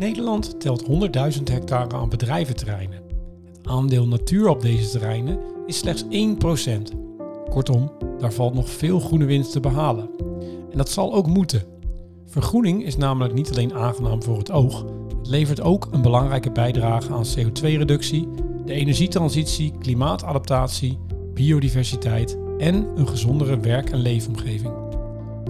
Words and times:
Nederland 0.00 0.60
telt 0.60 0.84
100.000 1.36 1.42
hectare 1.44 1.96
aan 1.96 2.08
bedrijventerreinen. 2.08 3.02
Het 3.56 3.66
aandeel 3.66 4.06
natuur 4.06 4.48
op 4.48 4.60
deze 4.60 4.90
terreinen 4.90 5.38
is 5.66 5.78
slechts 5.78 6.04
1%. 6.04 6.06
Kortom, 7.50 7.92
daar 8.18 8.32
valt 8.32 8.54
nog 8.54 8.70
veel 8.70 9.00
groene 9.00 9.24
winst 9.24 9.52
te 9.52 9.60
behalen. 9.60 10.10
En 10.70 10.76
dat 10.76 10.88
zal 10.88 11.14
ook 11.14 11.26
moeten. 11.26 11.62
Vergroening 12.26 12.84
is 12.84 12.96
namelijk 12.96 13.34
niet 13.34 13.50
alleen 13.50 13.74
aangenaam 13.74 14.22
voor 14.22 14.38
het 14.38 14.50
oog, 14.50 14.84
het 15.18 15.28
levert 15.28 15.60
ook 15.60 15.88
een 15.90 16.02
belangrijke 16.02 16.50
bijdrage 16.50 17.12
aan 17.12 17.24
CO2-reductie, 17.38 18.28
de 18.64 18.72
energietransitie, 18.72 19.72
klimaatadaptatie, 19.78 20.98
biodiversiteit 21.34 22.38
en 22.58 22.86
een 22.96 23.08
gezondere 23.08 23.60
werk- 23.60 23.90
en 23.90 24.00
leefomgeving. 24.00 24.72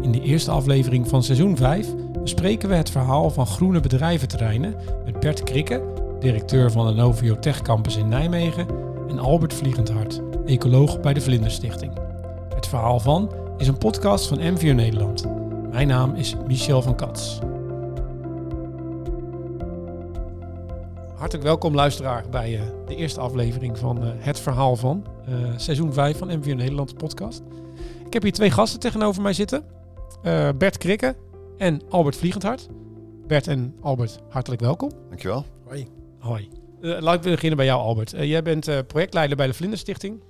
In 0.02 0.12
de 0.12 0.22
eerste 0.22 0.50
aflevering 0.50 1.08
van 1.08 1.22
seizoen 1.22 1.56
5 1.56 1.94
bespreken 2.22 2.68
we 2.68 2.74
het 2.74 2.90
verhaal 2.90 3.30
van 3.30 3.46
groene 3.46 3.80
bedrijventerreinen 3.80 4.76
met 5.04 5.20
Bert 5.20 5.42
Krikke, 5.42 5.82
directeur 6.18 6.70
van 6.70 6.86
de 6.86 6.92
Novio 6.92 7.38
Tech 7.38 7.62
Campus 7.62 7.96
in 7.96 8.08
Nijmegen, 8.08 8.66
en 9.08 9.18
Albert 9.18 9.54
Vliegendhart, 9.54 10.20
ecoloog 10.46 11.00
bij 11.00 11.14
de 11.14 11.20
Vlinderstichting. 11.20 11.92
Het 12.54 12.66
verhaal 12.66 13.00
van 13.00 13.32
is 13.56 13.68
een 13.68 13.78
podcast 13.78 14.26
van 14.26 14.52
MVO 14.52 14.72
Nederland. 14.72 15.24
Mijn 15.70 15.88
naam 15.88 16.14
is 16.14 16.36
Michel 16.46 16.82
van 16.82 16.96
Kats. 16.96 17.38
Hartelijk 21.14 21.44
welkom 21.44 21.74
luisteraar 21.74 22.24
bij 22.30 22.52
uh, 22.52 22.60
de 22.86 22.96
eerste 22.96 23.20
aflevering 23.20 23.78
van 23.78 24.04
uh, 24.04 24.10
Het 24.16 24.40
Verhaal 24.40 24.76
van, 24.76 25.06
uh, 25.28 25.34
seizoen 25.56 25.92
5 25.92 26.18
van 26.18 26.28
MVO 26.28 26.54
Nederland 26.54 26.96
podcast. 26.96 27.42
Ik 28.06 28.12
heb 28.12 28.22
hier 28.22 28.32
twee 28.32 28.50
gasten 28.50 28.80
tegenover 28.80 29.22
mij 29.22 29.32
zitten. 29.32 29.64
Bert 30.58 30.78
Krikke 30.78 31.16
en 31.60 31.82
Albert 31.88 32.16
Vliegendhart. 32.16 32.68
Bert 33.26 33.46
en 33.46 33.76
Albert, 33.80 34.18
hartelijk 34.28 34.60
welkom. 34.60 34.90
Dankjewel. 35.08 35.44
Hoi. 35.66 35.86
Hoi. 36.18 36.48
laat 36.80 37.14
ik 37.14 37.20
beginnen 37.20 37.56
bij 37.56 37.66
jou 37.66 37.80
Albert. 37.80 38.10
jij 38.10 38.42
bent 38.42 38.86
projectleider 38.86 39.36
bij 39.36 39.46
de 39.46 39.54
Vlinderstichting. 39.54 40.22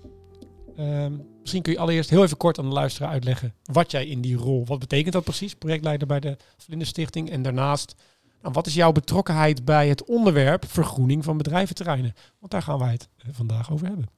Ehm, 0.76 1.12
misschien 1.40 1.62
kun 1.62 1.72
je 1.72 1.78
allereerst 1.78 2.10
heel 2.10 2.22
even 2.22 2.36
kort 2.36 2.58
aan 2.58 2.68
de 2.68 2.74
luisteraar 2.74 3.10
uitleggen 3.10 3.54
wat 3.62 3.90
jij 3.90 4.06
in 4.06 4.20
die 4.20 4.36
rol, 4.36 4.66
wat 4.66 4.78
betekent 4.78 5.12
dat 5.12 5.24
precies, 5.24 5.54
projectleider 5.54 6.06
bij 6.06 6.20
de 6.20 6.36
Vlinderstichting. 6.56 7.30
En 7.30 7.42
daarnaast 7.42 7.94
nou, 8.42 8.54
wat 8.54 8.66
is 8.66 8.74
jouw 8.74 8.92
betrokkenheid 8.92 9.64
bij 9.64 9.88
het 9.88 10.04
onderwerp 10.04 10.64
vergroening 10.68 11.24
van 11.24 11.36
bedrijventerreinen? 11.36 12.12
Want 12.38 12.52
daar 12.52 12.62
gaan 12.62 12.78
wij 12.78 12.92
het 12.92 13.08
eh, 13.16 13.28
vandaag 13.32 13.72
over 13.72 13.86
hebben. 13.86 14.08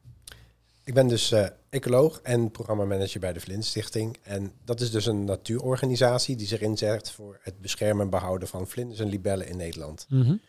Ik 0.85 0.95
ben 0.95 1.09
dus 1.09 1.33
uh, 1.33 1.47
ecoloog 1.71 2.21
en 2.23 2.51
programmamanager 2.51 3.21
bij 3.21 3.33
de 3.33 3.41
Vlint 3.41 3.65
Stichting. 3.65 4.17
En 4.23 4.53
dat 4.65 4.81
is 4.81 4.91
dus 4.91 5.07
een 5.07 5.25
natuurorganisatie 5.25 6.37
die 6.37 6.47
zich 6.47 6.61
inzet 6.61 7.11
voor 7.11 7.39
het 7.43 7.61
beschermen 7.61 8.05
en 8.05 8.11
behouden 8.11 8.49
van 8.49 8.69
vlinders 8.69 9.01
en 9.01 9.09
libellen 9.09 9.49
in 9.49 9.57
Nederland. 9.57 10.07
Mm 10.09 10.41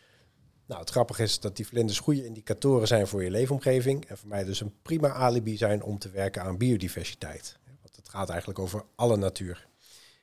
Nou, 0.66 0.80
het 0.80 0.90
grappige 0.90 1.22
is 1.22 1.40
dat 1.40 1.56
die 1.56 1.66
vlinders 1.66 1.98
goede 1.98 2.24
indicatoren 2.24 2.86
zijn 2.86 3.06
voor 3.06 3.24
je 3.24 3.30
leefomgeving. 3.30 4.04
En 4.04 4.18
voor 4.18 4.28
mij 4.28 4.44
dus 4.44 4.60
een 4.60 4.74
prima 4.82 5.12
alibi 5.12 5.56
zijn 5.56 5.82
om 5.82 5.98
te 5.98 6.10
werken 6.10 6.42
aan 6.42 6.58
biodiversiteit. 6.58 7.56
Want 7.82 7.96
het 7.96 8.08
gaat 8.08 8.28
eigenlijk 8.28 8.58
over 8.58 8.84
alle 8.94 9.16
natuur. 9.16 9.66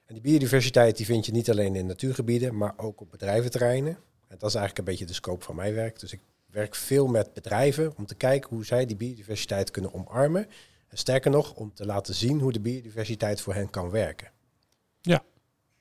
En 0.06 0.14
die 0.14 0.24
biodiversiteit 0.24 0.98
die 0.98 1.06
vind 1.06 1.26
je 1.26 1.32
niet 1.32 1.50
alleen 1.50 1.76
in 1.76 1.86
natuurgebieden, 1.86 2.58
maar 2.58 2.74
ook 2.78 3.02
op 3.02 3.12
bedrijventerreinen. 3.12 3.98
En 4.28 4.38
dat 4.38 4.50
is 4.50 4.56
eigenlijk 4.56 4.78
een 4.78 4.94
beetje 4.94 5.06
de 5.06 5.14
scope 5.14 5.44
van 5.46 5.56
mijn 5.56 5.74
werk. 5.74 6.00
Dus 6.00 6.14
ik 6.14 6.20
werk 6.52 6.76
veel 6.76 7.08
met 7.08 7.34
bedrijven 7.34 7.98
om 7.98 8.06
te 8.06 8.16
kijken 8.16 8.50
hoe 8.50 8.66
zij 8.66 8.86
die 8.86 8.96
biodiversiteit 8.96 9.72
kunnen 9.72 9.94
omarmen. 9.94 10.48
En 10.88 10.98
sterker 10.98 11.32
nog, 11.32 11.54
om 11.54 11.74
te 11.74 11.86
laten 11.86 12.16
zien 12.16 12.40
hoe 12.40 12.52
de 12.52 12.60
biodiversiteit 12.60 13.42
voor 13.42 13.54
hen 13.54 13.70
kan 13.70 13.90
werken. 13.90 14.32
Ja, 15.02 15.24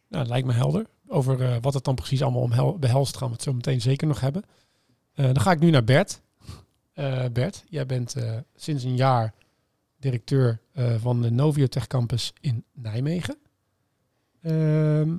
nou, 0.08 0.26
lijkt 0.26 0.46
me 0.46 0.52
helder. 0.52 0.86
Over 1.06 1.40
uh, 1.40 1.56
wat 1.60 1.74
het 1.74 1.84
dan 1.84 1.94
precies 1.94 2.22
allemaal 2.22 2.78
behelst 2.78 3.16
gaan 3.16 3.28
we 3.28 3.34
het 3.34 3.42
zo 3.42 3.52
meteen 3.52 3.80
zeker 3.80 4.06
nog 4.06 4.20
hebben. 4.20 4.42
Uh, 5.14 5.26
dan 5.26 5.40
ga 5.40 5.50
ik 5.50 5.60
nu 5.60 5.70
naar 5.70 5.84
Bert. 5.84 6.20
Uh, 6.94 7.24
Bert, 7.32 7.64
jij 7.68 7.86
bent 7.86 8.14
sinds 8.54 8.84
een 8.84 8.96
jaar 8.96 9.34
directeur 9.96 10.60
van 10.98 11.22
de 11.22 11.30
Noviotech 11.30 11.86
Campus 11.86 12.32
in 12.40 12.64
Nijmegen. 12.72 13.36
Ehm, 14.42 15.16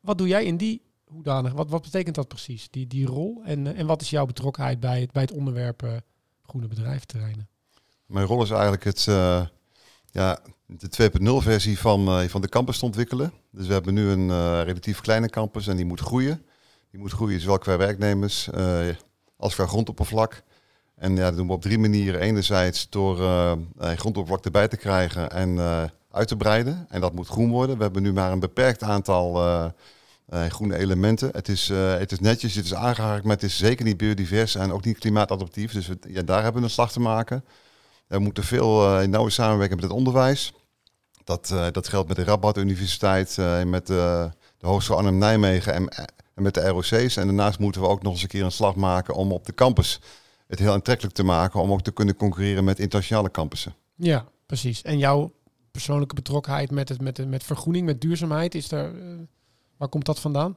wat 0.00 0.18
doe 0.18 0.28
jij 0.28 0.44
in 0.44 0.56
die 0.56 0.82
hoedanig? 1.10 1.52
Wat, 1.52 1.70
wat 1.70 1.82
betekent 1.82 2.14
dat 2.14 2.28
precies, 2.28 2.70
die, 2.70 2.86
die 2.86 3.06
rol? 3.06 3.42
En, 3.44 3.66
eh, 3.66 3.78
en 3.78 3.86
wat 3.86 4.00
is 4.00 4.10
jouw 4.10 4.26
betrokkenheid 4.26 4.80
bij 4.80 5.00
het, 5.00 5.12
bij 5.12 5.22
het 5.22 5.32
onderwerp 5.32 5.82
uh, 5.82 5.90
groene 6.42 6.66
bedrijventerreinen? 6.66 7.48
Mijn 8.06 8.26
rol 8.26 8.42
is 8.42 8.50
eigenlijk 8.50 8.84
het, 8.84 9.06
uh, 9.08 9.46
ja, 10.10 10.38
de 10.66 11.10
2.0 11.20 11.42
versie 11.42 11.78
van, 11.78 12.28
van 12.28 12.40
de 12.40 12.48
campus 12.48 12.78
te 12.78 12.84
ontwikkelen. 12.84 13.32
Dus 13.50 13.66
we 13.66 13.72
hebben 13.72 13.94
nu 13.94 14.08
een 14.08 14.62
relatief 14.64 15.00
kleine 15.00 15.28
campus 15.28 15.66
en 15.66 15.76
die 15.76 15.84
moet 15.84 16.00
groeien. 16.00 16.44
Die 16.90 17.00
moet 17.00 17.12
groeien 17.12 17.40
zowel 17.40 17.58
qua 17.58 17.76
werknemers 17.76 18.48
als 19.36 19.54
qua 19.54 19.66
grondoppervlak. 19.66 20.42
En 20.94 21.16
ja, 21.16 21.24
dat 21.24 21.36
doen 21.36 21.46
we 21.46 21.52
op 21.52 21.62
drie 21.62 21.78
manieren. 21.78 22.20
Enerzijds 22.20 22.88
door 22.88 23.16
grondoppervlak 23.78 24.44
erbij 24.44 24.68
te 24.68 24.76
krijgen 24.76 25.30
en 25.30 25.58
uit 26.10 26.28
te 26.28 26.36
breiden. 26.36 26.86
En 26.88 27.00
dat 27.00 27.14
moet 27.14 27.28
groen 27.28 27.50
worden. 27.50 27.76
We 27.76 27.82
hebben 27.82 28.02
nu 28.02 28.12
maar 28.12 28.32
een 28.32 28.40
beperkt 28.40 28.82
aantal 28.82 29.38
groene 30.30 30.76
elementen. 30.76 31.30
Het 31.32 31.48
is, 31.48 31.68
uh, 31.68 31.98
het 31.98 32.12
is 32.12 32.20
netjes, 32.20 32.54
het 32.54 32.64
is 32.64 32.74
aangehaakt, 32.74 33.24
maar 33.24 33.34
het 33.34 33.42
is 33.42 33.56
zeker 33.56 33.84
niet 33.84 33.96
biodivers 33.96 34.54
en 34.54 34.72
ook 34.72 34.84
niet 34.84 34.98
klimaatadaptief. 34.98 35.72
Dus 35.72 35.86
we, 35.86 35.98
ja, 36.08 36.22
daar 36.22 36.42
hebben 36.42 36.60
we 36.60 36.66
een 36.66 36.74
slag 36.74 36.92
te 36.92 37.00
maken. 37.00 37.44
We 38.06 38.18
moeten 38.18 38.44
veel 38.44 39.00
in 39.00 39.10
nauwe 39.10 39.30
samenwerking 39.30 39.80
met 39.80 39.88
het 39.90 39.98
onderwijs. 39.98 40.52
Dat, 41.24 41.54
dat 41.72 41.88
geldt 41.88 42.08
met 42.08 42.16
de 42.16 42.24
Rabat 42.24 42.58
Universiteit, 42.58 43.36
met 43.66 43.86
de 43.86 44.30
Hogeschool 44.60 44.96
Arnhem-Nijmegen 44.96 45.74
en, 45.74 45.88
en 46.34 46.42
met 46.42 46.54
de 46.54 46.68
ROC's. 46.68 47.16
En 47.16 47.26
daarnaast 47.26 47.58
moeten 47.58 47.80
we 47.80 47.86
ook 47.86 48.02
nog 48.02 48.12
eens 48.12 48.22
een 48.22 48.28
keer 48.28 48.44
een 48.44 48.52
slag 48.52 48.74
maken 48.74 49.14
om 49.14 49.32
op 49.32 49.46
de 49.46 49.54
campus 49.54 50.00
het 50.46 50.58
heel 50.58 50.72
aantrekkelijk 50.72 51.14
te 51.14 51.22
maken. 51.22 51.60
Om 51.60 51.72
ook 51.72 51.82
te 51.82 51.92
kunnen 51.92 52.16
concurreren 52.16 52.64
met 52.64 52.78
internationale 52.78 53.30
campussen. 53.30 53.74
Ja, 53.94 54.26
precies. 54.46 54.82
En 54.82 54.98
jouw 54.98 55.32
persoonlijke 55.70 56.14
betrokkenheid 56.14 56.70
met, 56.70 56.88
het, 56.88 57.00
met, 57.00 57.28
met 57.28 57.44
vergroening, 57.44 57.86
met 57.86 58.00
duurzaamheid? 58.00 58.54
Is 58.54 58.68
daar, 58.68 58.92
waar 59.80 59.88
komt 59.88 60.06
dat 60.06 60.20
vandaan? 60.20 60.56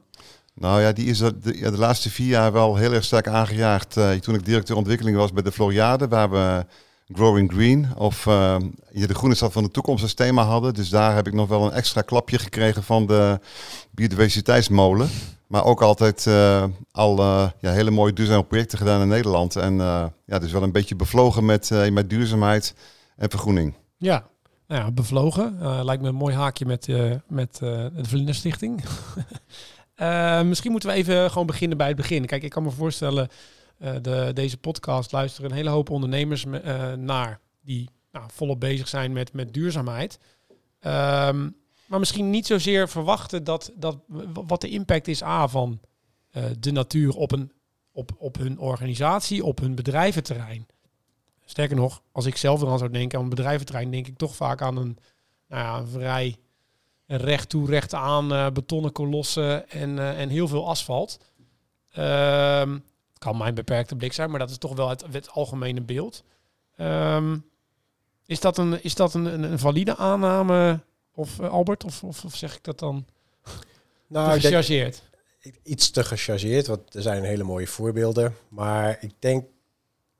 Nou 0.54 0.80
ja, 0.80 0.92
die 0.92 1.06
is 1.06 1.18
de, 1.18 1.38
de, 1.38 1.70
de 1.70 1.78
laatste 1.78 2.10
vier 2.10 2.26
jaar 2.26 2.52
wel 2.52 2.76
heel 2.76 2.92
erg 2.92 3.04
sterk 3.04 3.28
aangejaagd. 3.28 3.96
Uh, 3.96 4.10
toen 4.10 4.34
ik 4.34 4.44
directeur 4.44 4.76
ontwikkeling 4.76 5.16
was 5.16 5.32
bij 5.32 5.42
de 5.42 5.52
Floriade, 5.52 6.08
waar 6.08 6.30
we 6.30 6.66
Growing 7.08 7.52
Green 7.52 7.96
of 7.96 8.26
uh, 8.26 8.56
de 8.92 9.14
groene 9.14 9.34
stad 9.34 9.52
van 9.52 9.62
de 9.62 9.70
toekomst 9.70 10.02
als 10.02 10.14
thema 10.14 10.42
hadden. 10.42 10.74
Dus 10.74 10.88
daar 10.88 11.14
heb 11.14 11.26
ik 11.26 11.32
nog 11.32 11.48
wel 11.48 11.64
een 11.64 11.72
extra 11.72 12.00
klapje 12.00 12.38
gekregen 12.38 12.82
van 12.82 13.06
de 13.06 13.40
biodiversiteitsmolen. 13.90 15.08
Maar 15.46 15.64
ook 15.64 15.82
altijd 15.82 16.26
uh, 16.26 16.64
al 16.90 17.22
ja, 17.60 17.70
hele 17.72 17.90
mooie 17.90 18.12
duurzame 18.12 18.44
projecten 18.44 18.78
gedaan 18.78 19.02
in 19.02 19.08
Nederland. 19.08 19.56
En 19.56 19.76
ja, 20.26 20.38
dus 20.38 20.52
wel 20.52 20.62
een 20.62 20.72
beetje 20.72 20.96
bevlogen 20.96 21.44
met, 21.44 21.70
met 21.92 22.10
duurzaamheid 22.10 22.74
en 23.16 23.30
vergroening. 23.30 23.74
Ja, 23.96 24.26
ja, 24.76 24.90
bevlogen. 24.90 25.56
Uh, 25.60 25.80
lijkt 25.84 26.02
me 26.02 26.08
een 26.08 26.14
mooi 26.14 26.34
haakje 26.34 26.66
met, 26.66 26.88
uh, 26.88 27.14
met 27.28 27.60
uh, 27.62 27.86
de 27.94 28.08
misschien 30.48 30.70
moeten 30.70 30.88
we 30.88 30.94
even 30.94 31.30
gewoon 31.30 31.46
beginnen 31.46 31.78
bij 31.78 31.86
het 31.86 31.96
begin. 31.96 32.26
Kijk, 32.26 32.42
ik 32.42 32.50
kan 32.50 32.62
me 32.62 32.70
voorstellen, 32.70 33.28
de, 34.02 34.30
deze 34.34 34.56
podcast 34.56 35.12
luisteren 35.12 35.50
een 35.50 35.56
hele 35.56 35.70
hoop 35.70 35.90
ondernemers 35.90 36.44
naar 36.96 37.40
die 37.62 37.90
nou, 38.12 38.26
volop 38.32 38.60
bezig 38.60 38.88
zijn 38.88 39.12
met, 39.12 39.32
met 39.32 39.54
duurzaamheid. 39.54 40.18
Um, 40.80 41.56
maar 41.86 41.98
misschien 41.98 42.30
niet 42.30 42.46
zozeer 42.46 42.88
verwachten 42.88 43.44
dat, 43.44 43.72
dat 43.76 43.98
wat 44.46 44.60
de 44.60 44.68
impact 44.68 45.08
is 45.08 45.22
A 45.22 45.48
van 45.48 45.80
de 46.58 46.72
natuur 46.72 47.14
op, 47.14 47.32
een, 47.32 47.52
op, 47.92 48.10
op 48.18 48.36
hun 48.36 48.58
organisatie, 48.58 49.44
op 49.44 49.58
hun 49.58 49.74
bedrijventerrein. 49.74 50.66
Sterker 51.44 51.76
nog, 51.76 52.02
als 52.12 52.26
ik 52.26 52.36
zelf 52.36 52.62
eraan 52.62 52.78
zou 52.78 52.90
denken 52.90 53.18
aan 53.18 53.24
een 53.24 53.30
bedrijventerrein, 53.30 53.90
denk 53.90 54.06
ik 54.06 54.16
toch 54.16 54.36
vaak 54.36 54.62
aan 54.62 54.76
een, 54.76 54.98
nou 55.48 55.62
ja, 55.62 55.78
een 55.78 55.88
vrij 55.88 56.36
recht 57.06 57.48
toe, 57.48 57.66
recht 57.66 57.94
aan 57.94 58.32
uh, 58.32 58.50
betonnen 58.50 58.92
kolossen 58.92 59.70
en, 59.70 59.96
uh, 59.96 60.20
en 60.20 60.28
heel 60.28 60.48
veel 60.48 60.68
asfalt. 60.68 61.18
Um, 61.98 62.72
het 63.08 63.18
kan 63.18 63.36
mijn 63.36 63.54
beperkte 63.54 63.96
blik 63.96 64.12
zijn, 64.12 64.30
maar 64.30 64.38
dat 64.38 64.50
is 64.50 64.58
toch 64.58 64.74
wel 64.74 64.88
het, 64.88 65.04
het 65.12 65.30
algemene 65.30 65.80
beeld. 65.80 66.24
Um, 66.80 67.44
is 68.26 68.40
dat 68.40 68.58
een, 68.58 68.82
is 68.82 68.94
dat 68.94 69.14
een, 69.14 69.24
een, 69.24 69.42
een 69.42 69.58
valide 69.58 69.96
aanname, 69.96 70.80
of 71.14 71.38
uh, 71.40 71.48
Albert, 71.48 71.84
of, 71.84 72.02
of, 72.02 72.24
of, 72.24 72.36
zeg 72.36 72.54
ik 72.56 72.64
dat 72.64 72.78
dan 72.78 73.06
nou, 74.06 74.40
gechargeerd? 74.40 75.02
Iets 75.62 75.90
te 75.90 76.04
gechargeerd, 76.04 76.66
want 76.66 76.94
er 76.94 77.02
zijn 77.02 77.24
hele 77.24 77.44
mooie 77.44 77.66
voorbeelden. 77.66 78.36
Maar 78.48 78.96
ik 79.00 79.12
denk 79.18 79.44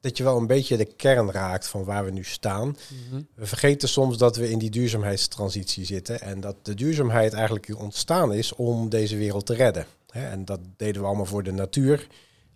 dat 0.04 0.16
je 0.16 0.24
wel 0.24 0.36
een 0.36 0.46
beetje 0.46 0.76
de 0.76 0.84
kern 0.84 1.30
raakt 1.30 1.68
van 1.68 1.84
waar 1.84 2.04
we 2.04 2.10
nu 2.10 2.24
staan. 2.24 2.76
Mhm. 3.08 3.22
We 3.34 3.46
vergeten 3.46 3.88
soms 3.88 4.18
dat 4.18 4.36
we 4.36 4.50
in 4.50 4.58
die 4.58 4.70
duurzaamheidstransitie 4.70 5.84
zitten 5.84 6.20
en 6.20 6.40
dat 6.40 6.56
de 6.62 6.74
duurzaamheid 6.74 7.32
eigenlijk 7.32 7.74
ontstaan 7.78 8.32
is 8.32 8.54
om 8.54 8.88
deze 8.88 9.16
wereld 9.16 9.46
te 9.46 9.54
redden. 9.54 9.86
En 10.10 10.44
dat 10.44 10.60
deden 10.76 11.00
we 11.00 11.06
allemaal 11.06 11.26
voor 11.26 11.42
de 11.42 11.52
natuur. 11.52 12.06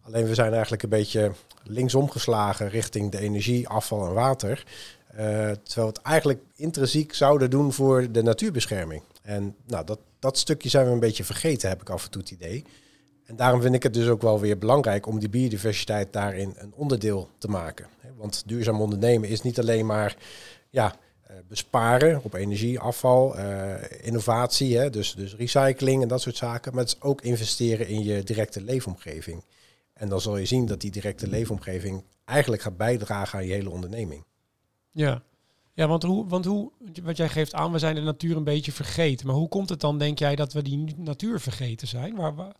Alleen 0.03 0.27
we 0.27 0.35
zijn 0.35 0.53
eigenlijk 0.53 0.83
een 0.83 0.89
beetje 0.89 1.33
linksom 1.63 2.11
geslagen 2.11 2.69
richting 2.69 3.11
de 3.11 3.19
energie, 3.19 3.69
afval 3.69 4.07
en 4.07 4.13
water. 4.13 4.65
Uh, 5.11 5.19
terwijl 5.19 5.59
we 5.75 5.81
het 5.81 6.03
eigenlijk 6.03 6.41
intrinsiek 6.57 7.15
zouden 7.15 7.51
doen 7.51 7.73
voor 7.73 8.13
de 8.13 8.23
natuurbescherming. 8.23 9.03
En 9.23 9.57
nou, 9.67 9.85
dat, 9.85 9.99
dat 10.19 10.39
stukje 10.39 10.69
zijn 10.69 10.87
we 10.87 10.93
een 10.93 11.01
beetje 11.01 11.25
vergeten, 11.25 11.69
heb 11.69 11.81
ik 11.81 11.91
af 11.91 12.05
en 12.05 12.11
toe 12.11 12.21
het 12.21 12.31
idee. 12.31 12.65
En 13.29 13.37
daarom 13.37 13.61
vind 13.61 13.75
ik 13.75 13.83
het 13.83 13.95
dus 13.95 14.09
ook 14.09 14.23
wel 14.23 14.41
weer 14.41 14.59
belangrijk 14.59 15.07
om 15.07 15.19
die 15.19 15.29
biodiversiteit 15.29 16.13
daarin 16.13 16.55
een 16.57 16.73
onderdeel 16.75 17.29
te 17.39 17.49
maken. 17.49 17.87
Want 18.17 18.43
duurzaam 18.47 18.81
ondernemen 18.81 19.29
is 19.29 19.43
niet 19.43 19.59
alleen 19.59 19.87
maar 19.87 20.17
ja, 20.71 20.95
eh, 21.23 21.37
besparen 21.49 22.25
op 22.25 22.35
energie, 22.35 22.79
afval, 22.79 23.39
uh, 23.39 23.75
innovatie, 24.03 24.79
hè, 24.79 24.91
dus, 24.91 25.15
dus 25.15 25.35
recycling 25.35 26.03
en 26.03 26.09
dat 26.09 26.21
soort 26.21 26.37
zaken. 26.37 26.75
Maar 26.75 26.85
het 26.85 26.93
is 26.93 27.03
ook 27.03 27.21
investeren 27.23 27.89
in 27.89 28.03
je 28.03 28.23
directe 28.23 28.63
leefomgeving. 28.63 29.45
En 29.93 30.09
dan 30.09 30.21
zal 30.21 30.37
je 30.37 30.47
zien 30.47 30.67
dat 30.67 30.81
die 30.81 30.91
directe 30.91 31.29
leefomgeving 31.29 32.05
eigenlijk 32.25 32.63
gaat 32.63 32.77
bijdragen 32.77 33.39
aan 33.39 33.47
je 33.47 33.53
hele 33.53 33.71
onderneming. 33.71 34.25
Ja, 34.91 35.23
ja 35.75 35.87
want, 35.87 36.03
hoe, 36.03 36.29
want 36.29 36.45
hoe, 36.45 36.71
wat 37.03 37.17
jij 37.17 37.29
geeft 37.29 37.55
aan, 37.55 37.73
we 37.73 37.79
zijn 37.79 37.95
de 37.95 38.01
natuur 38.01 38.37
een 38.37 38.45
beetje 38.45 38.73
vergeten. 38.73 39.27
Maar 39.27 39.37
hoe 39.37 39.49
komt 39.49 39.69
het 39.69 39.81
dan, 39.81 39.99
denk 39.99 40.19
jij, 40.19 40.37
dat 40.37 40.53
we 40.53 40.63
die 40.63 40.95
natuur 40.97 41.41
vergeten 41.41 41.89
zijn? 41.89 42.17
Waar, 42.17 42.35
waar 42.35 42.55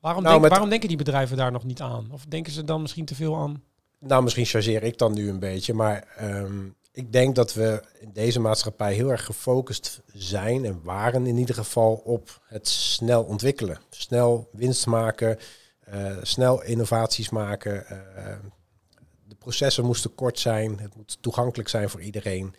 waarom, 0.00 0.22
nou, 0.22 0.38
denk, 0.38 0.50
waarom 0.50 0.68
denken 0.68 0.88
die 0.88 0.96
bedrijven 0.96 1.36
daar 1.36 1.52
nog 1.52 1.64
niet 1.64 1.80
aan? 1.80 2.08
Of 2.12 2.24
denken 2.24 2.52
ze 2.52 2.64
dan 2.64 2.82
misschien 2.82 3.04
te 3.04 3.14
veel 3.14 3.36
aan? 3.36 3.62
Nou, 3.98 4.22
misschien 4.22 4.44
chargeer 4.44 4.82
ik 4.82 4.98
dan 4.98 5.14
nu 5.14 5.28
een 5.28 5.38
beetje, 5.38 5.74
maar 5.74 6.16
um, 6.20 6.76
ik 6.96 7.12
denk 7.12 7.34
dat 7.34 7.54
we 7.54 7.82
in 8.00 8.12
deze 8.12 8.40
maatschappij 8.40 8.94
heel 8.94 9.10
erg 9.10 9.24
gefocust 9.24 10.02
zijn 10.12 10.64
en 10.64 10.80
waren 10.82 11.26
in 11.26 11.36
ieder 11.36 11.54
geval 11.54 11.94
op 12.04 12.40
het 12.44 12.68
snel 12.68 13.22
ontwikkelen. 13.22 13.80
Snel 13.90 14.48
winst 14.52 14.86
maken, 14.86 15.38
uh, 15.94 16.16
snel 16.22 16.62
innovaties 16.62 17.30
maken. 17.30 17.84
Uh, 17.90 18.36
de 19.24 19.34
processen 19.34 19.84
moesten 19.84 20.14
kort 20.14 20.38
zijn, 20.38 20.78
het 20.78 20.96
moet 20.96 21.18
toegankelijk 21.20 21.68
zijn 21.68 21.90
voor 21.90 22.00
iedereen. 22.00 22.54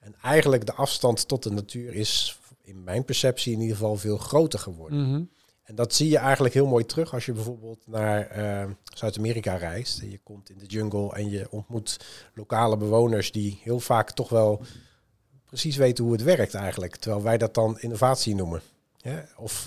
En 0.00 0.14
eigenlijk 0.22 0.66
de 0.66 0.74
afstand 0.74 1.28
tot 1.28 1.42
de 1.42 1.50
natuur 1.50 1.94
is 1.94 2.38
in 2.62 2.84
mijn 2.84 3.04
perceptie 3.04 3.52
in 3.52 3.60
ieder 3.60 3.76
geval 3.76 3.96
veel 3.96 4.18
groter 4.18 4.58
geworden. 4.58 4.98
Mm 4.98 5.12
-hmm. 5.12 5.30
En 5.64 5.74
dat 5.74 5.94
zie 5.94 6.08
je 6.08 6.18
eigenlijk 6.18 6.54
heel 6.54 6.66
mooi 6.66 6.86
terug 6.86 7.14
als 7.14 7.26
je 7.26 7.32
bijvoorbeeld 7.32 7.86
naar 7.86 8.38
uh, 8.38 8.70
Zuid-Amerika 8.94 9.54
reist. 9.54 10.00
En 10.00 10.10
je 10.10 10.18
komt 10.22 10.50
in 10.50 10.58
de 10.58 10.66
jungle 10.66 11.14
en 11.14 11.30
je 11.30 11.46
ontmoet 11.50 12.00
lokale 12.34 12.76
bewoners 12.76 13.32
die 13.32 13.60
heel 13.62 13.80
vaak 13.80 14.10
toch 14.10 14.28
wel 14.28 14.62
precies 15.44 15.76
weten 15.76 16.04
hoe 16.04 16.12
het 16.12 16.22
werkt 16.22 16.54
eigenlijk. 16.54 16.96
Terwijl 16.96 17.22
wij 17.22 17.38
dat 17.38 17.54
dan 17.54 17.78
innovatie 17.80 18.34
noemen. 18.34 18.62
Ja? 18.96 19.24
Of 19.36 19.66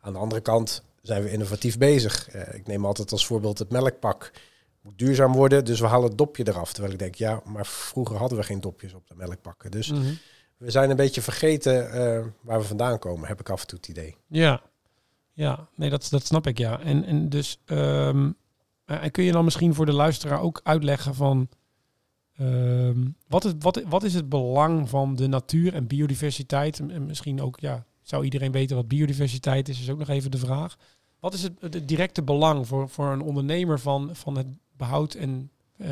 aan 0.00 0.12
de 0.12 0.18
andere 0.18 0.40
kant 0.40 0.82
zijn 1.02 1.22
we 1.22 1.30
innovatief 1.30 1.78
bezig. 1.78 2.34
Uh, 2.34 2.54
ik 2.54 2.66
neem 2.66 2.86
altijd 2.86 3.12
als 3.12 3.26
voorbeeld 3.26 3.58
het 3.58 3.70
melkpak. 3.70 4.30
Moet 4.80 4.98
duurzaam 4.98 5.32
worden, 5.32 5.64
dus 5.64 5.80
we 5.80 5.86
halen 5.86 6.08
het 6.08 6.18
dopje 6.18 6.48
eraf. 6.48 6.72
Terwijl 6.72 6.92
ik 6.92 6.98
denk, 6.98 7.14
ja, 7.14 7.42
maar 7.44 7.66
vroeger 7.66 8.16
hadden 8.16 8.38
we 8.38 8.44
geen 8.44 8.60
dopjes 8.60 8.94
op 8.94 9.08
de 9.08 9.14
melkpakken. 9.16 9.70
Dus 9.70 9.90
mm 9.90 10.02
-hmm. 10.02 10.18
we 10.56 10.70
zijn 10.70 10.90
een 10.90 10.96
beetje 10.96 11.22
vergeten 11.22 11.86
uh, 11.86 12.26
waar 12.40 12.60
we 12.60 12.66
vandaan 12.66 12.98
komen, 12.98 13.28
heb 13.28 13.40
ik 13.40 13.50
af 13.50 13.60
en 13.60 13.66
toe 13.66 13.78
het 13.78 13.88
idee. 13.88 14.16
Ja, 14.26 14.62
ja, 15.34 15.68
nee, 15.74 15.90
dat, 15.90 16.06
dat 16.10 16.26
snap 16.26 16.46
ik, 16.46 16.58
ja. 16.58 16.80
En, 16.80 17.04
en 17.04 17.28
dus, 17.28 17.58
um, 17.66 18.36
en 18.84 19.10
kun 19.10 19.24
je 19.24 19.32
dan 19.32 19.44
misschien 19.44 19.74
voor 19.74 19.86
de 19.86 19.92
luisteraar 19.92 20.40
ook 20.40 20.60
uitleggen 20.62 21.14
van... 21.14 21.48
Um, 22.40 23.16
wat, 23.28 23.44
is, 23.44 23.52
wat, 23.58 23.82
wat 23.88 24.02
is 24.02 24.14
het 24.14 24.28
belang 24.28 24.88
van 24.88 25.16
de 25.16 25.26
natuur 25.26 25.74
en 25.74 25.86
biodiversiteit? 25.86 26.78
En 26.78 27.06
misschien 27.06 27.42
ook, 27.42 27.60
ja, 27.60 27.84
zou 28.02 28.24
iedereen 28.24 28.52
weten 28.52 28.76
wat 28.76 28.88
biodiversiteit 28.88 29.68
is? 29.68 29.80
Is 29.80 29.90
ook 29.90 29.98
nog 29.98 30.08
even 30.08 30.30
de 30.30 30.38
vraag. 30.38 30.76
Wat 31.20 31.34
is 31.34 31.42
het, 31.42 31.52
het 31.60 31.88
directe 31.88 32.22
belang 32.22 32.66
voor, 32.66 32.88
voor 32.88 33.12
een 33.12 33.20
ondernemer 33.20 33.80
van, 33.80 34.10
van 34.12 34.36
het 34.36 34.46
behoud 34.76 35.14
en 35.14 35.50
uh, 35.76 35.88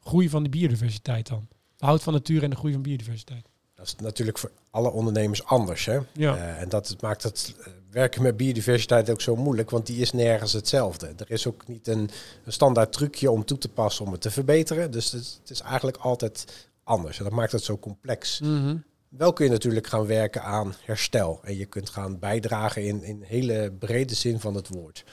groei 0.00 0.28
van 0.28 0.42
de 0.42 0.48
biodiversiteit 0.48 1.28
dan? 1.28 1.48
Behoud 1.78 2.02
van 2.02 2.12
natuur 2.12 2.42
en 2.42 2.50
de 2.50 2.56
groei 2.56 2.72
van 2.72 2.82
biodiversiteit. 2.82 3.48
Dat 3.74 3.86
is 3.86 3.96
natuurlijk 3.96 4.38
voor 4.38 4.50
alle 4.70 4.90
ondernemers 4.90 5.44
anders. 5.44 5.84
Hè? 5.84 5.98
Ja. 6.12 6.36
Uh, 6.36 6.60
en 6.60 6.68
dat 6.68 6.96
maakt 7.00 7.22
het 7.22 7.54
werken 7.96 8.22
met 8.22 8.36
biodiversiteit 8.36 9.10
ook 9.10 9.20
zo 9.20 9.36
moeilijk, 9.36 9.70
want 9.70 9.86
die 9.86 10.00
is 10.00 10.12
nergens 10.12 10.52
hetzelfde. 10.52 11.12
Er 11.16 11.30
is 11.30 11.46
ook 11.46 11.66
niet 11.66 11.88
een, 11.88 12.10
een 12.44 12.52
standaard 12.52 12.92
trucje 12.92 13.30
om 13.30 13.44
toe 13.44 13.58
te 13.58 13.68
passen 13.68 14.04
om 14.04 14.12
het 14.12 14.20
te 14.20 14.30
verbeteren. 14.30 14.90
Dus 14.90 15.12
het, 15.12 15.38
het 15.40 15.50
is 15.50 15.60
eigenlijk 15.60 15.96
altijd 15.96 16.68
anders. 16.82 17.18
En 17.18 17.24
dat 17.24 17.32
maakt 17.32 17.52
het 17.52 17.62
zo 17.62 17.78
complex. 17.78 18.40
Mm 18.40 18.84
Wel 19.08 19.32
kun 19.32 19.44
je 19.44 19.50
natuurlijk 19.50 19.86
gaan 19.86 20.06
werken 20.06 20.42
aan 20.42 20.74
herstel. 20.84 21.40
En 21.42 21.56
je 21.56 21.66
kunt 21.66 21.90
gaan 21.90 22.18
bijdragen 22.18 22.84
in, 22.84 23.02
in 23.02 23.22
hele 23.22 23.72
brede 23.78 24.14
zin 24.14 24.40
van 24.40 24.54
het 24.54 24.68
woord. 24.68 25.04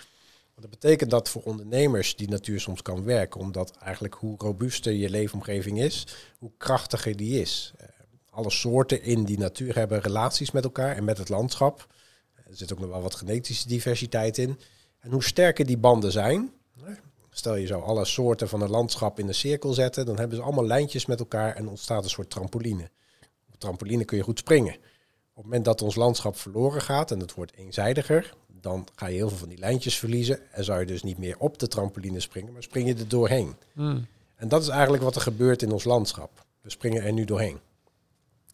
Dat 0.56 0.69
betekent 0.69 1.09
dat 1.09 1.29
voor 1.29 1.41
ondernemers 1.41 2.15
die 2.15 2.29
natuur 2.29 2.59
soms 2.59 2.81
kan 2.81 3.03
werken, 3.03 3.39
omdat 3.39 3.77
eigenlijk 3.77 4.13
hoe 4.13 4.36
robuuster 4.38 4.94
je 4.94 5.09
leefomgeving 5.09 5.79
is, 5.79 6.07
hoe 6.39 6.51
krachtiger 6.57 7.15
die 7.15 7.41
is. 7.41 7.74
Uh, 7.81 7.88
alle 8.29 8.51
soorten 8.51 9.03
in 9.03 9.24
die 9.24 9.38
natuur 9.38 9.75
hebben 9.75 10.01
relaties 10.01 10.51
met 10.51 10.63
elkaar 10.63 10.95
en 10.95 11.03
met 11.03 11.18
het 11.18 11.29
landschap. 11.29 11.88
Er 12.53 12.59
zit 12.59 12.73
ook 12.73 12.79
nog 12.79 12.89
wel 12.89 13.01
wat 13.01 13.15
genetische 13.15 13.67
diversiteit 13.67 14.38
in. 14.38 14.59
En 15.00 15.11
hoe 15.11 15.23
sterker 15.23 15.65
die 15.65 15.77
banden 15.77 16.11
zijn, 16.11 16.51
stel 17.29 17.55
je 17.55 17.67
zou 17.67 17.83
alle 17.83 18.05
soorten 18.05 18.50
van 18.50 18.61
het 18.61 18.69
landschap 18.69 19.19
in 19.19 19.27
een 19.27 19.33
cirkel 19.33 19.73
zetten, 19.73 20.05
dan 20.05 20.17
hebben 20.17 20.38
ze 20.38 20.44
allemaal 20.44 20.65
lijntjes 20.65 21.05
met 21.05 21.19
elkaar 21.19 21.55
en 21.55 21.67
ontstaat 21.67 22.03
een 22.03 22.09
soort 22.09 22.29
trampoline. 22.29 22.89
Op 23.53 23.59
trampoline 23.59 24.05
kun 24.05 24.17
je 24.17 24.23
goed 24.23 24.39
springen. 24.39 24.73
Op 24.73 25.35
het 25.35 25.44
moment 25.44 25.65
dat 25.65 25.81
ons 25.81 25.95
landschap 25.95 26.38
verloren 26.38 26.81
gaat 26.81 27.11
en 27.11 27.19
het 27.19 27.33
wordt 27.33 27.55
eenzijdiger, 27.55 28.33
dan 28.47 28.88
ga 28.95 29.07
je 29.07 29.15
heel 29.15 29.29
veel 29.29 29.38
van 29.38 29.50
die 29.50 29.57
lijntjes 29.57 29.97
verliezen 29.97 30.51
en 30.51 30.63
zou 30.63 30.79
je 30.79 30.85
dus 30.85 31.03
niet 31.03 31.17
meer 31.17 31.38
op 31.39 31.59
de 31.59 31.67
trampoline 31.67 32.19
springen, 32.19 32.53
maar 32.53 32.63
spring 32.63 32.88
je 32.88 32.95
er 32.95 33.07
doorheen. 33.07 33.55
Hmm. 33.73 34.07
En 34.35 34.47
dat 34.47 34.61
is 34.61 34.67
eigenlijk 34.67 35.03
wat 35.03 35.15
er 35.15 35.21
gebeurt 35.21 35.61
in 35.61 35.71
ons 35.71 35.83
landschap. 35.83 36.45
We 36.61 36.69
springen 36.69 37.03
er 37.03 37.13
nu 37.13 37.25
doorheen. 37.25 37.59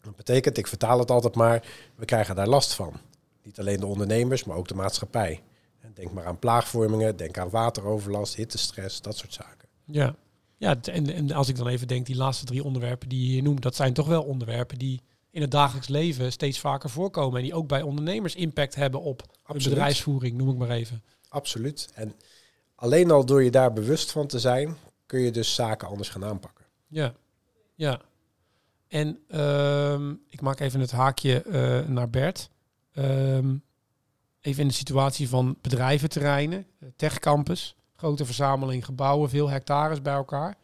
Dat 0.00 0.16
betekent, 0.16 0.58
ik 0.58 0.66
vertaal 0.66 0.98
het 0.98 1.10
altijd 1.10 1.34
maar, 1.34 1.64
we 1.94 2.04
krijgen 2.04 2.34
daar 2.34 2.48
last 2.48 2.72
van. 2.72 2.92
Niet 3.50 3.58
alleen 3.58 3.80
de 3.80 3.86
ondernemers, 3.86 4.44
maar 4.44 4.56
ook 4.56 4.68
de 4.68 4.74
maatschappij. 4.74 5.42
Denk 5.94 6.12
maar 6.12 6.26
aan 6.26 6.38
plaagvormingen, 6.38 7.16
denk 7.16 7.38
aan 7.38 7.50
wateroverlast, 7.50 8.34
hittestress, 8.34 9.00
dat 9.00 9.16
soort 9.16 9.32
zaken. 9.32 9.68
Ja, 9.84 10.16
ja 10.56 10.80
en, 10.82 11.14
en 11.14 11.32
als 11.32 11.48
ik 11.48 11.56
dan 11.56 11.68
even 11.68 11.88
denk, 11.88 12.06
die 12.06 12.16
laatste 12.16 12.44
drie 12.44 12.64
onderwerpen 12.64 13.08
die 13.08 13.34
je 13.34 13.42
noemt, 13.42 13.62
dat 13.62 13.76
zijn 13.76 13.92
toch 13.92 14.06
wel 14.06 14.22
onderwerpen 14.22 14.78
die 14.78 15.00
in 15.30 15.40
het 15.40 15.50
dagelijks 15.50 15.88
leven 15.88 16.32
steeds 16.32 16.58
vaker 16.58 16.90
voorkomen. 16.90 17.36
En 17.36 17.42
die 17.42 17.54
ook 17.54 17.68
bij 17.68 17.82
ondernemers 17.82 18.34
impact 18.34 18.74
hebben 18.74 19.00
op 19.00 19.22
bedrijfsvoering, 19.52 20.36
noem 20.36 20.50
ik 20.50 20.56
maar 20.56 20.70
even. 20.70 21.02
Absoluut. 21.28 21.88
En 21.94 22.14
alleen 22.74 23.10
al 23.10 23.24
door 23.24 23.42
je 23.42 23.50
daar 23.50 23.72
bewust 23.72 24.10
van 24.10 24.26
te 24.26 24.38
zijn, 24.38 24.76
kun 25.06 25.20
je 25.20 25.30
dus 25.30 25.54
zaken 25.54 25.88
anders 25.88 26.08
gaan 26.08 26.24
aanpakken. 26.24 26.64
Ja, 26.86 27.14
ja. 27.74 28.00
En 28.88 29.18
uh, 29.28 30.10
ik 30.28 30.40
maak 30.40 30.60
even 30.60 30.80
het 30.80 30.90
haakje 30.90 31.44
uh, 31.46 31.88
naar 31.88 32.10
Bert. 32.10 32.50
Um, 32.94 33.62
even 34.40 34.62
in 34.62 34.68
de 34.68 34.74
situatie 34.74 35.28
van 35.28 35.56
bedrijventerreinen, 35.60 36.66
eh, 36.78 36.88
techcampus, 36.96 37.76
grote 37.96 38.24
verzameling 38.24 38.84
gebouwen, 38.84 39.30
veel 39.30 39.48
hectares 39.48 40.02
bij 40.02 40.14
elkaar. 40.14 40.56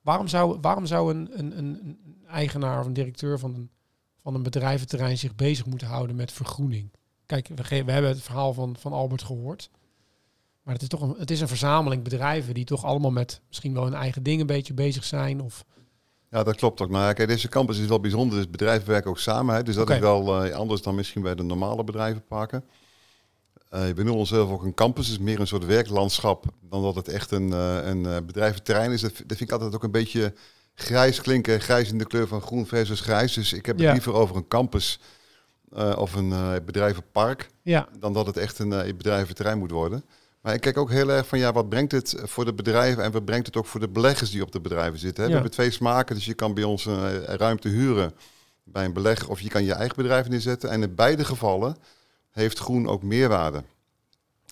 Waarom 0.00 0.28
zou, 0.28 0.58
waarom 0.60 0.86
zou 0.86 1.14
een, 1.14 1.38
een, 1.38 1.58
een 1.58 1.98
eigenaar 2.26 2.80
of 2.80 2.86
een 2.86 2.92
directeur 2.92 3.38
van 3.38 3.54
een, 3.54 3.70
van 4.22 4.34
een 4.34 4.42
bedrijventerrein 4.42 5.18
zich 5.18 5.34
bezig 5.34 5.66
moeten 5.66 5.88
houden 5.88 6.16
met 6.16 6.32
vergroening? 6.32 6.90
Kijk, 7.26 7.48
we, 7.48 7.84
we 7.84 7.92
hebben 7.92 8.10
het 8.10 8.22
verhaal 8.22 8.52
van, 8.52 8.76
van 8.76 8.92
Albert 8.92 9.22
gehoord. 9.22 9.70
Maar 10.62 10.74
het 10.74 10.82
is 10.82 10.88
toch 10.88 11.00
een, 11.00 11.14
het 11.18 11.30
is 11.30 11.40
een 11.40 11.48
verzameling 11.48 12.02
bedrijven 12.02 12.54
die 12.54 12.64
toch 12.64 12.84
allemaal 12.84 13.10
met 13.10 13.40
misschien 13.48 13.74
wel 13.74 13.84
hun 13.84 13.94
eigen 13.94 14.22
dingen 14.22 14.40
een 14.40 14.46
beetje 14.46 14.74
bezig 14.74 15.04
zijn. 15.04 15.40
Of 15.40 15.64
ja, 16.30 16.42
dat 16.42 16.56
klopt 16.56 16.80
ook. 16.80 16.90
Nou, 16.90 17.12
kijk, 17.12 17.28
deze 17.28 17.48
campus 17.48 17.78
is 17.78 17.86
wel 17.86 18.00
bijzonder. 18.00 18.36
Dus 18.36 18.50
bedrijven 18.50 18.88
werken 18.88 19.10
ook 19.10 19.18
samen. 19.18 19.54
Hè. 19.54 19.62
Dus 19.62 19.74
dat 19.74 19.90
is 19.90 19.98
wel 19.98 20.46
uh, 20.46 20.54
anders 20.54 20.82
dan 20.82 20.94
misschien 20.94 21.22
bij 21.22 21.34
de 21.34 21.42
normale 21.42 21.84
bedrijvenparken. 21.84 22.64
Uh, 23.74 23.80
we 23.80 24.02
noemen 24.02 24.14
onszelf 24.14 24.50
ook 24.50 24.62
een 24.62 24.74
campus. 24.74 25.06
Het 25.06 25.18
is 25.18 25.24
meer 25.24 25.40
een 25.40 25.46
soort 25.46 25.66
werklandschap 25.66 26.44
dan 26.60 26.82
dat 26.82 26.94
het 26.94 27.08
echt 27.08 27.30
een, 27.30 27.48
uh, 27.48 27.86
een 27.86 28.26
bedrijventerrein 28.26 28.90
is. 28.90 29.00
Dat, 29.00 29.16
dat, 29.16 29.36
vind 29.36 29.40
ik 29.40 29.52
altijd 29.52 29.74
ook 29.74 29.82
een 29.82 29.90
beetje 29.90 30.34
grijs 30.74 31.20
klinken. 31.20 31.60
Grijs 31.60 31.90
in 31.90 31.98
de 31.98 32.06
kleur 32.06 32.28
van 32.28 32.40
groen 32.40 32.66
versus 32.66 33.00
grijs. 33.00 33.34
Dus 33.34 33.52
ik 33.52 33.66
heb 33.66 33.78
het 33.78 33.92
liever 33.92 34.12
over 34.12 34.36
een 34.36 34.48
campus 34.48 35.00
of 35.96 36.14
een 36.14 36.62
bedrijvenpark. 36.64 37.50
Ja. 37.62 37.88
Dan 37.98 38.12
dat 38.12 38.26
het 38.26 38.36
echt 38.36 38.58
een 38.58 38.68
bedrijventerrein 38.96 39.58
moet 39.58 39.70
worden. 39.70 40.04
Maar 40.40 40.54
ik 40.54 40.60
kijk 40.60 40.76
ook 40.76 40.90
heel 40.90 41.08
erg 41.08 41.26
van 41.26 41.38
ja, 41.38 41.52
wat 41.52 41.68
brengt 41.68 41.92
het 41.92 42.14
voor 42.22 42.44
de 42.44 42.54
bedrijven 42.54 43.04
en 43.04 43.12
wat 43.12 43.24
brengt 43.24 43.46
het 43.46 43.56
ook 43.56 43.66
voor 43.66 43.80
de 43.80 43.88
beleggers 43.88 44.30
die 44.30 44.42
op 44.42 44.52
de 44.52 44.60
bedrijven 44.60 44.98
zitten. 44.98 45.22
Hè? 45.22 45.28
We 45.28 45.34
hebben 45.34 45.52
twee 45.52 45.70
smaken, 45.70 46.14
dus 46.14 46.24
je 46.24 46.34
kan 46.34 46.54
bij 46.54 46.64
ons 46.64 46.84
een 46.84 47.24
eh, 47.24 47.34
ruimte 47.34 47.68
huren 47.68 48.14
bij 48.64 48.84
een 48.84 48.92
belegger 48.92 49.30
of 49.30 49.40
je 49.40 49.48
kan 49.48 49.64
je 49.64 49.72
eigen 49.72 49.96
bedrijf 49.96 50.28
neerzetten. 50.28 50.70
En 50.70 50.82
in 50.82 50.94
beide 50.94 51.24
gevallen 51.24 51.76
heeft 52.30 52.58
groen 52.58 52.88
ook 52.88 53.02
meerwaarde. 53.02 53.62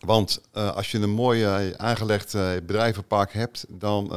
Want 0.04 0.40
uh, 0.54 0.76
als 0.76 0.90
je 0.90 0.99
een 0.99 1.11
mooi 1.11 1.45
uh, 1.45 1.71
aangelegd 1.76 2.35
uh, 2.35 2.50
bedrijvenpark 2.66 3.33
hebt, 3.33 3.64
dan 3.68 4.12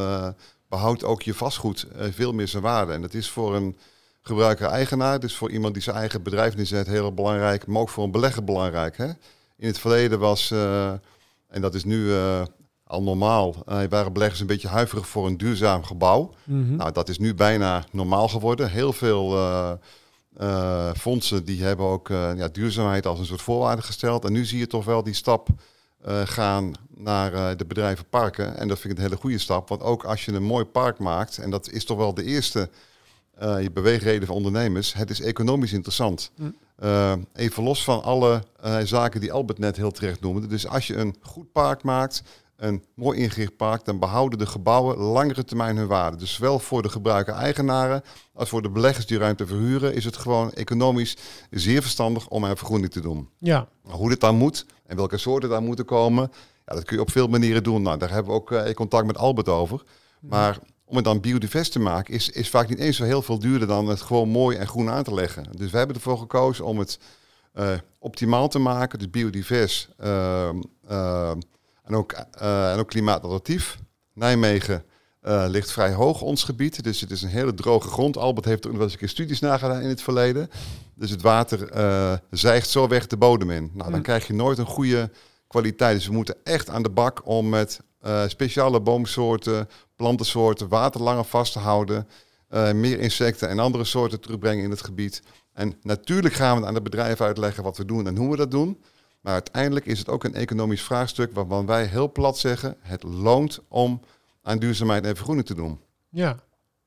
behoudt 0.70 1.04
ook 1.04 1.22
je 1.22 1.34
vastgoed 1.34 1.88
veel 1.96 2.34
meer 2.34 2.48
zijn 2.48 2.64
waarde. 2.64 2.94
En 2.94 3.02
dat 3.02 3.14
is 3.14 3.30
voor 3.30 3.56
een 3.56 3.78
gebruiker-eigenaar, 4.22 5.20
dus 5.20 5.36
voor 5.36 5.52
iemand 5.52 5.74
die 5.74 5.84
zijn 5.84 5.96
eigen 5.96 6.24
bedrijf 6.24 6.56
neerzet, 6.56 6.88
heel 6.88 7.14
belangrijk, 7.14 7.68
maar 7.68 7.82
ook 7.82 7.90
voor 7.90 8.04
een 8.04 8.12
belegger 8.12 8.44
belangrijk. 8.44 8.98
Hè? 8.98 9.08
In 9.58 9.68
het 9.68 9.80
verleden 9.80 10.20
was 10.20 10.54
en 11.52 11.62
dat 11.62 11.76
is 11.76 11.84
nu 11.84 12.06
uh, 12.06 12.42
al 12.84 13.04
normaal. 13.04 13.56
Uh, 13.70 13.82
waren 13.90 14.14
beleggers 14.14 14.40
een 14.40 14.48
beetje 14.48 14.68
huiverig 14.68 15.08
voor 15.08 15.28
een 15.28 15.38
duurzaam 15.38 15.84
gebouw. 15.84 16.34
Mm 16.46 16.68
-hmm. 16.68 16.76
Nou, 16.76 16.92
dat 16.92 17.10
is 17.10 17.18
nu 17.18 17.34
bijna 17.34 17.84
normaal 17.92 18.28
geworden. 18.28 18.70
Heel 18.70 18.94
veel 18.94 19.38
uh, 19.38 20.92
fondsen 20.94 21.46
die 21.46 21.64
hebben 21.64 21.86
ook 21.86 22.08
ja, 22.08 22.48
duurzaamheid 22.48 23.06
als 23.06 23.20
een 23.20 23.26
soort 23.26 23.42
voorwaarde 23.42 23.82
gesteld. 23.82 24.26
En 24.26 24.32
nu 24.32 24.46
zie 24.46 24.60
je 24.60 24.68
toch 24.68 24.86
wel 24.86 25.04
die 25.04 25.14
stap 25.14 25.50
gaan 26.26 26.74
naar 26.96 27.58
de 27.58 27.66
bedrijven 27.66 28.06
parken. 28.10 28.58
En 28.58 28.68
dat 28.68 28.80
vind 28.80 28.94
ik 28.94 29.00
een 29.00 29.06
hele 29.06 29.22
goede 29.22 29.38
stap. 29.38 29.70
Want 29.70 29.82
ook 29.82 30.04
als 30.04 30.26
je 30.26 30.32
een 30.32 30.44
mooi 30.44 30.66
park 30.66 31.00
maakt, 31.00 31.38
en 31.38 31.50
dat 31.50 31.70
is 31.70 31.86
toch 31.86 31.98
wel 31.98 32.14
de 32.14 32.24
eerste 32.24 32.70
je 33.40 33.70
beweegreden 33.74 34.28
van 34.28 34.36
ondernemers. 34.36 34.94
Het 34.94 35.10
is 35.10 35.22
economisch 35.22 35.74
interessant. 35.74 36.32
Hm. 36.36 36.44
Uh, 36.84 37.14
even 37.34 37.64
los 37.64 37.84
van 37.84 38.04
alle 38.04 38.44
uh, 38.66 38.78
zaken 38.84 39.22
die 39.22 39.32
Albert 39.32 39.60
net 39.60 39.78
heel 39.78 39.92
terecht 39.92 40.22
noemde. 40.22 40.48
Dus 40.48 40.68
als 40.68 40.88
je 40.88 40.96
een 40.96 41.16
goed 41.22 41.52
park 41.52 41.84
maakt, 41.84 42.24
een 42.56 42.84
mooi 42.96 43.20
ingericht 43.20 43.56
park, 43.56 43.86
dan 43.86 44.00
behouden 44.00 44.40
de 44.40 44.46
gebouwen 44.46 44.98
langere 44.98 45.44
termijn 45.44 45.78
hun 45.78 45.88
waarde. 45.88 46.18
Dus 46.18 46.34
zowel 46.34 46.60
voor 46.60 46.82
de 46.82 46.90
gebruiker-eigenaren 46.90 48.02
als 48.34 48.50
voor 48.50 48.62
de 48.62 48.70
beleggers 48.70 49.06
die 49.06 49.18
ruimte 49.18 49.48
verhuren, 49.48 49.94
is 49.94 50.06
het 50.06 50.18
gewoon 50.18 50.54
economisch 50.54 51.18
zeer 51.50 51.82
verstandig 51.82 52.28
om 52.28 52.44
een 52.44 52.58
vergroening 52.58 52.92
te 52.92 53.02
doen. 53.02 53.30
Ja. 53.38 53.68
Hoe 53.82 54.10
dit 54.10 54.20
dan 54.20 54.36
moet 54.36 54.66
en 54.86 54.96
welke 54.96 55.18
soorten 55.18 55.50
daar 55.50 55.62
moeten 55.62 55.86
komen, 55.86 56.32
ja, 56.66 56.74
dat 56.74 56.84
kun 56.84 56.96
je 56.96 57.02
op 57.02 57.12
veel 57.12 57.28
manieren 57.28 57.64
doen. 57.64 57.82
Nou, 57.82 57.98
daar 57.98 58.12
hebben 58.12 58.34
we 58.34 58.40
ook 58.40 58.76
contact 58.76 59.06
met 59.06 59.18
Albert 59.18 59.50
over. 59.50 59.84
Maar 60.20 60.60
om 60.92 60.98
het 60.98 61.06
dan 61.06 61.20
biodivers 61.20 61.70
te 61.70 61.80
maken, 61.80 62.14
is, 62.14 62.30
is 62.30 62.50
vaak 62.50 62.70
niet 62.70 62.80
eens 62.80 62.98
zo 62.98 63.04
heel 63.04 63.22
veel 63.22 63.40
duurder 63.40 63.68
dan 63.68 63.88
het 63.88 64.02
gewoon 64.02 64.30
mooi 64.30 64.58
en 64.58 64.68
groen 64.68 64.90
aan 64.90 65.04
te 65.04 65.14
leggen. 65.14 65.46
Dus 65.58 65.72
we 65.72 65.78
hebben 65.78 65.96
ervoor 65.96 66.18
gekozen 66.18 66.66
om 66.66 66.80
het 66.80 67.00
uh, 67.56 67.70
optimaal 68.00 68.48
te 68.48 68.60
maken, 68.60 69.00
dus 69.00 69.10
biodivers 69.10 69.90
uh, 70.04 70.50
uh, 70.90 71.30
en, 71.84 71.96
ook, 71.96 72.12
en 72.40 72.80
ook 72.80 72.88
klimaatadaptief. 72.88 73.78
Nijmegen 74.14 74.86
ligt 75.48 75.72
vrij 75.72 75.94
hoog 75.94 76.22
ons 76.22 76.44
gebied, 76.44 76.84
dus 76.84 77.02
het 77.02 77.12
is 77.12 77.22
een 77.22 77.30
hele 77.30 77.54
droge 77.54 77.88
grond. 77.88 78.18
Albert 78.18 78.46
heeft 78.46 78.66
er 78.66 78.72
wel 78.72 78.82
eens 78.82 78.92
een 78.92 79.00
keer 79.00 79.10
studies 79.10 79.40
nagedaan 79.40 79.82
in 79.82 79.90
het 79.90 80.02
verleden. 80.02 80.50
Dus 80.96 81.10
het 81.10 81.22
water 81.22 81.70
zijgt 82.32 82.70
zo 82.70 82.88
weg 82.88 83.08
de 83.08 83.18
bodem 83.18 83.52
in. 83.52 83.72
Nou, 83.74 83.90
dan 83.90 84.00
mm. 84.00 84.06
krijg 84.06 84.28
je 84.28 84.34
nooit 84.34 84.58
een 84.58 84.66
goede 84.66 85.12
kwaliteit. 85.48 85.96
Dus 85.96 86.08
we 86.08 86.14
moeten 86.14 86.36
echt 86.44 86.70
aan 86.70 86.84
de 86.84 86.90
bak 86.90 87.22
om 87.24 87.50
met 87.50 87.82
speciale 88.28 88.82
boomsoorten, 88.82 89.68
plantensoorten, 89.96 90.68
water 90.68 91.02
langer 91.02 91.24
vast 91.24 91.54
te 91.54 91.60
houden, 91.60 92.08
uh, 92.50 92.72
meer 92.72 93.00
insecten 93.00 93.50
en 93.50 93.60
andere 93.60 93.84
soorten 93.84 94.20
terugbrengen 94.20 94.64
in 94.64 94.70
het 94.70 94.84
gebied. 94.84 95.22
En 95.54 95.76
natuurlijk 95.82 96.34
gaan 96.34 96.62
we 96.62 96.68
aan 96.68 96.74
de 96.74 96.82
bedrijven 96.82 97.26
uitleggen 97.26 97.64
wat 97.64 97.78
we 97.78 97.86
doen 97.86 98.08
en 98.08 98.18
hoe 98.18 98.30
we 98.30 98.38
dat 98.38 98.52
doen. 98.52 98.84
Maar 99.22 99.34
uiteindelijk 99.34 99.86
is 99.86 100.00
het 100.00 100.10
ook 100.10 100.24
een 100.24 100.34
economisch 100.34 100.82
vraagstuk 100.82 101.34
waarvan 101.34 101.66
wij 101.66 101.86
heel 101.86 102.12
plat 102.12 102.38
zeggen, 102.38 102.78
het 102.80 103.04
loont 103.04 103.60
om 103.68 104.02
aan 104.42 104.60
duurzaamheid 104.60 105.06
en 105.06 105.16
vergroening 105.16 105.48
te 105.48 105.56
doen. 105.56 105.80
Ja, 106.10 106.40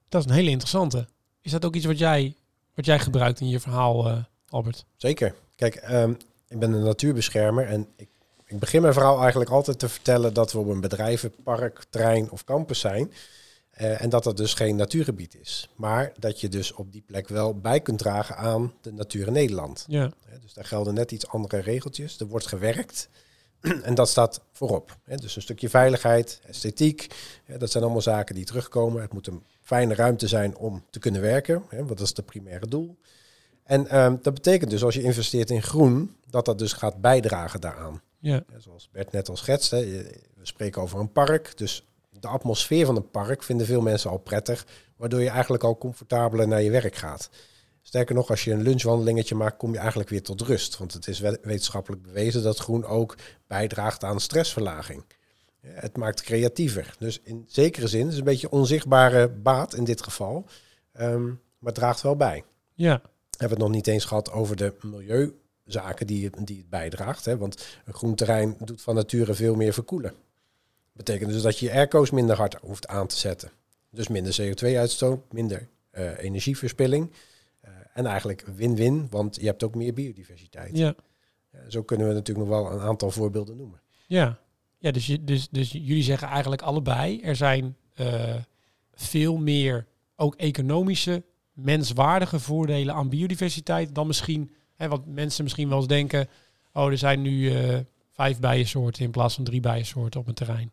dat 0.09 0.25
is 0.25 0.31
een 0.31 0.37
hele 0.37 0.51
interessante. 0.51 1.09
Is 1.41 1.51
dat 1.51 1.65
ook 1.65 1.75
iets 1.75 1.87
wat 1.87 1.99
jij, 1.99 2.37
wat 2.75 2.85
jij 2.85 2.99
gebruikt 2.99 3.41
in 3.41 3.49
je 3.49 3.61
verhaal, 3.61 4.09
uh, 4.09 4.17
Albert? 4.49 4.85
Zeker. 4.97 5.35
Kijk, 5.57 5.91
um, 5.91 6.17
ik 6.49 6.59
ben 6.59 6.73
een 6.73 6.83
natuurbeschermer 6.83 7.67
en 7.67 7.89
ik 7.97 8.09
ik 8.55 8.61
begin 8.61 8.81
mijn 8.81 8.93
verhaal 8.93 9.21
eigenlijk 9.21 9.51
altijd 9.51 9.79
te 9.79 9.89
vertellen 9.89 10.35
dat 10.35 10.53
we 10.53 10.59
op 10.59 10.69
een 10.69 10.81
bedrijvenpark, 10.81 11.85
trein 11.91 12.31
of 12.31 12.45
campus 12.45 12.81
zijn. 12.81 13.13
Uh, 13.81 14.03
en 14.03 14.09
dat 14.09 14.25
dat 14.25 14.37
dus 14.37 14.55
geen 14.55 14.77
natuurgebied 14.77 15.37
is. 15.41 15.69
Maar 15.77 16.13
dat 16.19 16.41
je 16.41 16.49
dus 16.49 16.73
op 16.73 16.93
die 16.93 17.03
plek 17.07 17.29
wel 17.29 17.61
bij 17.61 17.81
kunt 17.81 17.99
dragen 17.99 18.37
aan 18.37 18.73
de 18.81 18.93
natuur 18.93 19.27
in 19.27 19.33
Nederland. 19.33 19.85
Ja. 19.89 20.11
dus 20.43 20.53
daar 20.53 20.65
gelden 20.65 20.95
net 20.95 21.13
iets 21.13 21.29
andere 21.29 21.59
regeltjes. 21.59 22.21
Er 22.21 22.27
wordt 22.27 22.47
gewerkt. 22.47 23.09
en 23.83 23.95
dat 23.95 24.09
staat 24.09 24.41
voorop. 24.53 24.97
dus 25.05 25.37
een 25.37 25.43
stukje 25.43 25.69
veiligheid, 25.69 26.41
esthetiek. 26.47 27.15
dat 27.59 27.71
zijn 27.71 27.85
allemaal 27.85 28.03
zaken 28.03 28.35
die 28.35 28.45
terugkomen. 28.45 29.03
Het 29.03 29.13
moet 29.13 29.27
een 29.27 29.43
fijne 29.63 29.95
ruimte 29.95 30.29
zijn 30.29 30.57
om 30.57 30.85
te 30.91 30.99
kunnen 30.99 31.21
werken. 31.21 31.63
want 31.71 31.89
dat 31.89 32.01
is 32.01 32.17
het 32.17 32.27
primaire 32.27 32.69
doel. 32.69 32.97
En 33.65 33.87
ehm, 33.89 34.17
dat 34.23 34.35
betekent 34.35 34.71
dus 34.71 34.85
als 34.85 34.95
je 34.95 35.03
investeert 35.03 35.51
in 35.51 35.63
groen, 35.63 36.17
dat 36.31 36.45
dat 36.45 36.59
dus 36.59 36.73
gaat 36.73 37.01
bijdragen 37.01 37.61
daaraan. 37.61 38.03
Ja. 38.25 38.45
Zoals 38.59 38.89
Bert 38.91 39.13
net 39.13 39.29
al 39.29 39.37
schetste, 39.37 39.77
we 40.35 40.47
spreken 40.47 40.83
over 40.83 40.99
een 40.99 41.13
park. 41.13 41.57
Dus 41.57 41.87
de 42.11 42.29
atmosfeer 42.29 42.87
van 42.87 42.97
een 42.97 43.11
park 43.11 43.43
vinden 43.43 43.67
veel 43.67 43.81
mensen 43.81 44.11
al 44.11 44.19
prettig, 44.19 44.67
waardoor 44.97 45.21
je 45.21 45.29
eigenlijk 45.29 45.65
al 45.65 45.79
comfortabeler 45.79 46.49
naar 46.49 46.63
je 46.63 46.71
werk 46.71 46.97
gaat. 46.97 47.31
Sterker 47.83 48.15
nog, 48.15 48.31
als 48.31 48.45
je 48.45 48.53
een 48.53 48.63
lunchwandelingetje 48.63 49.35
maakt, 49.35 49.57
kom 49.57 49.73
je 49.73 49.79
eigenlijk 49.79 50.09
weer 50.09 50.23
tot 50.23 50.41
rust. 50.41 50.79
Want 50.79 50.93
het 50.93 51.09
is 51.09 51.19
wetenschappelijk 51.21 52.03
bewezen 52.03 52.43
dat 52.43 52.59
groen 52.59 52.85
ook 52.85 53.17
bijdraagt 53.47 54.05
aan 54.05 54.21
stressverlaging. 54.21 55.05
Het 55.61 55.97
maakt 55.97 56.23
creatiever. 56.23 56.95
Dus 56.99 57.21
in 57.23 57.45
zekere 57.49 57.89
zin 57.89 58.01
is 58.01 58.07
het 58.07 58.19
een 58.19 58.25
beetje 58.25 58.51
onzichtbare 58.51 59.29
baat 59.29 59.75
in 59.75 59.85
dit 59.85 60.03
geval. 60.03 60.47
Um, 61.01 61.27
maar 61.59 61.73
het 61.73 61.75
draagt 61.75 62.03
wel 62.03 62.17
bij. 62.17 62.45
Ja. 62.75 63.01
We 63.03 63.41
hebben 63.41 63.59
het 63.59 63.67
nog 63.67 63.77
niet 63.77 63.87
eens 63.87 64.05
gehad 64.05 64.33
over 64.33 64.57
de 64.57 64.75
milieu 64.81 65.35
zaken 65.65 66.07
die, 66.07 66.31
die 66.45 66.59
het 66.59 66.69
bijdraagt. 66.69 67.25
Hè? 67.25 67.37
Want 67.37 67.79
een 67.85 67.95
groen 67.95 68.15
terrein 68.15 68.57
doet 68.59 68.83
van 68.83 68.95
nature 68.95 69.35
veel 69.35 69.55
meer 69.55 69.73
verkoelen. 69.73 70.15
Betekent 70.93 71.31
dus 71.31 71.43
dat 71.43 71.59
je 71.59 71.73
airco's 71.73 72.11
minder 72.11 72.37
hard 72.37 72.57
hoeft 72.61 72.87
aan 72.87 73.07
te 73.07 73.17
zetten. 73.17 73.51
Dus 73.91 74.09
minder 74.09 74.37
CO2-uitstoot, 74.41 75.33
minder 75.33 75.69
uh, 75.93 76.19
energieverspilling. 76.19 77.11
Uh, 77.65 77.71
en 77.95 78.07
eigenlijk 78.07 78.45
win-win, 78.57 79.07
want 79.11 79.37
je 79.37 79.47
hebt 79.47 79.63
ook 79.63 79.75
meer 79.75 79.95
biodiversiteit. 79.95 80.77
Ja. 80.77 80.95
Uh, 81.55 81.61
zo 81.69 81.83
kunnen 81.83 82.09
we 82.09 82.15
natuurlijk 82.15 82.49
nog 82.49 82.59
wel 82.59 82.73
een 82.73 82.81
aantal 82.81 83.11
voorbeelden 83.11 83.57
noemen. 83.57 83.81
Ja, 84.07 84.39
ja 84.79 84.91
dus, 84.91 85.07
je, 85.07 85.25
dus, 85.25 85.49
dus 85.51 85.73
jullie 85.73 86.03
zeggen 86.03 86.29
eigenlijk 86.29 86.63
allebei, 86.63 87.21
er 87.21 87.37
zijn 87.37 87.77
eh, 87.95 88.35
veel 88.95 89.37
meer 89.37 89.87
ook 90.17 90.35
economische, 90.35 91.23
menswaardige 91.53 92.39
voordelen 92.39 92.95
aan 92.95 93.09
biodiversiteit 93.09 93.95
dan 93.95 94.07
misschien 94.07 94.51
Hè, 94.77 94.89
wat 94.89 95.07
mensen 95.07 95.43
misschien 95.43 95.69
wel 95.69 95.79
eens 95.79 95.87
denken, 95.87 96.29
oh, 96.73 96.91
er 96.91 96.99
zijn 96.99 97.23
nu 97.23 97.53
uh, 97.53 97.79
vijf 98.11 98.39
bijensoorten 98.41 99.05
in 99.05 99.11
plaats 99.11 99.35
van 99.35 99.45
drie 99.45 99.61
bijensoorten 99.61 100.21
op 100.21 100.27
een 100.27 100.35
terrein. 100.35 100.73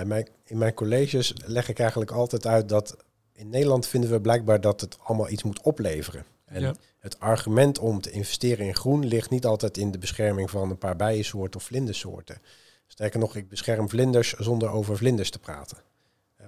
In 0.00 0.08
mijn, 0.08 0.28
in 0.44 0.58
mijn 0.58 0.74
colleges 0.74 1.32
leg 1.44 1.68
ik 1.68 1.78
eigenlijk 1.78 2.10
altijd 2.10 2.46
uit 2.46 2.68
dat 2.68 2.96
in 3.32 3.50
Nederland 3.50 3.86
vinden 3.86 4.10
we 4.10 4.20
blijkbaar 4.20 4.60
dat 4.60 4.80
het 4.80 4.98
allemaal 5.02 5.28
iets 5.28 5.42
moet 5.42 5.62
opleveren. 5.62 6.24
En 6.44 6.76
het 6.98 7.20
argument 7.20 7.78
om 7.78 8.00
te 8.00 8.10
investeren 8.10 8.66
in 8.66 8.74
groen 8.74 9.06
ligt 9.06 9.30
niet 9.30 9.46
altijd 9.46 9.76
in 9.76 9.90
de 9.90 9.98
bescherming 9.98 10.50
van 10.50 10.70
een 10.70 10.78
paar 10.78 10.96
bijensoorten 10.96 11.60
of 11.60 11.66
vlindersoorten. 11.66 12.38
Sterker 12.86 13.18
nog, 13.18 13.36
ik 13.36 13.48
bescherm 13.48 13.88
vlinders 13.88 14.32
zonder 14.32 14.68
over 14.68 14.96
vlinders 14.96 15.30
te 15.30 15.38
praten. 15.38 15.78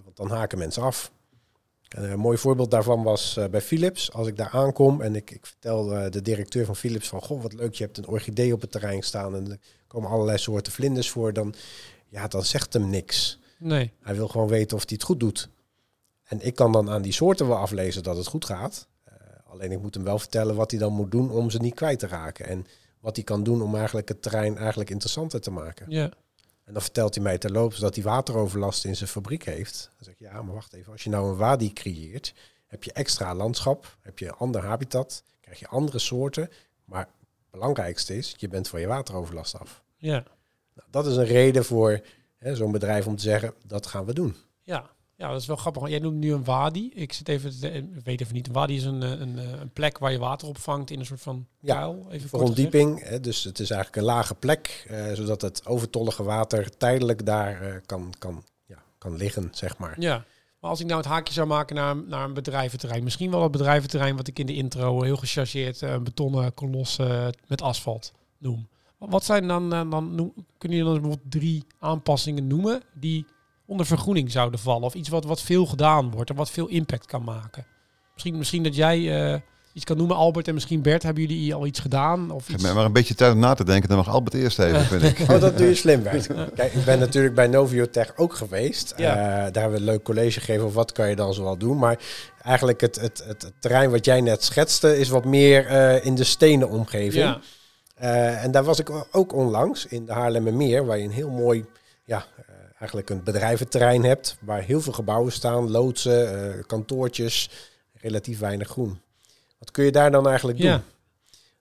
Want 0.05 0.17
dan 0.17 0.31
haken 0.31 0.59
mensen 0.59 0.83
af. 0.83 1.13
Een 1.91 2.19
mooi 2.19 2.39
voorbeeld 2.39 2.71
daarvan 2.71 3.03
was 3.03 3.37
uh, 3.39 3.47
bij 3.47 3.61
Philips. 3.61 4.13
Als 4.13 4.27
ik 4.27 4.37
daar 4.37 4.51
aankom 4.51 5.01
en 5.01 5.17
ik, 5.17 5.31
ik 5.31 5.47
vertel 5.47 5.93
uh, 5.93 6.11
de 6.11 6.23
directeur 6.23 6.65
van 6.65 6.77
Philips 6.77 7.09
van... 7.09 7.23
Goh, 7.23 7.43
wat 7.43 7.53
leuk, 7.53 7.75
je 7.75 7.85
hebt 7.85 7.99
een 7.99 8.07
orchidee 8.07 8.53
op 8.53 8.61
het 8.61 8.71
terrein 8.71 9.03
staan... 9.03 9.35
en 9.35 9.51
er 9.51 9.59
komen 9.87 10.11
allerlei 10.11 10.39
soorten 10.39 10.73
vlinders 10.73 11.11
voor. 11.11 11.33
Dan, 11.33 11.55
ja, 12.09 12.29
dan 12.29 12.45
zegt 12.45 12.73
hem 12.73 12.91
niks. 12.91 13.39
Nee. 13.59 13.93
Hij 14.01 14.15
wil 14.15 14.29
gewoon 14.29 14.49
weten 14.49 14.77
of 14.77 14.83
hij 14.83 14.95
het 14.95 15.03
goed 15.03 15.21
doet. 15.21 15.49
En 16.25 16.41
ik 16.47 16.55
kan 16.55 16.73
dan 16.73 16.91
aan 16.91 17.03
die 17.03 17.13
soorten 17.13 17.49
wel 17.49 17.57
aflezen 17.57 18.03
dat 18.03 18.17
het 18.17 18.27
goed 18.27 18.45
gaat. 18.45 18.89
Uh, 19.09 19.15
alleen 19.45 19.73
ik 19.73 19.81
moet 19.81 19.95
hem 19.95 20.05
wel 20.05 20.19
vertellen 20.19 20.55
wat 20.55 20.71
hij 20.71 20.81
dan 20.81 20.93
moet 20.93 21.11
doen 21.11 21.31
om 21.31 21.51
ze 21.51 21.59
niet 21.59 21.75
kwijt 21.75 21.99
te 21.99 22.07
raken. 22.07 22.47
En 22.47 22.67
wat 23.01 23.17
hij 23.17 23.25
kan 23.25 23.43
doen 23.43 23.63
om 23.63 23.77
eigenlijk 23.77 24.09
het 24.09 24.23
terrein 24.23 24.57
eigenlijk 24.57 24.91
interessanter 24.91 25.41
te 25.41 25.51
maken. 25.51 25.87
Ja. 25.89 26.11
En 26.71 26.77
dan 26.77 26.85
vertelt 26.85 27.15
hij 27.15 27.25
mij 27.25 27.39
terloops 27.39 27.79
dat 27.79 27.95
hij 27.95 28.05
wateroverlast 28.05 28.85
in 28.85 28.97
zijn 28.97 29.09
fabriek 29.09 29.45
heeft. 29.45 29.91
Dan 29.97 30.05
zeg 30.05 30.15
ik, 30.15 30.21
ja, 30.21 30.43
maar 30.43 30.55
wacht 30.55 30.73
even. 30.73 30.93
Als 30.93 31.05
je 31.05 31.11
nou 31.11 31.29
een 31.29 31.37
wadi 31.37 31.73
creëert, 31.73 32.35
heb 32.67 32.85
je 32.85 32.93
extra 32.93 33.35
landschap, 33.35 33.97
heb 34.01 34.19
je 34.19 34.27
een 34.27 34.35
ander 34.35 34.65
habitat, 34.65 35.23
krijg 35.41 35.59
je 35.59 35.69
andere 35.69 35.99
soorten. 35.99 36.51
Maar 36.85 37.01
het 37.01 37.51
belangrijkste 37.51 38.17
is, 38.17 38.35
je 38.37 38.49
bent 38.49 38.69
van 38.69 38.81
je 38.81 38.87
wateroverlast 38.87 39.59
af. 39.59 39.83
Ja. 39.97 40.25
Nou, 40.75 40.89
dat 40.91 41.07
is 41.07 41.17
een 41.17 41.25
reden 41.25 41.65
voor 41.65 42.01
zo'n 42.41 42.73
bedrijf 42.73 43.07
om 43.07 43.17
te 43.17 43.23
zeggen, 43.23 43.55
dat 43.67 43.87
gaan 43.87 44.05
we 44.05 44.13
doen. 44.13 44.37
Ja, 44.63 44.91
ja, 45.21 45.31
dat 45.31 45.41
is 45.41 45.47
wel 45.47 45.57
grappig. 45.57 45.89
Jij 45.89 45.99
noemt 45.99 46.17
nu 46.17 46.33
een 46.33 46.45
wadi. 46.45 46.91
Ik 46.95 47.13
zit 47.13 47.29
even, 47.29 47.75
ik 47.75 48.05
weet 48.05 48.21
even 48.21 48.35
niet. 48.35 48.47
Een 48.47 48.53
wadi 48.53 48.77
is 48.77 48.85
een, 48.85 49.03
eh, 49.03 49.11
een, 49.11 49.39
eh, 49.39 49.61
een 49.61 49.73
plek 49.73 49.99
waar 49.99 50.13
je 50.13 50.19
water 50.19 50.49
opvangt 50.49 50.91
in 50.91 50.99
een 50.99 51.07
soort 51.07 51.21
van 51.21 51.47
ja, 51.61 51.75
kuil. 51.75 52.07
Even 52.11 52.29
voor 52.29 52.43
ontdieping. 52.43 53.03
Hè, 53.03 53.21
dus 53.21 53.45
het 53.45 53.59
is 53.59 53.71
eigenlijk 53.71 54.01
een 54.01 54.15
lage 54.15 54.35
plek, 54.35 54.87
uh, 54.91 55.13
zodat 55.13 55.43
het 55.43 55.67
overtollige 55.67 56.23
water 56.23 56.77
tijdelijk 56.77 57.27
daar 57.27 57.63
uh, 57.63 57.75
kan, 57.87 58.15
kan, 58.19 58.45
ja, 58.67 58.83
kan 58.99 59.17
liggen, 59.17 59.49
zeg 59.53 59.79
maar. 59.79 60.01
Ja. 60.01 60.25
Maar 60.61 60.71
als 60.71 60.81
ik 60.81 60.87
nou 60.87 60.99
het 60.99 61.09
haakje 61.09 61.35
zou 61.35 61.47
maken 61.47 61.77
naar, 61.77 61.97
naar 61.97 62.25
een 62.25 62.35
bedrijventerrein, 62.35 63.05
misschien 63.05 63.31
wel 63.31 63.43
het 63.43 63.53
bedrijventerrein 63.53 64.17
wat 64.17 64.27
ik 64.27 64.39
in 64.39 64.47
de 64.47 64.55
intro 64.55 65.03
heel 65.03 65.17
gechargeerd 65.17 65.81
een 65.81 66.05
betonnen 66.05 66.55
kolos 66.55 66.99
met 67.47 67.63
asfalt 67.63 68.13
noem. 68.39 68.69
Wat 68.99 69.25
zijn 69.25 69.49
dan, 69.49 69.71
dan 69.71 70.33
kunnen 70.59 70.79
jullie 70.79 70.93
dan 70.93 71.03
bijvoorbeeld 71.03 71.31
drie 71.31 71.65
aanpassingen 71.79 72.47
noemen 72.47 72.83
die 72.95 73.27
onder 73.71 73.87
vergroening 73.87 74.31
zouden 74.31 74.61
vallen. 74.61 74.83
Of 74.83 74.95
iets 74.95 75.09
wat, 75.09 75.25
wat 75.25 75.43
veel 75.43 75.67
gedaan 75.67 76.11
wordt 76.11 76.31
en 76.31 76.37
wat 76.37 76.51
veel 76.51 76.67
impact 76.67 77.07
kan 77.07 77.25
maken. 77.25 77.67
Misschien, 78.13 78.39
misschien 78.39 78.63
dat 78.63 78.75
jij 78.75 78.99
uh, 79.33 79.39
iets 79.73 79.85
kan 79.85 79.97
noemen. 79.97 80.17
Albert 80.17 80.49
en 80.49 80.55
misschien 80.55 80.83
Bert, 80.83 81.03
hebben 81.03 81.23
jullie 81.27 81.55
al 81.55 81.67
iets 81.67 81.81
gedaan? 81.81 82.31
Of 82.31 82.49
iets? 82.49 82.63
maar 82.63 82.85
een 82.85 82.93
beetje 82.93 83.15
tijd 83.15 83.33
om 83.33 83.39
na 83.39 83.55
te 83.55 83.65
denken. 83.65 83.89
Dan 83.89 83.99
mag 83.99 84.09
Albert 84.09 84.35
eerst 84.35 84.59
even, 84.59 84.85
vind 84.85 85.03
ik. 85.03 85.29
Oh, 85.31 85.41
dat 85.41 85.59
doe 85.59 85.67
je 85.67 85.75
slim, 85.75 86.03
Bert. 86.03 86.27
Kijk, 86.55 86.73
ik 86.73 86.85
ben 86.85 86.99
natuurlijk 86.99 87.35
bij 87.35 87.47
Noviotech 87.47 88.13
ook 88.17 88.35
geweest. 88.35 88.95
Ja. 88.97 89.11
Eh, 89.11 89.53
daar 89.53 89.63
hebben 89.63 89.71
we 89.71 89.77
een 89.77 89.93
leuk 89.93 90.03
college 90.03 90.41
gegeven 90.41 90.63
over 90.63 90.77
wat 90.77 90.93
kan 90.93 91.09
je 91.09 91.17
dan 91.17 91.35
zoal 91.35 91.57
doen. 91.57 91.79
Maar 91.79 91.99
eigenlijk 92.43 92.81
het, 92.81 93.01
het, 93.01 93.23
het, 93.27 93.43
het 93.43 93.53
terrein 93.59 93.91
wat 93.91 94.05
jij 94.05 94.21
net 94.21 94.45
schetste 94.45 94.99
is 94.99 95.09
wat 95.09 95.25
meer 95.25 95.67
eh, 95.67 96.05
in 96.05 96.15
de 96.15 96.25
stenen 96.25 96.69
omgeving. 96.69 97.25
Ja. 97.25 97.41
Eh, 98.01 98.45
en 98.45 98.51
daar 98.51 98.65
was 98.65 98.79
ik 98.79 98.91
ook 99.11 99.33
onlangs 99.33 99.87
in 99.87 100.07
de 100.07 100.13
Haarlemmermeer, 100.13 100.87
waar 100.87 100.99
je 100.99 101.05
een 101.05 101.11
heel 101.11 101.31
mooi, 101.31 101.65
ja, 102.05 102.25
eh, 102.37 102.50
eigenlijk 102.81 103.11
een 103.11 103.23
bedrijventerrein 103.23 104.05
hebt, 104.05 104.37
waar 104.41 104.63
heel 104.63 104.81
veel 104.81 104.93
gebouwen 104.93 105.33
staan, 105.33 105.71
loodsen, 105.71 106.55
eh, 106.55 106.65
kantoortjes, 106.67 107.51
relatief 107.93 108.39
weinig 108.39 108.69
groen. 108.69 109.01
Wat 109.59 109.71
kun 109.71 109.85
je 109.85 109.93
daar 109.93 110.11
dan 110.11 110.29
eigenlijk 110.29 110.59
doen? 110.59 110.67
Ja. 110.67 110.83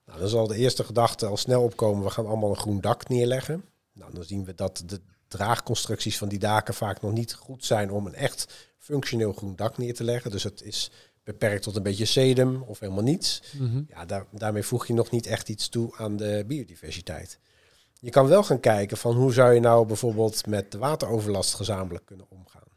Nou, 0.06 0.18
dan 0.18 0.28
zal 0.28 0.46
de 0.46 0.56
eerste 0.56 0.84
gedachte 0.84 1.26
al 1.26 1.36
snel 1.36 1.62
opkomen, 1.62 2.04
we 2.04 2.10
gaan 2.10 2.26
allemaal 2.26 2.50
een 2.50 2.56
groen 2.56 2.80
dak 2.80 3.08
neerleggen. 3.08 3.64
Nou, 3.92 4.14
dan 4.14 4.24
zien 4.24 4.44
we 4.44 4.54
dat 4.54 4.82
de 4.86 5.00
draagconstructies 5.28 6.18
van 6.18 6.28
die 6.28 6.38
daken 6.38 6.74
vaak 6.74 7.00
nog 7.00 7.12
niet 7.12 7.34
goed 7.34 7.64
zijn 7.64 7.90
om 7.90 8.06
een 8.06 8.14
echt 8.14 8.68
functioneel 8.78 9.32
groen 9.32 9.56
dak 9.56 9.78
neer 9.78 9.94
te 9.94 10.04
leggen. 10.04 10.30
Dus 10.30 10.42
het 10.42 10.62
is 10.62 10.90
beperkt 11.24 11.62
tot 11.62 11.76
een 11.76 11.82
beetje 11.82 12.04
sedum 12.04 12.62
of 12.62 12.78
helemaal 12.78 13.02
niets. 13.02 13.42
Mhm. 13.58 13.82
Ja, 13.88 14.04
daar, 14.04 14.26
daarmee 14.30 14.62
voeg 14.62 14.86
je 14.86 14.94
nog 14.94 15.10
niet 15.10 15.26
echt 15.26 15.48
iets 15.48 15.68
toe 15.68 15.96
aan 15.96 16.16
de 16.16 16.44
biodiversiteit. 16.46 17.38
Je 18.00 18.10
kan 18.10 18.26
wel 18.26 18.42
gaan 18.42 18.60
kijken 18.60 18.96
van 18.96 19.14
hoe 19.14 19.32
zou 19.32 19.52
je 19.52 19.60
nou 19.60 19.86
bijvoorbeeld 19.86 20.46
met 20.46 20.72
de 20.72 20.78
wateroverlast 20.78 21.54
gezamenlijk 21.54 22.06
kunnen 22.06 22.26
omgaan. 22.28 22.68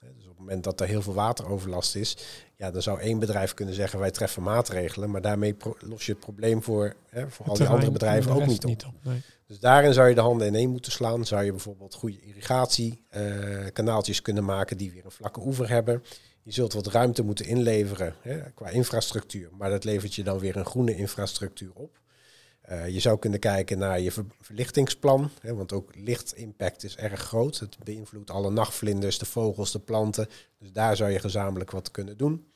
Dus 0.00 0.24
op 0.24 0.30
het 0.30 0.38
moment 0.38 0.64
dat 0.64 0.80
er 0.80 0.86
heel 0.86 1.02
veel 1.02 1.14
wateroverlast 1.14 1.96
is, 1.96 2.16
ja, 2.56 2.70
dan 2.70 2.82
zou 2.82 3.00
één 3.00 3.18
bedrijf 3.18 3.54
kunnen 3.54 3.74
zeggen 3.74 3.98
wij 3.98 4.10
treffen 4.10 4.42
maatregelen, 4.42 5.10
maar 5.10 5.20
daarmee 5.20 5.56
los 5.78 6.06
je 6.06 6.12
het 6.12 6.20
probleem 6.20 6.62
voor, 6.62 6.94
hè, 7.08 7.30
voor 7.30 7.46
al 7.46 7.54
die 7.54 7.66
andere 7.66 7.90
bedrijven 7.90 8.32
ook 8.32 8.46
niet 8.46 8.64
op. 8.64 8.94
nee. 9.02 9.22
Dus 9.46 9.58
daarin 9.58 9.92
zou 9.92 10.08
je 10.08 10.14
de 10.14 10.20
handen 10.20 10.46
ineen 10.46 10.70
moeten 10.70 10.92
slaan. 10.92 11.26
Zou 11.26 11.44
je 11.44 11.50
bijvoorbeeld 11.50 11.94
goede 11.94 12.20
irrigatiekanaaltjes 12.20 13.72
kanaaltjes 13.72 14.22
kunnen 14.22 14.44
maken 14.44 14.76
die 14.76 14.90
weer 14.90 15.04
een 15.04 15.10
vlakke 15.10 15.40
oever 15.40 15.68
hebben. 15.68 16.02
Je 16.42 16.52
zult 16.52 16.72
wat 16.72 16.86
ruimte 16.86 17.22
moeten 17.22 17.46
inleveren 17.46 18.14
hè, 18.20 18.50
qua 18.50 18.68
infrastructuur, 18.68 19.48
maar 19.58 19.70
dat 19.70 19.84
levert 19.84 20.14
je 20.14 20.22
dan 20.22 20.38
weer 20.38 20.56
een 20.56 20.66
groene 20.66 20.96
infrastructuur 20.96 21.70
op. 21.74 21.98
Eh, 22.60 22.88
je 22.88 23.00
zou 23.00 23.18
kunnen 23.18 23.40
kijken 23.40 23.78
naar 23.78 24.00
je 24.00 24.12
ver- 24.12 24.24
verlichtingsplan, 24.40 25.30
hè, 25.40 25.54
want 25.54 25.72
ook 25.72 25.90
lichtimpact 25.94 26.84
is 26.84 26.96
erg 26.96 27.20
groot. 27.20 27.58
Het 27.58 27.76
beïnvloedt 27.84 28.30
alle 28.30 28.50
nachtvlinders, 28.50 29.18
de 29.18 29.24
vogels, 29.26 29.72
de 29.72 29.78
planten. 29.78 30.28
Dus 30.58 30.72
daar 30.72 30.96
zou 30.96 31.10
je 31.10 31.18
gezamenlijk 31.18 31.70
wat 31.70 31.90
kunnen 31.90 32.16
doen. 32.16 32.46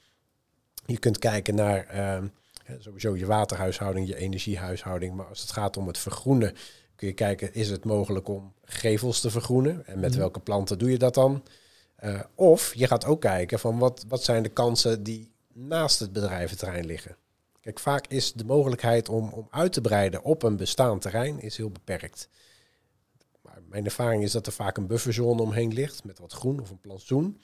Je 0.87 0.99
kunt 0.99 1.18
kijken 1.18 1.54
naar 1.54 1.87
ehm, 1.87 2.26
sowieso 2.78 3.16
je 3.16 3.26
waterhuishouding, 3.26 4.08
je 4.08 4.16
energiehuishouding. 4.16 5.14
Maar 5.14 5.26
als 5.26 5.40
het 5.40 5.52
gaat 5.52 5.76
om 5.76 5.87
het 5.87 5.99
vergroenen, 5.99 6.54
kun 6.96 7.08
je 7.08 7.14
kijken, 7.14 7.54
is 7.54 7.70
het 7.70 7.84
mogelijk 7.84 8.28
om 8.28 8.52
gevels 8.64 9.20
te 9.20 9.30
vergroenen? 9.30 9.87
En 9.87 10.00
met 10.00 10.11
Mhm. 10.11 10.18
welke 10.18 10.40
planten 10.40 10.78
doe 10.78 10.90
je 10.90 10.99
dat 10.99 11.14
dan? 11.14 11.42
Eh, 11.96 12.20
of 12.34 12.75
je 12.75 12.87
gaat 12.87 13.04
ook 13.04 13.20
kijken 13.20 13.58
van 13.58 13.78
wat, 13.78 14.04
wat 14.08 14.25
zijn 14.25 14.42
de 14.42 14.49
kansen 14.49 15.02
die 15.02 15.32
naast 15.52 15.99
het 16.00 16.12
bedrijventerrein 16.12 16.87
liggen. 16.87 17.16
Kijk, 17.64 17.78
vaak 17.78 18.06
is 18.06 18.33
de 18.33 18.44
mogelijkheid 18.44 19.09
om, 19.09 19.28
om 19.28 19.47
uit 19.50 19.73
te 19.73 19.80
breiden 19.80 20.23
op 20.23 20.42
een 20.42 20.56
bestaand 20.56 21.02
terrein 21.02 21.40
is 21.40 21.56
heel 21.56 21.71
beperkt. 21.71 22.28
Maar 23.42 23.59
mijn 23.68 23.85
ervaring 23.85 24.23
is 24.23 24.33
dat 24.33 24.47
er 24.47 24.52
vaak 24.52 24.76
een 24.76 24.87
bufferzone 24.87 25.42
omheen 25.42 25.73
ligt 25.73 26.04
met 26.04 26.18
wat 26.18 26.33
groen 26.33 26.61
of 26.61 26.71
een 26.71 26.80
plantsoen. 26.80 27.42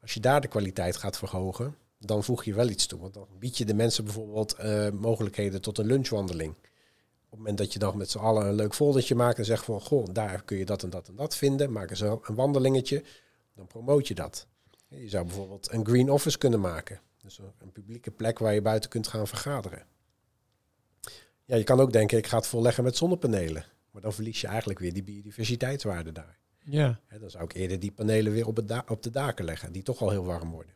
Als 0.00 0.14
je 0.14 0.20
daar 0.20 0.40
de 0.40 0.48
kwaliteit 0.48 0.96
gaat 0.96 1.18
verhogen, 1.18 1.76
dan 1.98 2.24
voeg 2.24 2.44
je 2.44 2.54
wel 2.54 2.68
iets 2.68 2.86
toe. 2.86 3.00
Want 3.00 3.14
dan 3.14 3.26
bied 3.38 3.58
je 3.58 3.64
de 3.64 3.74
mensen 3.74 4.04
bijvoorbeeld 4.04 4.54
eh, 4.54 4.90
mogelijkheden 4.90 5.60
tot 5.60 5.78
een 5.78 5.86
lunchwandeling. 5.86 6.50
Op 6.50 7.30
het 7.30 7.38
moment 7.38 7.58
dat 7.58 7.72
je 7.72 7.78
dan 7.78 7.96
met 7.96 8.10
z'n 8.10 8.18
allen 8.18 8.46
een 8.46 8.54
leuk 8.54 8.74
foldertje 8.74 9.14
maakt 9.14 9.38
en 9.38 9.44
zegt 9.44 9.64
van... 9.64 9.80
goh, 9.80 10.06
daar 10.12 10.42
kun 10.42 10.56
je 10.56 10.64
dat 10.64 10.82
en 10.82 10.90
dat 10.90 11.08
en 11.08 11.16
dat 11.16 11.36
vinden. 11.36 11.72
Maken 11.72 11.96
ze 11.96 12.18
een 12.22 12.34
wandelingetje, 12.34 13.02
dan 13.54 13.66
promoot 13.66 14.08
je 14.08 14.14
dat. 14.14 14.46
Je 14.88 15.08
zou 15.08 15.24
bijvoorbeeld 15.24 15.72
een 15.72 15.86
green 15.86 16.10
office 16.10 16.38
kunnen 16.38 16.60
maken. 16.60 17.00
Dus 17.28 17.38
een, 17.58 17.72
publieke 17.72 18.10
plek 18.10 18.38
waar 18.38 18.54
je 18.54 18.62
buiten 18.62 18.90
kunt 18.90 19.06
gaan 19.06 19.26
vergaderen. 19.26 19.82
Ja, 21.44 21.56
je 21.56 21.64
kan 21.64 21.80
ook 21.80 21.92
denken, 21.92 22.18
ik 22.18 22.26
ga 22.26 22.36
het 22.36 22.46
volleggen 22.46 22.84
met 22.84 22.96
zonnepanelen. 22.96 23.64
Maar 23.90 24.02
dan 24.02 24.12
verlies 24.12 24.40
je 24.40 24.46
eigenlijk 24.46 24.78
weer 24.78 24.92
die 24.92 25.02
biodiversiteitswaarde 25.02 26.12
daar. 26.12 26.38
Ja. 26.64 27.00
Dan 27.20 27.30
zou 27.30 27.44
ik 27.44 27.52
eerder 27.52 27.80
die 27.80 27.92
panelen 27.92 28.32
weer 28.32 28.46
op, 28.46 28.56
het 28.56 28.68
da- 28.68 28.84
op 28.88 29.02
de 29.02 29.10
daken 29.10 29.44
leggen, 29.44 29.72
die 29.72 29.82
toch 29.82 30.00
al 30.00 30.10
heel 30.10 30.24
warm 30.24 30.50
worden. 30.50 30.72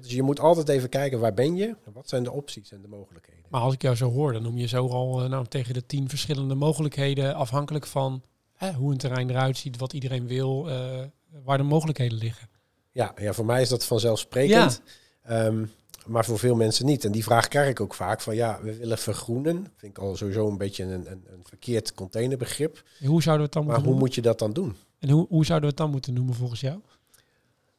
Dus 0.00 0.12
je 0.12 0.22
moet 0.22 0.40
altijd 0.40 0.68
even 0.68 0.88
kijken, 0.88 1.20
waar 1.20 1.34
ben 1.34 1.56
je? 1.56 1.66
En 1.84 1.92
wat 1.92 2.08
zijn 2.08 2.22
de 2.22 2.32
opties 2.32 2.72
en 2.72 2.82
de 2.82 2.88
mogelijkheden? 2.88 3.44
Maar 3.48 3.60
als 3.60 3.74
ik 3.74 3.82
jou 3.82 3.96
zo 3.96 4.10
hoor, 4.10 4.32
dan 4.32 4.42
noem 4.42 4.58
je 4.58 4.66
zo 4.66 4.88
al 4.88 5.22
eh, 5.22 5.28
nou, 5.28 5.46
tegen 5.46 5.74
de 5.74 5.86
tien 5.86 6.08
verschillende 6.08 6.54
mogelijkheden, 6.54 7.34
afhankelijk 7.34 7.86
van 7.86 8.22
hè, 8.52 8.72
hoe 8.72 8.92
een 8.92 8.98
terrein 8.98 9.30
eruit 9.30 9.56
ziet, 9.56 9.76
wat 9.76 9.92
iedereen 9.92 10.26
wil, 10.26 10.70
eh, 10.70 11.04
waar 11.44 11.58
de 11.58 11.64
mogelijkheden 11.64 12.18
liggen. 12.18 12.48
Ja, 12.92 13.14
ja, 13.16 13.32
voor 13.32 13.44
mij 13.46 13.62
is 13.62 13.68
dat 13.68 13.84
vanzelfsprekend. 13.84 14.82
Ehm, 15.28 15.64
maar 16.06 16.24
voor 16.24 16.38
veel 16.38 16.54
mensen 16.54 16.86
niet. 16.86 17.04
En 17.04 17.12
die 17.12 17.22
vraag 17.22 17.48
krijg 17.48 17.68
ik 17.68 17.80
ook 17.80 17.94
vaak 17.94 18.20
van 18.20 18.34
ja, 18.34 18.58
we 18.62 18.76
willen 18.76 18.98
vergroenen. 18.98 19.72
Vind 19.76 19.96
ik 19.96 20.02
al 20.02 20.16
sowieso 20.16 20.48
een 20.48 20.58
beetje 20.58 20.84
een, 20.84 20.90
een, 20.90 21.24
een 21.26 21.42
verkeerd 21.42 21.94
containerbegrip. 21.94 22.82
Hoe 23.04 23.22
zouden 23.22 23.36
we 23.36 23.42
het 23.42 23.52
dan 23.52 23.64
Maar 23.64 23.74
moeten 23.74 23.90
hoe 23.90 24.00
moet 24.00 24.14
je 24.14 24.22
dat 24.22 24.38
dan 24.38 24.52
doen? 24.52 24.76
En 24.98 25.10
hoe, 25.10 25.26
hoe 25.28 25.44
zouden 25.44 25.68
we 25.68 25.74
het 25.74 25.84
dan 25.84 25.90
moeten 25.90 26.12
noemen 26.12 26.34
volgens 26.34 26.60
jou? 26.60 26.80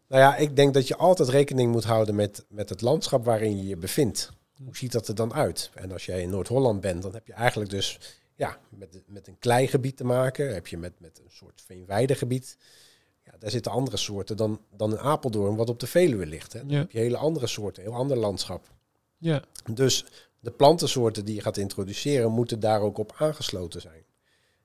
Nou 0.08 0.22
ja, 0.22 0.36
ik 0.36 0.56
denk 0.56 0.74
dat 0.74 0.88
je 0.88 0.96
altijd 0.96 1.30
rekening 1.30 1.72
moet 1.72 1.84
houden 1.84 2.16
met, 2.16 2.46
met 2.48 2.70
het 2.70 2.82
landschap 2.82 3.26
waarin 3.26 3.58
je 3.58 3.68
je 3.68 3.78
bevindt. 3.78 4.32
Hoe 4.64 4.78
ziet 4.78 4.92
dat 4.92 5.08
er 5.08 5.16
dan 5.16 5.34
uit? 5.34 5.70
En 5.74 5.92
als 5.92 6.06
jij 6.06 6.22
in 6.22 6.30
Noord-Holland 6.30 6.82
bent, 6.82 7.02
dan 7.02 7.14
heb 7.14 7.28
je 7.28 7.34
eigenlijk 7.34 7.70
dus 7.70 8.00
ja, 8.36 8.58
met, 8.70 9.02
met 9.06 9.28
een 9.28 9.40
kleigebied 9.40 9.98
te 9.98 10.04
maken. 10.04 10.54
Heb 10.54 10.68
je 10.68 10.78
met, 10.78 10.94
met 10.98 11.20
een 11.24 11.32
soort 11.32 11.62
veenweidegebied. 11.66 12.58
Daar 13.40 13.52
zitten 13.52 13.72
andere 13.72 13.98
soorten 13.98 14.38
dan, 14.38 14.62
dan 14.78 14.92
in 14.92 15.00
Apeldoorn, 15.00 15.56
wat 15.56 15.70
op 15.70 15.80
de 15.80 15.88
Veluwe 15.88 16.26
ligt. 16.26 16.54
Hè. 16.54 16.60
Dan 16.60 16.70
Ja. 16.70 16.78
heb 16.78 16.92
je 16.92 16.98
hele 17.00 17.18
andere 17.18 17.48
soorten, 17.48 17.84
een 17.84 17.90
heel 17.90 18.00
ander 18.00 18.18
landschap. 18.18 18.72
Ja, 19.18 19.44
Dus 19.74 20.06
de 20.40 20.52
plantensoorten 20.52 21.26
die 21.26 21.36
je 21.36 21.42
gaat 21.42 21.58
introduceren, 21.58 22.32
moeten 22.32 22.60
daar 22.60 22.82
ook 22.82 22.98
op 22.98 23.14
aangesloten 23.18 23.82
zijn. 23.82 24.04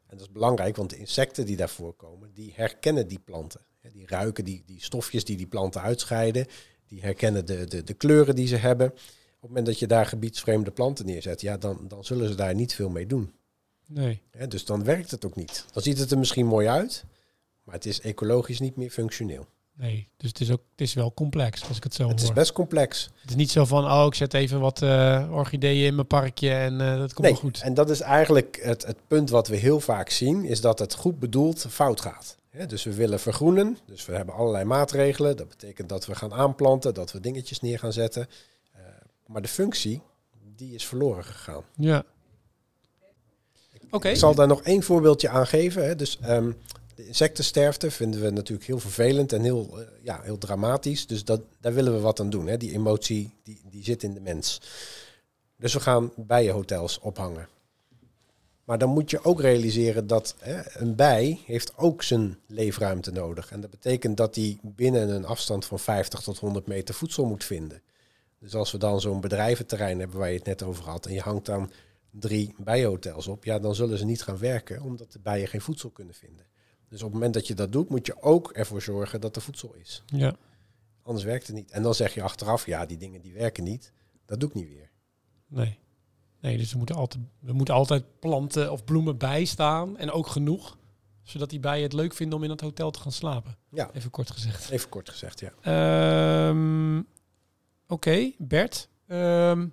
En 0.07 0.17
dat 0.17 0.21
is 0.27 0.33
belangrijk, 0.33 0.77
want 0.77 0.91
de 0.91 0.97
insecten 0.97 1.47
die 1.47 1.57
daar 1.57 1.69
voorkomen, 1.69 2.33
die 2.33 2.53
herkennen 2.57 3.09
die 3.09 3.19
planten. 3.19 3.61
Die 3.93 4.07
ruiken 4.07 4.45
die, 4.45 4.63
die 4.67 4.83
stofjes 4.83 5.25
die 5.25 5.37
die 5.37 5.47
planten 5.47 5.81
uitscheiden. 5.81 6.47
Die 6.87 7.01
herkennen 7.01 7.47
de, 7.47 7.65
de, 7.65 7.83
de 7.85 7.95
kleuren 7.95 8.35
die 8.35 8.47
ze 8.47 8.57
hebben. 8.57 8.87
Op 8.91 8.95
het 9.41 9.49
moment 9.49 9.67
dat 9.67 9.79
je 9.79 9.87
daar 9.87 10.07
gebiedsvreemde 10.07 10.71
planten 10.71 11.07
neerzet, 11.07 11.41
ja, 11.41 11.57
dan, 11.57 11.85
dan 11.89 12.05
zullen 12.05 12.29
ze 12.29 12.35
daar 12.35 12.55
niet 12.55 12.75
veel 12.75 12.89
mee 12.89 13.07
doen. 13.07 13.33
nee. 13.87 14.23
Dus 14.49 14.65
dan 14.65 14.85
werkt 14.85 15.11
het 15.11 15.25
ook 15.25 15.37
niet. 15.37 15.65
Dan 15.73 15.83
ziet 15.83 15.99
het 15.99 16.11
er 16.11 16.19
misschien 16.19 16.47
mooi 16.47 16.69
uit, 16.69 17.05
maar 17.65 17.75
het 17.75 17.87
is 17.87 18.01
ecologisch 18.01 18.61
niet 18.61 18.77
meer 18.77 18.91
functioneel. 18.91 19.47
Nee, 19.77 20.09
dus 20.17 20.29
het 20.29 20.41
is 20.41 20.51
ook 20.51 20.61
het 20.71 20.81
is 20.81 20.95
wel 20.95 21.15
complex 21.15 21.69
als 21.69 21.77
ik 21.77 21.83
het 21.85 21.95
zo 21.95 22.09
Het 22.09 22.21
hoor. 22.21 22.29
is 22.29 22.35
best 22.35 22.53
complex. 22.53 23.11
Het 23.21 23.31
is 23.31 23.37
niet 23.37 23.51
zo 23.51 23.65
van, 23.65 23.85
oh, 23.85 24.05
ik 24.07 24.15
zet 24.15 24.35
even 24.35 24.61
wat 24.61 24.83
eh, 24.83 25.29
orchideeën 25.33 25.87
in 25.87 25.95
mijn 25.95 26.07
parkje 26.07 26.51
en 26.55 26.81
eh, 26.81 26.99
dat 26.99 27.13
komt 27.13 27.19
Nee, 27.27 27.33
wel 27.33 27.41
goed. 27.41 27.61
en 27.63 27.75
dat 27.75 27.91
is 27.91 28.01
eigenlijk 28.01 28.59
het, 28.63 28.87
het 28.87 28.97
punt 29.07 29.31
wat 29.31 29.49
we 29.49 29.57
heel 29.57 29.81
vaak 29.81 30.11
zien, 30.11 30.45
is 30.45 30.61
dat 30.61 30.79
het 30.79 30.95
goed 30.95 31.19
bedoeld 31.19 31.67
fout 31.71 32.01
gaat. 32.01 32.37
Dus 32.67 32.85
we 32.85 32.95
willen 32.95 33.21
vergroenen, 33.21 33.79
dus 33.87 34.07
we 34.07 34.13
hebben 34.15 34.35
allerlei 34.35 34.65
maatregelen. 34.65 35.37
Dat 35.37 35.49
betekent 35.49 35.89
dat 35.89 36.07
we 36.07 36.15
gaan 36.15 36.33
aanplanten, 36.33 36.95
dat 36.95 37.13
we 37.13 37.21
dingetjes 37.21 37.61
neer 37.61 37.79
gaan 37.79 37.93
zetten. 37.93 38.27
Eh, 38.73 38.81
maar 39.27 39.43
de 39.43 39.49
functie, 39.49 40.01
die 40.57 40.75
is 40.75 40.87
verloren 40.87 41.25
gegaan. 41.25 41.63
Ja. 41.77 42.05
Oké. 43.91 44.09
Ik 44.09 44.17
zal 44.17 44.35
daar 44.35 44.47
nog 44.47 44.63
één 44.63 44.83
voorbeeldje 44.83 45.29
aan 45.29 45.47
geven. 45.47 45.85
Hè. 45.87 45.97
Dus 45.97 46.19
ehm, 46.23 46.51
de 46.95 47.07
insectensterfte 47.07 47.91
vinden 47.91 48.21
we 48.21 48.31
natuurlijk 48.31 48.67
heel 48.67 48.79
vervelend 48.79 49.33
en 49.33 49.43
heel, 49.43 49.81
eh, 49.81 49.87
ja, 50.03 50.21
heel 50.23 50.39
dramatisch. 50.39 51.07
Dus 51.07 51.25
dat, 51.25 51.41
daar 51.61 51.75
willen 51.75 51.95
we 51.95 52.01
wat 52.01 52.21
aan 52.21 52.31
doen. 52.31 52.47
Hè. 52.47 52.57
Die 52.57 52.73
emotie 52.73 53.35
die, 53.43 53.61
die 53.71 53.85
zit 53.85 54.03
in 54.03 54.15
de 54.15 54.21
mens. 54.21 54.61
Dus 55.57 55.73
we 55.73 55.81
gaan 55.81 56.13
bijenhotels 56.17 56.99
ophangen. 56.99 57.49
Maar 58.65 58.79
dan 58.79 58.89
moet 58.89 59.11
je 59.11 59.25
ook 59.25 59.41
realiseren 59.41 60.07
dat 60.07 60.35
hè, 60.39 60.81
een 60.81 60.95
bij 60.95 61.41
heeft 61.45 61.77
ook 61.77 62.03
zijn 62.03 62.39
leefruimte 62.47 63.13
nodig. 63.13 63.51
En 63.51 63.61
dat 63.61 63.71
betekent 63.71 64.17
dat 64.17 64.35
hij 64.35 64.59
binnen 64.63 65.09
een 65.09 65.25
afstand 65.25 65.65
van 65.65 65.79
50 65.79 66.21
tot 66.21 66.39
100 66.39 66.67
meter 66.67 66.95
voedsel 66.95 67.25
moet 67.25 67.45
vinden. 67.45 67.83
Dus 68.39 68.55
als 68.55 68.73
we 68.73 68.79
dan 68.79 69.01
zo'n 69.01 69.21
bedrijventerrein 69.21 69.99
hebben 69.99 70.19
waar 70.19 70.31
je 70.31 70.37
het 70.37 70.47
net 70.47 70.63
over 70.63 70.85
had... 70.85 71.07
en 71.07 71.13
je 71.13 71.21
hangt 71.21 71.47
dan 71.47 71.71
drie 72.11 72.55
bijenhotels 72.59 73.27
op... 73.27 73.45
ja, 73.45 73.59
dan 73.59 73.75
zullen 73.75 73.99
ze 73.99 74.05
niet 74.05 74.23
gaan 74.23 74.39
werken 74.39 74.83
omdat 74.83 75.13
de 75.13 75.19
bijen 75.19 75.49
geen 75.49 75.61
voedsel 75.61 75.91
kunnen 75.91 76.15
vinden. 76.15 76.47
Dus 76.95 77.03
op 77.03 77.09
het 77.09 77.19
moment 77.19 77.35
dat 77.35 77.47
je 77.47 77.55
dat 77.55 77.73
doet, 77.73 77.89
moet 77.89 78.07
je 78.07 78.23
ook 78.23 78.51
ervoor 78.53 78.83
zorgen 78.83 79.21
dat 79.21 79.37
er 79.37 79.43
voedsel 79.43 79.75
is. 79.75 80.03
Ja. 80.07 80.35
Anders 81.03 81.25
werkt 81.25 81.47
het 81.47 81.57
niet. 81.57 81.71
En 81.71 81.83
dan 81.83 81.95
zeg 81.95 82.15
je 82.15 82.23
achteraf, 82.23 82.67
ja, 82.67 82.87
die 82.87 82.97
dingen 82.97 83.21
die 83.21 83.33
werken 83.33 83.65
niet. 83.65 83.93
Dat 84.27 84.41
doe 84.41 84.49
ik 84.49 84.55
niet 84.55 84.69
weer. 84.69 84.91
Nee. 85.47 85.79
Nee, 86.41 86.57
dus 86.57 86.71
er 86.73 86.77
moeten 86.79 86.97
altijd, 86.97 87.23
er 87.47 87.55
moeten 87.55 87.75
altijd 87.75 88.05
planten 88.21 88.73
of 88.73 88.85
bloemen 88.85 89.17
bij 89.19 89.45
staan. 89.45 89.99
En 89.99 90.11
ook 90.11 90.27
genoeg. 90.27 90.77
Zodat 91.23 91.51
die 91.51 91.61
bijen 91.61 91.83
het 91.83 91.93
leuk 91.93 92.15
vinden 92.15 92.39
om 92.39 92.45
in 92.45 92.51
het 92.51 92.61
hotel 92.61 92.91
te 92.91 93.01
gaan 93.01 93.13
slapen. 93.13 93.57
Ja, 93.71 93.91
Even 93.93 94.11
kort 94.11 94.31
gezegd. 94.31 94.71
even 94.71 94.89
kort 94.89 95.09
gezegd, 95.11 95.41
ja. 95.41 95.53
Ehm, 96.49 97.03
Oké, 97.87 98.33
Bert. 98.39 98.89
Ehm, 99.07 99.69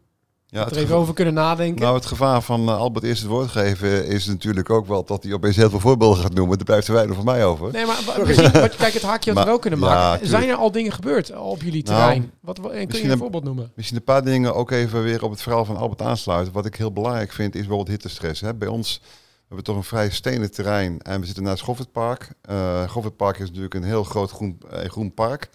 Ja, 0.52 0.70
er 0.70 0.78
even 0.78 0.96
over 0.96 1.14
kunnen 1.14 1.34
nadenken. 1.34 1.82
Nou, 1.82 1.96
het 1.96 2.06
gevaar 2.06 2.42
van 2.42 2.62
uh, 2.70 2.78
Albert 2.78 3.06
eerst 3.06 3.22
het 3.22 3.32
woord 3.32 3.50
geven 3.50 4.06
is 4.06 4.26
natuurlijk 4.26 4.70
ook 4.70 4.88
wel 4.88 5.04
dat 5.04 5.24
hij 5.24 5.34
opeens 5.34 5.56
heel 5.56 5.70
veel 5.70 5.80
voorbeelden 5.80 6.22
gaat 6.22 6.34
noemen. 6.34 6.58
Daar 6.58 6.66
blijft 6.66 6.88
er 6.88 6.94
weinig 6.94 7.16
van 7.16 7.26
mij 7.26 7.46
over. 7.46 7.72
Nee, 7.72 7.86
maar 7.86 7.98
misschien, 8.26 8.52
kijk, 8.52 8.94
het 8.94 9.02
haakje 9.02 9.34
had 9.34 9.46
er 9.46 9.54
ook 9.54 9.62
kunnen 9.62 9.80
maken. 9.80 10.28
Zijn 10.28 10.50
er 10.50 10.56
al 10.56 10.72
dingen 10.72 10.92
gebeurd 10.92 11.38
op 11.38 11.62
jullie 11.62 11.84
nou, 11.84 11.98
terrein? 11.98 12.32
wat, 12.40 12.58
wat, 12.58 12.72
kun 12.72 13.02
je 13.02 13.10
een, 13.10 13.18
voorbeeld 13.18 13.44
noemen? 13.44 13.72
Misschien 13.76 13.98
een 13.98 14.04
paar 14.04 14.24
dingen 14.24 14.56
ook 14.56 14.72
even 14.72 15.04
weer 15.04 15.24
op 15.24 15.32
het 15.32 15.42
verhaal 15.42 15.66
van 15.66 15.78
Albert 15.78 16.02
aansluiten. 16.02 16.54
Wat 16.54 16.66
ik 16.66 16.76
heel 16.76 16.94
belangrijk 16.94 17.32
vind 17.32 17.54
is 17.54 17.60
bijvoorbeeld 17.60 17.90
hittestress. 17.90 18.42
Hè. 18.42 18.54
Bij 18.54 18.68
ons 18.68 19.02
we 19.52 19.58
hebben 19.58 19.64
toch 19.64 19.76
een 19.76 19.98
vrij 19.98 20.10
stenen 20.10 20.52
terrein 20.52 21.02
en 21.02 21.20
we 21.20 21.26
zitten 21.26 21.44
naast 21.44 21.64
Goffertpark. 21.64 22.34
Uh, 22.50 22.90
Goffertpark 22.90 23.40
is 23.40 23.48
natuurlijk 23.48 23.74
een 23.74 23.84
heel 23.84 24.04
groot 24.04 24.32
groen, 24.32 24.58
uh, 24.74 24.80
groen 24.80 25.14
park. 25.14 25.50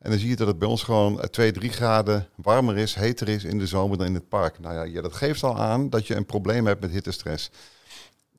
En 0.00 0.10
dan 0.10 0.18
zie 0.18 0.28
je 0.28 0.36
dat 0.36 0.46
het 0.46 0.58
bij 0.58 0.68
ons 0.68 0.82
gewoon 0.82 1.28
2, 1.30 1.52
3 1.52 1.70
graden 1.70 2.28
warmer 2.34 2.76
is, 2.76 2.94
heter 2.94 3.28
is 3.28 3.44
in 3.44 3.58
de 3.58 3.66
zomer 3.66 3.98
dan 3.98 4.06
in 4.06 4.14
het 4.14 4.28
park. 4.28 4.58
Nou 4.58 4.74
ja, 4.74 4.82
ja 4.82 5.00
dat 5.00 5.14
geeft 5.14 5.42
al 5.42 5.58
aan 5.58 5.90
dat 5.90 6.06
je 6.06 6.14
een 6.14 6.26
probleem 6.26 6.66
hebt 6.66 6.80
met 6.80 6.90
hittestress. 6.90 7.50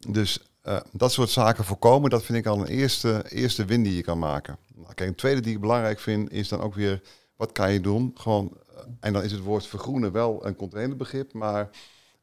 Dus 0.08 0.39
uh, 0.63 0.80
dat 0.91 1.12
soort 1.12 1.30
zaken 1.30 1.63
voorkomen, 1.63 2.10
dat 2.10 2.24
vind 2.24 2.38
ik 2.38 2.45
al 2.45 2.60
een 2.60 2.67
eerste, 2.67 3.24
eerste 3.30 3.65
win 3.65 3.84
die 3.84 3.95
je 3.95 4.02
kan 4.02 4.19
maken. 4.19 4.58
Nou, 4.76 4.93
kijk, 4.93 5.10
een 5.10 5.15
tweede 5.15 5.41
die 5.41 5.54
ik 5.54 5.62
belangrijk 5.62 6.00
vind, 6.00 6.32
is 6.32 6.47
dan 6.47 6.62
ook 6.62 6.76
weer, 6.76 7.02
wat 7.36 7.52
kan 7.52 7.74
je 7.74 7.82
doen? 7.82 8.12
Gewoon, 8.15 8.58
en 9.00 9.13
dan 9.13 9.24
is 9.24 9.32
het 9.32 9.41
woord 9.41 9.67
vergroenen 9.67 10.12
wel 10.12 10.45
een 10.45 10.56
containerbegrip, 10.56 11.34
maar 11.34 11.69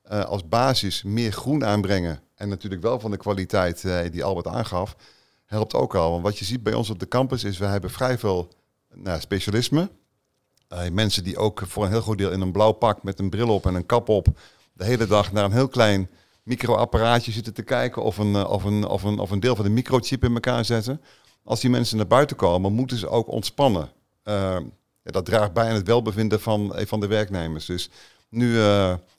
als 0.09 0.49
basis 0.49 1.03
meer 1.03 1.33
groen 1.33 1.65
aanbrengen 1.65 2.21
en 2.35 2.49
natuurlijk 2.49 2.83
wel 2.83 3.01
van 3.01 3.11
de 3.11 3.17
kwaliteit 3.17 3.85
die 4.13 4.25
Albert 4.25 4.47
aangaf, 4.47 4.97
helpt 5.45 5.75
ook 5.75 5.95
al. 5.95 6.11
Want 6.11 6.23
wat 6.23 6.39
je 6.39 6.45
ziet 6.45 6.63
bij 6.63 6.75
ons 6.75 6.91
op 6.91 6.99
de 6.99 7.09
campus 7.09 7.45
is, 7.45 7.59
we 7.59 7.65
hebben 7.65 7.91
vrij 7.91 8.19
veel 8.19 8.49
nou, 9.03 9.21
specialisme. 9.21 9.91
Uh, 10.73 10.89
mensen 10.89 11.25
die 11.25 11.37
ook 11.37 11.63
voor 11.67 11.85
een 11.85 11.91
heel 11.91 12.01
groot 12.01 12.19
deel 12.19 12.31
in 12.31 12.41
een 12.41 12.53
blauw 12.53 12.73
pak 12.73 13.03
met 13.03 13.19
een 13.19 13.31
bril 13.31 13.49
op 13.49 13.67
en 13.67 13.75
een 13.75 13.87
kap 13.87 14.09
op, 14.09 14.27
de 14.73 14.85
hele 14.85 15.07
dag 15.07 15.33
naar 15.33 15.45
een 15.45 15.53
heel 15.53 15.69
klein 15.69 16.09
microapparaatje 16.43 17.33
zitten 17.33 17.55
te 17.55 17.63
kijken 17.63 18.03
of 18.03 18.19
een, 18.19 18.47
of, 18.47 18.65
een, 18.65 18.87
of, 18.87 19.03
een, 19.03 19.19
of 19.19 19.31
een 19.31 19.41
deel 19.41 19.57
van 19.57 19.65
de 19.65 19.71
microchip 19.71 20.25
in 20.25 20.35
elkaar 20.35 20.65
zetten. 20.65 21.01
Als 21.45 21.61
die 21.61 21.71
mensen 21.71 21.97
naar 21.97 22.07
buiten 22.07 22.37
komen, 22.37 22.73
moeten 22.73 22.97
ze 22.97 23.09
ook 23.09 23.29
ontspannen. 23.29 23.91
ja, 24.23 24.61
dat 25.03 25.25
draagt 25.25 25.53
bij 25.53 25.69
aan 25.69 25.75
het 25.75 25.87
welbevinden 25.87 26.41
van, 26.41 26.73
van 26.77 27.01
de 27.01 27.07
werknemers. 27.07 27.67
Dus 27.67 27.91
nu 28.29 28.59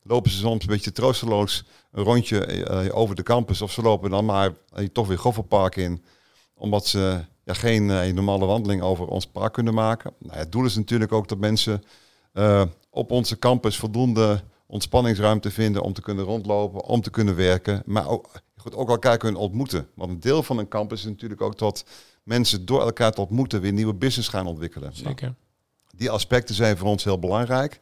lopen 0.04 0.32
ze 0.32 0.38
soms 0.38 0.62
een 0.62 0.70
beetje 0.70 0.92
troosteloos 0.92 1.64
een 1.92 2.04
rondje 2.04 2.92
over 2.94 3.16
de 3.16 3.24
campus. 3.24 3.62
Of 3.62 3.72
ze 3.72 3.82
lopen 3.82 4.10
dan 4.10 4.26
maar 4.26 4.52
toch 4.92 5.08
weer 5.08 5.20
Gofferpark 5.20 5.76
in. 5.76 6.04
Omdat 6.54 6.88
ze 6.88 7.26
ja, 7.50 7.56
geen 7.56 8.14
normale 8.16 8.46
wandeling 8.46 8.82
over 8.82 9.08
ons 9.08 9.28
park 9.28 9.54
kunnen 9.54 9.74
maken. 9.74 10.14
Nou, 10.18 10.38
het 10.38 10.52
doel 10.52 10.66
is 10.66 10.76
natuurlijk 10.76 11.12
ook 11.12 11.28
dat 11.28 11.38
mensen 11.38 11.84
op 12.90 13.12
onze 13.12 13.40
campus 13.40 13.78
voldoende 13.78 14.42
ontspanningsruimte 14.66 15.52
vinden 15.52 15.82
om 15.82 15.94
te 15.94 16.02
kunnen 16.02 16.26
rondlopen, 16.26 16.84
om 16.84 17.02
te 17.02 17.10
kunnen 17.10 17.36
werken. 17.36 17.82
Maar 17.86 18.08
ook, 18.08 18.30
goed, 18.58 18.76
ook 18.76 18.90
elkaar 18.90 19.18
kunnen 19.18 19.42
ontmoeten. 19.42 19.88
Want 19.94 20.12
een 20.12 20.20
deel 20.20 20.44
van 20.44 20.58
een 20.58 20.68
campus 20.68 21.00
is 21.00 21.06
natuurlijk 21.06 21.42
ook 21.42 21.58
dat 21.58 21.86
mensen 22.24 22.66
door 22.66 22.82
elkaar 22.82 23.12
te 23.12 23.22
ontmoeten 23.22 23.62
weer 23.62 23.74
nieuwe 23.74 23.94
business 23.94 24.30
gaan 24.30 24.48
ontwikkelen. 24.48 24.96
Zeker. 24.96 25.22
Nou, 25.22 25.36
die 25.96 26.10
aspecten 26.10 26.56
zijn 26.56 26.78
voor 26.78 26.88
ons 26.88 27.04
heel 27.04 27.20
belangrijk. 27.20 27.80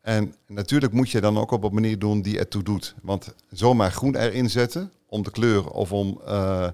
En 0.00 0.34
natuurlijk 0.46 0.92
moet 0.92 1.10
je 1.10 1.20
dan 1.20 1.38
ook 1.38 1.50
op 1.50 1.64
een 1.64 1.74
manier 1.74 1.98
doen 1.98 2.22
die 2.22 2.38
ertoe 2.38 2.62
doet. 2.62 2.94
Want 3.02 3.34
zomaar 3.50 3.92
groen 3.92 4.16
erin 4.16 4.50
zetten 4.50 4.92
om 5.06 5.22
de 5.22 5.30
kleur 5.30 5.70
of 5.70 5.92
om, 5.92 6.20
uh, 6.26 6.68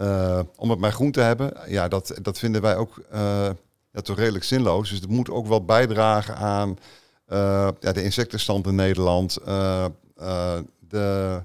uh, 0.00 0.40
om 0.56 0.70
het 0.70 0.78
maar 0.78 0.92
groen 0.92 1.10
te 1.10 1.20
hebben, 1.20 1.52
ja, 1.66 1.88
dat, 1.88 2.14
dat 2.22 2.38
vinden 2.38 2.62
wij 2.62 2.76
ook 2.76 3.02
uh, 3.12 3.48
ja, 3.92 4.00
toch 4.02 4.16
redelijk 4.16 4.44
zinloos. 4.44 4.90
Dus 4.90 5.00
het 5.00 5.08
moet 5.08 5.30
ook 5.30 5.46
wel 5.46 5.64
bijdragen 5.64 6.36
aan 6.36 6.78
ja, 7.80 7.92
de 7.92 8.02
insectenstand 8.02 8.66
in 8.66 8.74
Nederland, 8.74 9.38
de, 10.88 11.42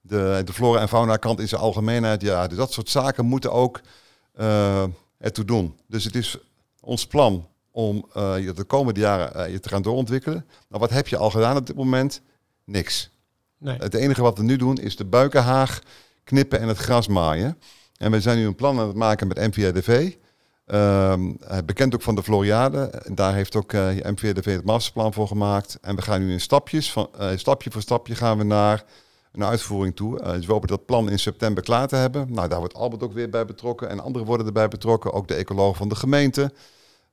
de, 0.00 0.42
de 0.44 0.52
flora 0.52 0.80
en 0.80 0.88
fauna 0.88 1.16
kant 1.16 1.40
in 1.40 1.48
zijn 1.48 1.60
algemeenheid. 1.60 2.22
Ja, 2.22 2.46
dus 2.46 2.56
dat 2.56 2.72
soort 2.72 2.88
zaken 2.88 3.24
moeten 3.24 3.52
ook 3.52 3.80
ertoe 5.18 5.44
doen. 5.44 5.76
Dus 5.86 6.04
het 6.04 6.14
is 6.14 6.38
ons 6.80 7.06
plan 7.06 7.48
om 7.70 8.08
je 8.14 8.52
de 8.54 8.64
komende 8.64 9.00
jaren 9.00 9.50
je 9.50 9.60
te 9.60 9.68
gaan 9.68 9.82
doorontwikkelen. 9.82 10.46
Nou, 10.68 10.80
wat 10.80 10.90
heb 10.90 11.08
je 11.08 11.16
al 11.16 11.30
gedaan 11.30 11.56
op 11.56 11.66
dit 11.66 11.76
moment? 11.76 12.20
Niks. 12.64 13.10
Nee. 13.58 13.76
Het 13.78 13.94
enige 13.94 14.22
wat 14.22 14.38
we 14.38 14.44
nu 14.44 14.56
doen 14.56 14.78
is 14.78 14.96
de 14.96 15.04
buikenhaag 15.04 15.80
knippen 16.24 16.60
en 16.60 16.68
het 16.68 16.78
gras 16.78 17.08
maaien. 17.08 17.58
En 17.96 18.10
we 18.10 18.20
zijn 18.20 18.38
nu 18.38 18.46
een 18.46 18.54
plan 18.54 18.78
aan 18.78 18.86
het 18.86 18.96
maken 18.96 19.26
met 19.28 19.36
MVRDV. 19.36 20.14
Ehm, 20.66 21.32
bekend 21.64 21.94
ook 21.94 22.02
van 22.02 22.14
de 22.14 22.22
Floriade. 22.22 23.02
Daar 23.14 23.34
heeft 23.34 23.56
ook 23.56 23.72
uh, 23.72 23.98
eh, 23.98 24.12
MVRDV 24.12 24.54
het 24.54 24.64
masterplan 24.64 25.12
voor 25.12 25.26
gemaakt. 25.26 25.78
En 25.80 25.96
we 25.96 26.02
gaan 26.02 26.20
nu 26.20 26.32
in 26.32 26.40
stapjes, 26.40 26.92
van, 26.92 27.08
stapje 27.36 27.70
voor 27.70 27.80
stapje 27.80 28.14
gaan 28.14 28.38
we 28.38 28.44
naar 28.44 28.84
een 29.32 29.44
uitvoering 29.44 29.96
toe. 29.96 30.22
dus 30.22 30.46
we 30.46 30.52
hopen 30.52 30.68
dat 30.68 30.86
plan 30.86 31.10
in 31.10 31.18
september 31.18 31.62
klaar 31.62 31.88
te 31.88 31.96
hebben. 31.96 32.32
Nou, 32.32 32.48
daar 32.48 32.58
wordt 32.58 32.74
Albert 32.74 33.02
ook 33.02 33.12
weer 33.12 33.30
bij 33.30 33.44
betrokken 33.44 33.88
en 33.88 34.00
anderen 34.00 34.26
worden 34.26 34.46
erbij 34.46 34.68
betrokken. 34.68 35.12
Ook 35.12 35.28
de 35.28 35.34
ecoloog 35.34 35.76
van 35.76 35.88
de 35.88 35.94
gemeente. 35.94 36.52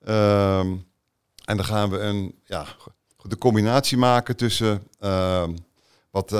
Ehm, 0.03 0.75
en 1.45 1.57
dan 1.57 1.65
gaan 1.65 1.89
we 1.89 1.99
een, 1.99 2.35
ja, 2.43 2.65
de 3.23 3.37
combinatie 3.37 3.97
maken 3.97 4.35
tussen 4.35 4.83
ehm, 4.99 5.55
wat 6.11 6.31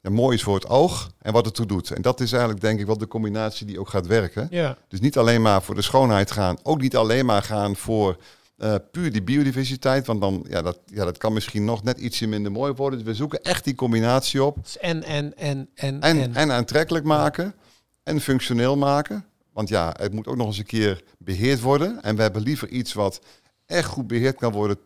ja, 0.00 0.10
mooi 0.10 0.36
is 0.36 0.42
voor 0.42 0.54
het 0.54 0.68
oog 0.68 1.10
en 1.18 1.32
wat 1.32 1.44
het 1.44 1.54
toe 1.54 1.66
doet. 1.66 1.90
En 1.90 2.02
dat 2.02 2.20
is 2.20 2.32
eigenlijk 2.32 2.62
denk 2.62 2.80
ik 2.80 2.86
wel 2.86 2.98
de 2.98 3.06
combinatie 3.06 3.66
die 3.66 3.80
ook 3.80 3.88
gaat 3.88 4.06
werken. 4.06 4.46
Ja. 4.50 4.76
Dus 4.88 5.00
niet 5.00 5.18
alleen 5.18 5.42
maar 5.42 5.62
voor 5.62 5.74
de 5.74 5.82
schoonheid 5.82 6.30
gaan, 6.30 6.58
ook 6.62 6.80
niet 6.80 6.96
alleen 6.96 7.26
maar 7.26 7.42
gaan 7.42 7.76
voor 7.76 8.16
uh, 8.58 8.74
puur 8.90 9.12
die 9.12 9.22
biodiversiteit, 9.22 10.06
want 10.06 10.20
dan 10.20 10.44
ja, 10.48 10.62
dat, 10.62 10.78
ja, 10.86 11.04
dat 11.04 11.18
kan 11.18 11.32
misschien 11.32 11.64
nog 11.64 11.82
net 11.82 11.98
ietsje 11.98 12.26
minder 12.26 12.52
mooi 12.52 12.72
worden. 12.72 12.98
Dus 12.98 13.08
we 13.08 13.14
zoeken 13.14 13.42
echt 13.42 13.64
die 13.64 13.74
combinatie 13.74 14.44
op. 14.44 14.56
Dus 14.62 14.78
en, 14.78 15.02
en, 15.02 15.36
en, 15.36 15.68
en, 15.74 16.00
en, 16.00 16.34
en 16.34 16.52
aantrekkelijk 16.52 17.04
maken 17.04 17.54
en 18.02 18.20
functioneel 18.20 18.76
maken. 18.76 19.24
Want 19.52 19.68
ja, 19.68 19.94
het 19.98 20.12
moet 20.12 20.26
ook 20.26 20.36
nog 20.36 20.46
eens 20.46 20.58
een 20.58 20.64
keer 20.64 21.02
beheerd 21.18 21.60
worden. 21.60 22.02
En 22.02 22.16
we 22.16 22.22
hebben 22.22 22.42
liever 22.42 22.68
iets 22.68 22.92
wat 22.92 23.20
echt 23.66 23.88
goed 23.88 24.06
beheerd 24.06 24.36
kan 24.36 24.52
worden 24.52 24.78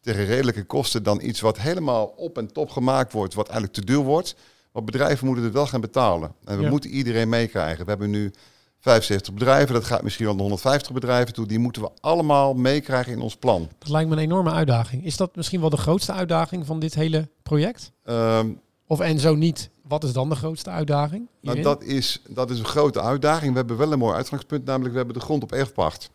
tegen 0.00 0.24
redelijke 0.24 0.64
kosten 0.64 1.02
dan 1.02 1.20
iets 1.22 1.40
wat 1.40 1.58
helemaal 1.58 2.06
op 2.06 2.38
en 2.38 2.52
top 2.52 2.70
gemaakt 2.70 3.12
wordt, 3.12 3.34
wat 3.34 3.48
eigenlijk 3.48 3.78
te 3.78 3.84
duur 3.84 4.02
wordt. 4.02 4.34
Want 4.72 4.86
bedrijven 4.86 5.26
moeten 5.26 5.44
het 5.44 5.52
wel 5.52 5.66
gaan 5.66 5.80
betalen. 5.80 6.34
En 6.44 6.58
we 6.58 6.68
moeten 6.68 6.90
iedereen 6.90 7.28
meekrijgen. 7.28 7.84
We 7.84 7.90
hebben 7.90 8.10
nu 8.10 8.32
75 8.80 9.34
bedrijven, 9.34 9.74
dat 9.74 9.84
gaat 9.84 10.02
misschien 10.02 10.24
wel 10.24 10.34
naar 10.34 10.42
150 10.42 10.92
bedrijven 10.92 11.34
toe. 11.34 11.46
Die 11.46 11.58
moeten 11.58 11.82
we 11.82 11.90
allemaal 12.00 12.54
meekrijgen 12.54 13.12
in 13.12 13.20
ons 13.20 13.36
plan. 13.36 13.68
Dat 13.78 13.88
lijkt 13.88 14.08
me 14.08 14.16
een 14.16 14.22
enorme 14.22 14.50
uitdaging. 14.50 15.04
Is 15.04 15.16
dat 15.16 15.36
misschien 15.36 15.60
wel 15.60 15.70
de 15.70 15.76
grootste 15.76 16.12
uitdaging 16.12 16.66
van 16.66 16.80
dit 16.80 16.94
hele 16.94 17.28
project? 17.42 17.92
Um, 18.04 18.60
of 18.86 19.00
en 19.00 19.18
zo 19.18 19.34
niet, 19.34 19.70
wat 19.82 20.04
is 20.04 20.12
dan 20.12 20.28
de 20.28 20.34
grootste 20.34 20.70
uitdaging? 20.70 21.28
Nou, 21.40 21.62
dat, 21.62 21.82
is, 21.82 22.22
dat 22.28 22.50
is 22.50 22.58
een 22.58 22.64
grote 22.64 23.00
uitdaging. 23.00 23.50
We 23.50 23.58
hebben 23.58 23.76
wel 23.76 23.92
een 23.92 23.98
mooi 23.98 24.14
uitgangspunt, 24.14 24.64
namelijk 24.64 24.90
we 24.90 24.96
hebben 24.96 25.16
de 25.16 25.24
grond 25.24 25.42
op 25.42 25.52
erfpacht. 25.52 26.10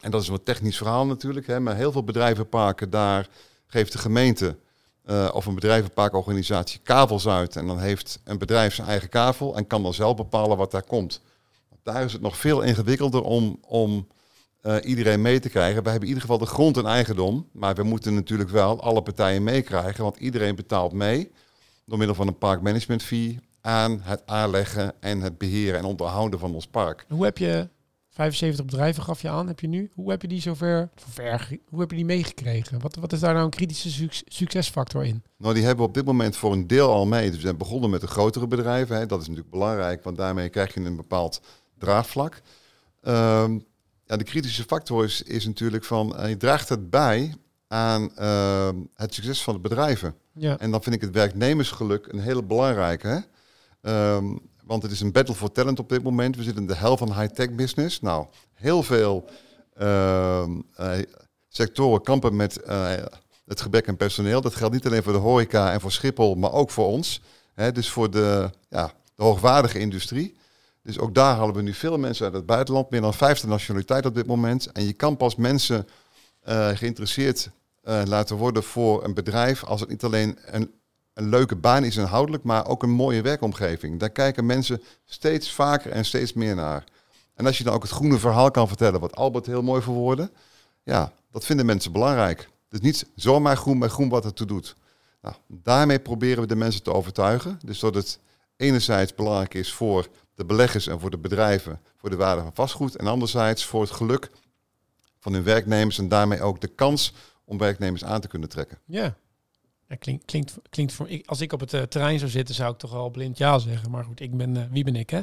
En 0.00 0.10
dat 0.10 0.20
is 0.20 0.26
een 0.26 0.32
wat 0.32 0.44
technisch 0.44 0.76
verhaal 0.76 1.06
natuurlijk. 1.06 1.46
Hè, 1.46 1.60
maar 1.60 1.76
heel 1.76 1.92
veel 1.92 2.04
bedrijvenparken, 2.04 2.90
daar 2.90 3.28
geeft 3.66 3.92
de 3.92 3.98
gemeente 3.98 4.56
uh, 5.06 5.28
of 5.32 5.46
een 5.46 5.54
bedrijvenparkorganisatie 5.54 6.80
kavels 6.82 7.28
uit. 7.28 7.56
En 7.56 7.66
dan 7.66 7.78
heeft 7.78 8.20
een 8.24 8.38
bedrijf 8.38 8.74
zijn 8.74 8.88
eigen 8.88 9.08
kavel 9.08 9.56
en 9.56 9.66
kan 9.66 9.82
dan 9.82 9.94
zelf 9.94 10.16
bepalen 10.16 10.56
wat 10.56 10.70
daar 10.70 10.82
komt. 10.82 11.20
Daar 11.82 12.04
is 12.04 12.12
het 12.12 12.22
nog 12.22 12.36
veel 12.36 12.60
ingewikkelder 12.60 13.22
om, 13.22 13.58
om 13.66 14.06
uh, 14.62 14.76
iedereen 14.82 15.22
mee 15.22 15.40
te 15.40 15.48
krijgen. 15.48 15.82
We 15.82 15.90
hebben 15.90 16.08
in 16.08 16.14
ieder 16.14 16.22
geval 16.22 16.38
de 16.38 16.52
grond 16.52 16.76
en 16.76 16.86
eigendom. 16.86 17.48
Maar 17.52 17.74
we 17.74 17.82
moeten 17.82 18.14
natuurlijk 18.14 18.50
wel 18.50 18.82
alle 18.82 19.02
partijen 19.02 19.42
meekrijgen, 19.42 20.02
want 20.02 20.16
iedereen 20.16 20.54
betaalt 20.54 20.92
mee 20.92 21.30
door 21.84 21.98
middel 21.98 22.16
van 22.16 22.26
een 22.26 22.38
parkmanagement 22.38 23.02
fee 23.02 23.38
aan 23.60 24.00
het 24.02 24.22
aanleggen 24.26 24.92
en 25.00 25.20
het 25.20 25.38
beheren 25.38 25.78
en 25.78 25.84
onderhouden 25.84 26.38
van 26.38 26.54
ons 26.54 26.66
park. 26.66 27.04
Hoe 27.08 27.24
heb 27.24 27.38
je 27.38 27.68
75 28.18 28.64
bedrijven 28.64 29.02
gaf 29.02 29.22
je 29.22 29.28
aan, 29.28 29.46
heb 29.46 29.60
je 29.60 29.68
nu? 29.68 29.90
Hoe 29.94 30.10
heb 30.10 30.22
je 30.22 30.28
die 30.28 30.40
zover, 30.40 30.88
ver, 30.94 31.58
hoe 31.68 31.80
heb 31.80 31.90
je 31.90 31.96
die 31.96 32.04
meegekregen? 32.04 32.80
Wat, 32.80 32.96
wat 32.96 33.12
is 33.12 33.20
daar 33.20 33.32
nou 33.32 33.44
een 33.44 33.50
kritische 33.50 34.08
succesfactor 34.26 35.04
in? 35.04 35.22
Nou, 35.36 35.54
die 35.54 35.62
hebben 35.62 35.82
we 35.82 35.88
op 35.88 35.94
dit 35.94 36.04
moment 36.04 36.36
voor 36.36 36.52
een 36.52 36.66
deel 36.66 36.92
al 36.92 37.06
mee. 37.06 37.26
Dus 37.26 37.36
we 37.36 37.42
zijn 37.42 37.56
begonnen 37.56 37.90
met 37.90 38.00
de 38.00 38.06
grotere 38.06 38.46
bedrijven. 38.46 38.96
Hè. 38.96 39.06
Dat 39.06 39.20
is 39.20 39.26
natuurlijk 39.26 39.52
belangrijk, 39.52 40.04
want 40.04 40.16
daarmee 40.16 40.48
krijg 40.48 40.74
je 40.74 40.80
een 40.80 40.96
bepaald 40.96 41.40
draagvlak. 41.78 42.42
Um, 43.02 43.64
ja, 44.04 44.16
de 44.16 44.24
kritische 44.24 44.64
factor 44.64 45.04
is, 45.04 45.22
is 45.22 45.46
natuurlijk 45.46 45.84
van, 45.84 46.16
uh, 46.20 46.28
je 46.28 46.36
draagt 46.36 46.68
het 46.68 46.90
bij 46.90 47.34
aan 47.68 48.10
uh, 48.18 48.68
het 48.94 49.14
succes 49.14 49.42
van 49.42 49.54
de 49.54 49.60
bedrijven. 49.60 50.14
Ja. 50.32 50.58
En 50.58 50.70
dan 50.70 50.82
vind 50.82 50.94
ik 50.94 51.00
het 51.00 51.10
werknemersgeluk 51.10 52.06
een 52.06 52.20
hele 52.20 52.42
belangrijke. 52.42 53.24
Hè? 53.80 54.14
Um, 54.16 54.47
want 54.68 54.82
het 54.82 54.92
is 54.92 55.00
een 55.00 55.12
battle 55.12 55.34
for 55.34 55.52
talent 55.52 55.78
op 55.78 55.88
dit 55.88 56.02
moment. 56.02 56.36
We 56.36 56.42
zitten 56.42 56.62
in 56.62 56.68
de 56.68 56.76
hel 56.76 56.96
van 56.96 57.20
high-tech 57.20 57.50
business. 57.50 58.00
Nou, 58.00 58.26
heel 58.54 58.82
veel 58.82 59.24
uh, 59.80 60.46
uh, 60.80 60.92
sectoren 61.48 62.02
kampen 62.02 62.36
met 62.36 62.60
uh, 62.68 62.90
het 63.46 63.60
gebek 63.60 63.86
en 63.86 63.96
personeel. 63.96 64.40
Dat 64.40 64.54
geldt 64.54 64.74
niet 64.74 64.86
alleen 64.86 65.02
voor 65.02 65.12
de 65.12 65.18
horeca 65.18 65.72
en 65.72 65.80
voor 65.80 65.92
Schiphol, 65.92 66.34
maar 66.34 66.52
ook 66.52 66.70
voor 66.70 66.86
ons. 66.86 67.20
Dus 67.72 67.88
voor 67.88 68.10
de, 68.10 68.50
ja, 68.68 68.92
de 69.14 69.22
hoogwaardige 69.22 69.78
industrie. 69.78 70.36
Dus 70.82 70.98
ook 70.98 71.14
daar 71.14 71.36
halen 71.36 71.54
we 71.54 71.62
nu 71.62 71.74
veel 71.74 71.98
mensen 71.98 72.24
uit 72.24 72.34
het 72.34 72.46
buitenland. 72.46 72.90
Meer 72.90 73.00
dan 73.00 73.14
50 73.14 73.48
nationaliteiten 73.48 74.10
op 74.10 74.16
dit 74.16 74.26
moment. 74.26 74.72
En 74.72 74.84
je 74.84 74.92
kan 74.92 75.16
pas 75.16 75.36
mensen 75.36 75.86
geïnteresseerd 76.74 77.50
uh, 77.84 78.02
laten 78.04 78.36
worden 78.36 78.62
voor 78.62 79.04
een 79.04 79.14
bedrijf 79.14 79.64
als 79.64 79.80
het 79.80 79.88
niet 79.88 80.04
alleen 80.04 80.38
een, 80.44 80.70
een 81.18 81.28
leuke 81.28 81.56
baan 81.56 81.84
is 81.84 81.96
inhoudelijk, 81.96 82.44
maar 82.44 82.66
ook 82.66 82.82
een 82.82 82.90
mooie 82.90 83.22
werkomgeving. 83.22 84.00
Daar 84.00 84.10
kijken 84.10 84.46
mensen 84.46 84.82
steeds 85.04 85.52
vaker 85.52 85.90
en 85.90 86.04
steeds 86.04 86.32
meer 86.32 86.54
naar. 86.54 86.84
En 87.34 87.46
als 87.46 87.58
je 87.58 87.64
dan 87.64 87.74
ook 87.74 87.82
het 87.82 87.90
groene 87.90 88.18
verhaal 88.18 88.50
kan 88.50 88.68
vertellen, 88.68 89.00
wat 89.00 89.16
Albert 89.16 89.46
heel 89.46 89.62
mooi 89.62 89.82
verwoordde, 89.82 90.30
ja, 90.82 91.12
dat 91.30 91.44
vinden 91.44 91.66
mensen 91.66 91.92
belangrijk. 91.92 92.48
Dus 92.68 92.80
niet 92.80 93.06
zomaar 93.14 93.56
groen, 93.56 93.78
maar 93.78 93.90
groen 93.90 94.08
wat 94.08 94.24
het 94.24 94.36
toe 94.36 94.46
doet. 94.46 94.76
Nou, 95.22 95.34
daarmee 95.46 95.98
proberen 95.98 96.42
we 96.42 96.48
de 96.48 96.56
mensen 96.56 96.82
te 96.82 96.92
overtuigen. 96.92 97.58
Dus 97.64 97.78
dat 97.78 97.94
het 97.94 98.18
enerzijds 98.56 99.14
belangrijk 99.14 99.54
is 99.54 99.72
voor 99.72 100.08
de 100.34 100.44
beleggers 100.44 100.86
en 100.86 101.00
voor 101.00 101.10
de 101.10 101.18
bedrijven, 101.18 101.80
voor 101.96 102.10
de 102.10 102.16
waarde 102.16 102.42
van 102.42 102.54
vastgoed. 102.54 102.96
En 102.96 103.06
anderzijds 103.06 103.64
voor 103.64 103.80
het 103.80 103.90
geluk 103.90 104.30
van 105.18 105.32
hun 105.32 105.44
werknemers 105.44 105.98
en 105.98 106.08
daarmee 106.08 106.42
ook 106.42 106.60
de 106.60 106.68
kans 106.68 107.12
om 107.44 107.58
werknemers 107.58 108.04
aan 108.04 108.20
te 108.20 108.28
kunnen 108.28 108.48
trekken. 108.48 108.78
Ja, 108.84 109.16
ja 109.88 109.96
klinkt, 109.96 110.24
klinkt, 110.24 110.58
klinkt 110.70 110.92
voor, 110.92 111.08
ik, 111.08 111.26
als 111.26 111.40
ik 111.40 111.52
op 111.52 111.60
het 111.60 111.72
uh, 111.72 111.82
terrein 111.82 112.18
zou 112.18 112.30
zitten, 112.30 112.54
zou 112.54 112.72
ik 112.72 112.78
toch 112.78 112.94
al 112.94 113.10
blind 113.10 113.38
ja 113.38 113.58
zeggen. 113.58 113.90
Maar 113.90 114.04
goed, 114.04 114.20
ik 114.20 114.36
ben, 114.36 114.56
uh, 114.56 114.62
wie 114.70 114.84
ben 114.84 114.96
ik 114.96 115.10
hè? 115.10 115.20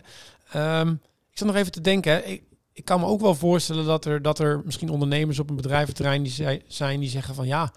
Um, 0.80 1.02
ik 1.32 1.38
zat 1.38 1.48
nog 1.48 1.56
even 1.56 1.72
te 1.72 1.82
denken, 1.82 2.30
ik, 2.30 2.44
ik 2.74 2.86
kan 2.86 3.00
me 3.00 3.06
ook 3.06 3.22
wel 3.22 3.36
voorstellen 3.36 3.86
dat 3.86 4.06
er, 4.06 4.22
dat 4.22 4.40
er 4.40 4.62
misschien 4.66 4.90
ondernemers 4.90 5.40
op 5.40 5.50
een 5.50 5.56
bedrijventerrein 5.56 6.24
die 6.24 6.62
zijn 6.68 7.00
die 7.00 7.10
zeggen 7.10 7.36
van 7.36 7.48
ja, 7.48 7.74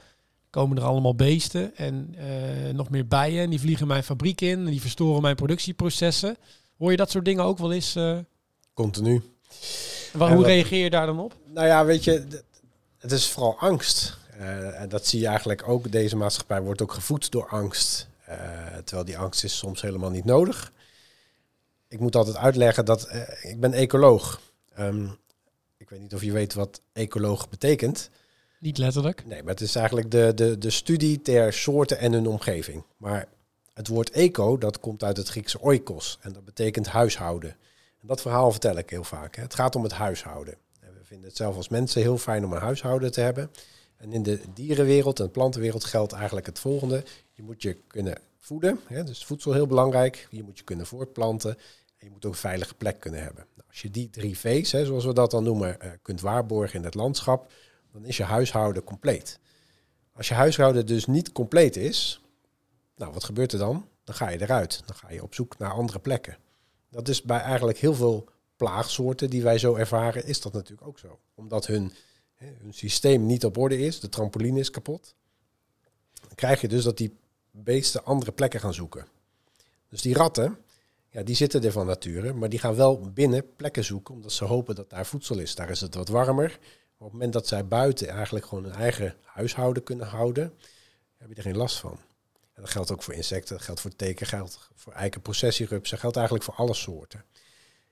komen 0.51 0.77
er 0.77 0.83
allemaal 0.83 1.15
beesten 1.15 1.77
en 1.77 2.15
uh, 2.19 2.75
nog 2.75 2.91
meer 2.91 3.07
bijen 3.07 3.43
en 3.43 3.51
die 3.51 3.61
vliegen 3.61 3.87
mijn 3.87 4.05
fabriek 4.05 4.41
in 4.41 4.59
en 4.59 4.71
die 4.71 4.81
verstoren 4.81 5.23
mijn 5.23 5.37
productieprocessen. 5.37 6.37
Hoor 6.79 6.91
je 6.91 6.97
dat 6.97 7.11
soort 7.11 7.25
dingen 7.25 7.45
ook 7.45 7.59
wel 7.59 7.73
eens? 7.73 7.97
Uh... 7.97 8.19
Continu. 8.75 9.23
Waar, 10.13 10.35
hoe 10.35 10.45
reageer 10.45 10.83
je 10.83 10.91
daar 10.91 11.07
dan 11.07 11.21
op? 11.21 11.37
Nou 11.47 11.67
ja, 11.67 11.85
weet 11.85 12.05
je, 12.05 12.27
het 12.99 13.13
is 13.13 13.29
vooral 13.29 13.59
angst. 13.59 14.19
Uh, 14.39 14.81
en 14.81 14.89
dat 14.89 15.07
zie 15.07 15.21
je 15.21 15.27
eigenlijk 15.27 15.69
ook. 15.69 15.93
Deze 15.93 16.17
maatschappij 16.17 16.63
wordt 16.63 16.83
ook 16.83 16.93
gevoed 16.93 17.31
door 17.31 17.49
angst. 17.49 18.09
terwijl 18.85 19.05
die 19.05 19.19
angst 19.19 19.45
is 19.45 19.59
soms 19.59 19.81
helemaal 19.83 20.11
niet 20.11 20.25
nodig. 20.25 20.73
Ik 21.89 22.01
moet 22.01 22.17
altijd 22.17 22.37
uitleggen 22.37 22.85
dat 22.85 23.09
ik 23.43 23.61
ben 23.61 23.73
ecoloog. 23.73 24.41
Um, 24.79 25.19
ik 25.77 25.91
weet 25.91 26.01
niet 26.01 26.15
of 26.15 26.23
je 26.23 26.33
weet 26.33 26.55
wat 26.55 26.81
ecoloog 26.93 27.49
betekent. 27.49 28.11
Niet 28.59 28.79
letterlijk. 28.79 29.27
Nee, 29.27 29.43
maar 29.43 29.53
het 29.53 29.61
is 29.61 29.75
eigenlijk 29.75 30.11
de, 30.11 30.33
de, 30.35 30.59
de 30.59 30.71
studie 30.71 31.23
ter 31.23 31.53
soorten 31.53 31.99
en 31.99 32.13
hun 32.13 32.27
omgeving. 32.27 32.85
Maar 32.97 33.29
het 33.75 33.89
woord 33.89 34.11
eco, 34.11 34.59
dat 34.59 34.81
komt 34.81 35.05
uit 35.05 35.17
het 35.17 35.29
Griekse 35.29 35.61
oikos. 35.61 36.19
En 36.21 36.33
dat 36.33 36.45
betekent 36.45 36.87
huishouden. 36.87 37.51
En 38.01 38.07
dat 38.07 38.21
verhaal 38.21 38.51
vertel 38.51 38.77
ik 38.77 38.91
heel 38.91 39.05
vaak. 39.05 39.37
Hè. 39.37 39.43
Het 39.43 39.55
gaat 39.55 39.77
om 39.77 39.83
het 39.83 39.93
huishouden. 39.93 40.55
En 40.81 40.95
we 40.99 41.05
vinden 41.05 41.29
het 41.29 41.37
zelf 41.37 41.57
als 41.57 41.69
mensen 41.69 42.03
heel 42.03 42.19
fijn 42.19 42.45
om 42.45 42.53
een 42.53 42.61
huishouden 42.61 43.13
te 43.13 43.21
hebben. 43.21 43.51
En 43.99 44.13
in 44.13 44.23
de 44.23 44.41
dierenwereld 44.55 45.21
en 45.21 45.31
plantenwereld 45.31 45.85
geldt 45.85 46.13
eigenlijk 46.13 46.47
het 46.47 46.59
volgende. 46.59 47.05
Je 47.33 47.43
moet 47.43 47.63
je 47.63 47.77
kunnen 47.87 48.19
voeden, 48.39 48.81
hè, 48.87 49.05
dus 49.05 49.25
voedsel 49.25 49.53
heel 49.53 49.67
belangrijk. 49.67 50.29
Je 50.31 50.43
moet 50.43 50.59
je 50.59 50.65
kunnen 50.65 50.87
voortplanten. 50.87 51.51
En 51.99 52.07
je 52.07 52.11
moet 52.11 52.25
ook 52.25 52.33
een 52.33 52.39
veilige 52.39 52.75
plek 52.75 53.01
kunnen 53.01 53.23
hebben. 53.23 53.47
Nou, 53.55 53.69
als 53.69 53.83
je 53.83 53.91
die 53.91 54.11
drie 54.11 54.39
V's, 54.39 54.73
hè, 54.73 54.85
zoals 54.85 55.05
we 55.05 55.13
dat 55.13 55.31
dan 55.31 55.45
noemen, 55.45 55.77
uh, 55.83 55.91
kunt 56.03 56.21
waarborgen 56.21 56.79
in 56.79 56.85
het 56.85 56.95
landschap, 56.95 57.53
dan 57.93 58.05
is 58.05 58.17
je 58.17 58.23
huishouden 58.23 58.85
compleet. 58.85 59.39
Als 60.13 60.29
je 60.29 60.35
huishouden 60.35 60.87
dus 60.87 61.07
niet 61.07 61.33
compleet 61.33 61.77
is, 61.77 62.23
nou 62.97 63.13
wat 63.13 63.25
gebeurt 63.25 63.53
er 63.53 63.59
dan? 63.59 63.89
Dan 64.05 64.15
ga 64.15 64.29
je 64.29 64.41
eruit. 64.41 64.83
Dan 64.87 64.97
ga 64.97 65.11
je 65.11 65.23
op 65.23 65.35
zoek 65.35 65.59
naar 65.59 65.73
andere 65.73 65.99
plekken. 65.99 66.37
Dat 66.91 67.09
is 67.09 67.23
bij 67.23 67.41
eigenlijk 67.41 67.79
heel 67.79 67.95
veel 67.95 68.29
plaagsoorten 68.57 69.31
die 69.31 69.43
wij 69.43 69.59
zo 69.59 69.75
ervaren, 69.75 70.27
is 70.27 70.41
dat 70.41 70.53
natuurlijk 70.53 70.89
ook 70.89 70.99
zo. 70.99 71.19
Omdat 71.35 71.67
hun, 71.67 71.93
hun 72.39 72.75
systeem 72.75 73.27
niet 73.27 73.45
op 73.45 73.57
orde 73.57 73.79
is, 73.79 74.01
de 74.01 74.09
trampoline 74.09 74.59
is 74.59 74.71
kapot, 74.71 75.15
dan 76.21 76.35
krijg 76.35 76.61
je 76.61 76.69
dus 76.69 76.85
dat 76.85 76.97
die 76.97 77.17
beesten 77.51 78.05
andere 78.05 78.33
plekken 78.33 78.61
gaan 78.61 78.75
zoeken. 78.75 79.07
Dus 79.89 80.03
die 80.03 80.15
ratten, 80.15 80.59
ja, 81.11 81.23
die 81.23 81.35
zitten 81.35 81.65
er 81.65 81.73
van 81.73 81.87
nature, 81.87 82.33
maar 82.33 82.49
die 82.49 82.59
gaan 82.59 82.75
wel 82.75 83.01
binnen 83.01 83.55
plekken 83.57 83.85
zoeken, 83.85 84.15
omdat 84.15 84.33
ze 84.33 84.45
hopen 84.45 84.75
dat 84.75 84.91
daar 84.91 85.07
voedsel 85.07 85.39
is. 85.39 85.55
Daar 85.55 85.71
is 85.71 85.81
het 85.81 85.95
wat 85.95 86.09
warmer, 86.09 86.59
op 86.99 87.05
het 87.05 87.13
moment 87.13 87.33
dat 87.33 87.47
zij 87.47 87.67
buiten 87.67 88.09
eigenlijk 88.09 88.47
gewoon 88.47 88.65
hun 88.65 88.73
eigen 88.73 89.17
huishouden 89.23 89.83
kunnen 89.83 90.07
houden, 90.07 90.55
heb 91.17 91.29
je 91.29 91.35
er 91.35 91.43
geen 91.43 91.57
last 91.57 91.77
van. 91.77 91.99
En 92.53 92.63
dat 92.63 92.71
geldt 92.71 92.93
ook 92.93 93.03
voor 93.03 93.15
insecten, 93.15 93.57
dat 93.57 93.65
geldt 93.65 93.81
voor 93.81 93.97
teken, 93.97 94.27
geldt 94.27 94.71
voor 94.75 94.93
eikenprocessierupsen, 94.93 95.99
geldt 95.99 96.17
eigenlijk 96.17 96.45
voor 96.47 96.55
alle 96.55 96.75
soorten. 96.75 97.25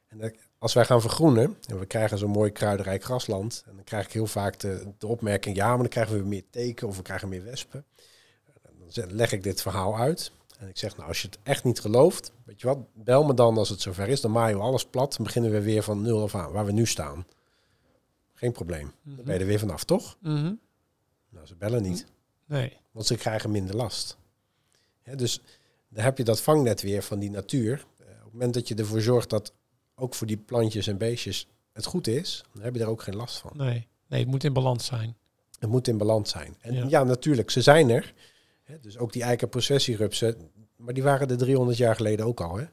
En 0.06 0.34
als 0.58 0.72
wij 0.72 0.84
gaan 0.84 1.00
vergroenen 1.00 1.56
en 1.66 1.78
we 1.78 1.86
krijgen 1.86 2.18
zo'n 2.18 2.30
mooi 2.30 2.50
kruidenrijk 2.50 3.04
grasland, 3.04 3.62
en 3.66 3.74
dan 3.74 3.84
krijg 3.84 4.06
ik 4.06 4.12
heel 4.12 4.26
vaak 4.26 4.58
de, 4.58 4.92
de 4.98 5.06
opmerking, 5.06 5.56
ja, 5.56 5.68
maar 5.68 5.78
dan 5.78 5.88
krijgen 5.88 6.18
we 6.18 6.24
meer 6.24 6.44
teken 6.50 6.88
of 6.88 6.96
we 6.96 7.02
krijgen 7.02 7.28
meer 7.28 7.44
wespen. 7.44 7.84
Dan 8.92 9.12
leg 9.12 9.32
ik 9.32 9.42
dit 9.42 9.62
verhaal 9.62 9.98
uit. 9.98 10.32
En 10.58 10.68
ik 10.68 10.78
zeg, 10.78 10.96
nou, 10.96 11.08
als 11.08 11.22
je 11.22 11.28
het 11.28 11.38
echt 11.42 11.64
niet 11.64 11.80
gelooft, 11.80 12.32
weet 12.44 12.60
je 12.60 12.66
wat, 12.66 12.78
bel 12.94 13.24
me 13.24 13.34
dan 13.34 13.58
als 13.58 13.68
het 13.68 13.80
zover 13.80 14.08
is. 14.08 14.20
Dan 14.20 14.30
maaien 14.30 14.56
we 14.56 14.62
alles 14.62 14.86
plat 14.86 15.16
en 15.16 15.24
beginnen 15.24 15.50
we 15.50 15.60
weer 15.60 15.82
van 15.82 16.02
nul 16.02 16.22
af 16.22 16.34
aan, 16.34 16.52
waar 16.52 16.64
we 16.64 16.72
nu 16.72 16.86
staan. 16.86 17.26
Geen 18.34 18.52
probleem. 18.52 18.92
Dan 19.02 19.24
ben 19.24 19.34
je 19.34 19.40
er 19.40 19.46
weer 19.46 19.58
vanaf, 19.58 19.84
toch? 19.84 20.16
Mhm. 20.20 20.54
Nou, 21.28 21.46
ze 21.46 21.54
bellen 21.54 21.82
niet. 21.82 22.06
Nee. 22.44 22.76
Want 22.92 23.06
ze 23.06 23.16
krijgen 23.16 23.50
minder 23.50 23.76
last. 23.76 24.16
dus 25.14 25.42
dan 25.88 26.04
heb 26.04 26.18
je 26.18 26.24
dat 26.24 26.40
vangnet 26.40 26.82
weer 26.82 27.02
van 27.02 27.18
die 27.18 27.30
natuur. 27.30 27.86
Eh, 27.98 28.06
op 28.06 28.22
het 28.22 28.32
moment 28.32 28.54
dat 28.54 28.68
je 28.68 28.74
ervoor 28.74 29.00
zorgt 29.00 29.30
dat 29.30 29.52
ook 29.96 30.14
voor 30.14 30.26
die 30.26 30.36
plantjes 30.36 30.86
en 30.86 30.98
beestjes 30.98 31.48
het 31.72 31.84
goed 31.84 32.06
is, 32.06 32.44
dan 32.52 32.62
heb 32.62 32.74
je 32.74 32.80
er 32.80 32.88
ook 32.88 33.02
geen 33.02 33.16
last 33.16 33.38
van. 33.38 33.50
Nee, 33.54 33.86
nee 34.06 34.20
het 34.20 34.28
moet 34.28 34.44
in 34.44 34.52
balans 34.52 34.84
zijn. 34.84 35.16
Het 35.58 35.70
moet 35.70 35.88
in 35.88 35.98
balans 35.98 36.30
zijn. 36.30 36.56
En 36.60 36.88
ja, 36.88 37.04
natuurlijk, 37.04 37.50
ze 37.50 37.62
zijn 37.62 37.90
er. 37.90 38.14
dus 38.80 38.98
ook 38.98 39.12
die 39.12 39.22
eikenprocessierupsen, 39.22 40.50
maar 40.76 40.94
die 40.94 41.02
waren 41.02 41.30
er 41.30 41.36
300 41.36 41.78
jaar 41.78 41.96
geleden 41.96 42.26
ook 42.26 42.40
al. 42.40 42.56
Hè? 42.56 42.64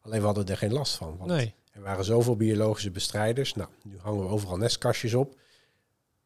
Alleen 0.00 0.20
we 0.20 0.26
hadden 0.26 0.46
er 0.46 0.56
geen 0.56 0.72
last 0.72 0.94
van. 0.94 1.16
Want 1.16 1.30
nee. 1.30 1.54
Er 1.72 1.82
waren 1.82 2.04
zoveel 2.04 2.36
biologische 2.36 2.90
bestrijders. 2.90 3.54
Nou, 3.54 3.68
nu 3.82 3.98
hangen 3.98 4.22
we 4.22 4.28
overal 4.28 4.56
nestkastjes 4.56 5.14
op. 5.14 5.38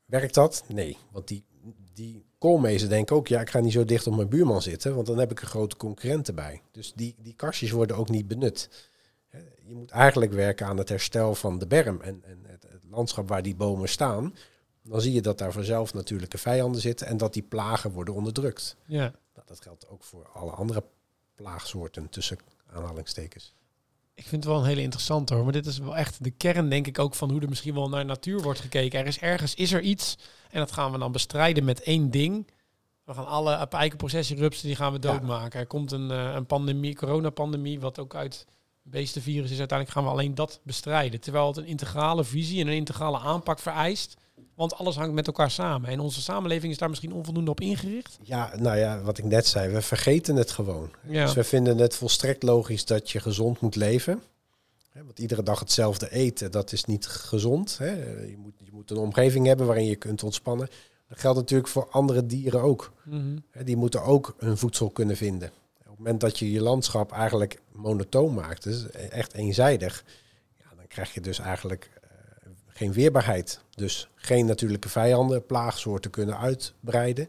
Werkt 0.05 0.35
dat? 0.35 0.65
Nee, 0.69 0.97
want 1.11 1.29
die, 1.29 1.45
die 1.93 2.25
koolmezen 2.39 2.89
denken 2.89 3.17
ook, 3.17 3.29
ja, 3.29 3.41
ik 3.41 3.51
ga 3.51 3.61
niet 3.61 3.73
zo 3.73 3.85
dicht 3.85 4.07
op 4.07 4.17
mijn 4.17 4.29
buurman 4.29 4.63
zitten, 4.63 4.95
want 4.95 5.07
dan 5.07 5.19
heb 5.19 5.31
ik 5.31 5.41
een 5.41 5.47
grote 5.47 5.77
concurrent 5.77 6.29
erbij. 6.29 6.63
Dus 6.71 6.93
die, 6.95 7.15
die 7.23 7.35
kastjes 7.35 7.71
worden 7.71 7.97
ook 7.97 8.09
niet 8.09 8.29
benut. 8.29 8.91
Je 9.67 9.75
moet 9.75 9.91
eigenlijk 9.91 10.33
werken 10.33 10.67
aan 10.67 10.77
het 10.77 10.89
herstel 10.89 11.35
van 11.35 11.59
de 11.59 11.67
berm 11.67 12.01
en, 12.01 12.23
en 12.25 12.39
het, 12.47 12.63
het 12.63 12.85
landschap 12.91 13.29
waar 13.29 13.43
die 13.43 13.57
bomen 13.57 13.89
staan. 13.89 14.35
Dan 14.83 15.01
zie 15.01 15.13
je 15.13 15.23
dat 15.23 15.39
daar 15.39 15.53
vanzelf 15.53 15.95
natuurlijke 15.95 16.39
vijanden 16.39 16.81
zitten 16.81 17.07
en 17.07 17.17
dat 17.17 17.33
die 17.33 17.43
plagen 17.43 17.91
worden 17.91 18.15
onderdrukt. 18.15 18.77
Ja. 18.85 19.13
Nou, 19.35 19.47
dat 19.47 19.61
geldt 19.61 19.89
ook 19.89 20.03
voor 20.03 20.29
alle 20.33 20.51
andere 20.51 20.85
plaagsoorten 21.35 22.09
tussen 22.09 22.39
aanhalingstekens. 22.73 23.55
Ik 24.15 24.27
vind 24.27 24.45
het 24.45 24.53
wel 24.53 24.63
een 24.63 24.69
hele 24.69 24.83
interessante 24.83 25.35
hoor. 25.35 25.45
Maar 25.45 25.53
dit 25.53 25.67
is 25.67 25.79
wel 25.79 25.97
echt 25.97 26.25
de 26.25 26.31
kern, 26.31 26.69
denk 26.69 26.87
ik, 26.87 26.99
ook 26.99 27.15
van 27.15 27.31
hoe 27.31 27.41
er 27.41 27.49
misschien 27.49 27.75
wel 27.75 27.89
naar 27.89 28.05
natuur 28.05 28.43
wordt 28.43 28.61
gekeken. 28.61 29.01
Er 29.01 29.07
is 29.07 29.19
ergens, 29.19 29.55
is 29.55 29.73
er 29.73 29.81
iets. 29.81 30.19
En 30.51 30.59
dat 30.59 30.73
gaan 30.73 30.93
we 30.93 30.99
dan 30.99 31.13
bestrijden 31.13 31.65
met 31.65 31.81
één 31.81 32.11
ding. 32.11 32.47
We 33.05 33.15
gaan 33.15 33.27
alle 33.27 33.69
eikenprocessierupsen, 33.71 34.67
die 34.67 34.77
gaan 34.77 34.93
we 34.93 34.99
doodmaken. 34.99 35.61
Er 35.61 35.67
komt 35.67 35.93
een, 35.93 36.11
uh, 36.11 36.35
een 36.35 36.47
pandemie, 36.47 36.95
coronapandemie, 36.95 37.81
wat 37.81 37.99
ook 37.99 38.15
uit 38.15 38.47
beestenvirus 38.91 39.51
is. 39.51 39.59
Uiteindelijk 39.59 39.99
gaan 39.99 40.07
we 40.07 40.11
alleen 40.11 40.35
dat 40.35 40.61
bestrijden. 40.63 41.21
Terwijl 41.21 41.47
het 41.47 41.57
een 41.57 41.67
integrale 41.67 42.25
visie 42.25 42.61
en 42.61 42.67
een 42.67 42.75
integrale 42.75 43.19
aanpak 43.19 43.59
vereist. 43.59 44.17
Want 44.55 44.75
alles 44.75 44.97
hangt 44.97 45.15
met 45.15 45.27
elkaar 45.27 45.51
samen. 45.51 45.91
En 45.91 46.01
onze 46.01 46.23
samenleving 46.23 46.73
is 46.73 46.79
daar 46.79 46.89
misschien 46.89 47.13
onvoldoende 47.13 47.51
op 47.51 47.61
ingericht. 47.61 48.19
Ja, 48.23 48.53
nou 48.57 48.79
ja, 48.79 49.01
wat 49.01 49.19
ik 49.19 49.25
net 49.25 49.47
zei, 49.47 49.73
we 49.73 49.83
vergeten 49.83 50.37
het 50.37 50.51
gewoon. 50.51 50.91
Ja. 51.09 51.25
Dus 51.25 51.35
we 51.35 51.45
vinden 51.45 51.79
het 51.79 51.97
volstrekt 51.97 52.43
logisch 52.43 52.85
dat 52.85 53.11
je 53.11 53.21
gezond 53.21 53.61
moet 53.61 53.77
leven. 53.77 54.23
Want 55.05 55.19
iedere 55.19 55.43
dag 55.43 55.59
hetzelfde 55.59 56.11
eten, 56.11 56.51
dat 56.51 56.73
is 56.73 56.85
niet 56.85 57.07
gezond. 57.07 57.77
Je 57.81 58.37
moet, 58.39 58.53
je 58.65 58.73
moet 58.73 58.91
een 58.91 58.97
omgeving 58.97 59.47
hebben 59.47 59.67
waarin 59.67 59.87
je 59.87 59.97
kunt 59.97 60.23
ontspannen. 60.23 60.69
Dat 61.09 61.19
geldt 61.19 61.39
natuurlijk 61.39 61.69
voor 61.69 61.89
andere 61.91 62.27
dieren 62.27 62.61
ook. 62.61 62.93
Mhm. 63.05 63.37
Die 63.65 63.77
moeten 63.77 64.03
ook 64.03 64.35
hun 64.39 64.59
voedsel 64.59 64.91
kunnen 64.91 65.17
vinden. 65.17 65.51
Op 65.97 66.05
het 66.05 66.13
moment 66.13 66.33
dat 66.33 66.39
je 66.39 66.53
je 66.53 66.63
landschap 66.63 67.13
eigenlijk 67.13 67.61
monotoon 67.73 68.35
maakt, 68.35 68.63
dus 68.63 68.91
echt 68.91 69.33
eenzijdig, 69.33 70.05
ja, 70.59 70.75
dan 70.77 70.87
krijg 70.87 71.15
je 71.15 71.21
dus 71.21 71.39
eigenlijk 71.39 71.91
geen 72.69 72.93
weerbaarheid. 72.93 73.61
Dus 73.75 74.09
geen 74.15 74.47
natuurlijke 74.47 74.89
vijanden, 74.89 75.47
plaagsoorten 75.47 76.11
kunnen 76.11 76.39
uitbreiden. 76.39 77.29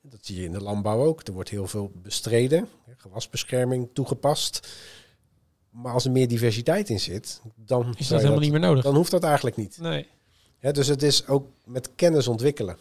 Dat 0.00 0.18
zie 0.22 0.36
je 0.36 0.44
in 0.44 0.52
de 0.52 0.62
landbouw 0.62 1.04
ook. 1.04 1.26
Er 1.26 1.32
wordt 1.32 1.48
heel 1.48 1.66
veel 1.66 1.92
bestreden, 1.94 2.68
gewasbescherming 2.96 3.88
toegepast. 3.92 4.68
Maar 5.70 5.92
als 5.92 6.04
er 6.04 6.10
meer 6.10 6.28
diversiteit 6.28 6.88
in 6.88 7.00
zit, 7.00 7.40
dan 7.54 7.94
is 7.96 8.08
dat 8.08 8.18
helemaal 8.20 8.40
niet 8.40 8.50
meer 8.50 8.60
nodig. 8.60 8.84
Dan 8.84 8.96
hoeft 8.96 9.10
dat 9.10 9.24
eigenlijk 9.24 9.56
niet. 9.56 9.78
Nee. 9.80 10.06
Ja, 10.60 10.72
dus 10.72 10.86
het 10.86 11.02
is 11.02 11.26
ook 11.26 11.46
met 11.64 11.94
kennis 11.94 12.28
ontwikkelen. 12.28 12.78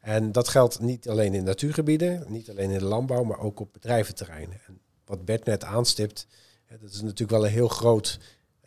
En 0.00 0.32
dat 0.32 0.48
geldt 0.48 0.80
niet 0.80 1.08
alleen 1.08 1.34
in 1.34 1.44
natuurgebieden, 1.44 2.24
niet 2.28 2.50
alleen 2.50 2.70
in 2.70 2.78
de 2.78 2.84
landbouw, 2.84 3.22
maar 3.22 3.38
ook 3.38 3.60
op 3.60 3.72
bedrijventerreinen. 3.72 4.60
En 4.66 4.80
wat 5.04 5.24
Bert 5.24 5.44
net 5.44 5.64
aanstipt, 5.64 6.26
dat 6.80 6.90
is 6.90 7.00
natuurlijk 7.00 7.30
wel 7.30 7.44
een 7.44 7.52
heel 7.52 7.68
groot 7.68 8.18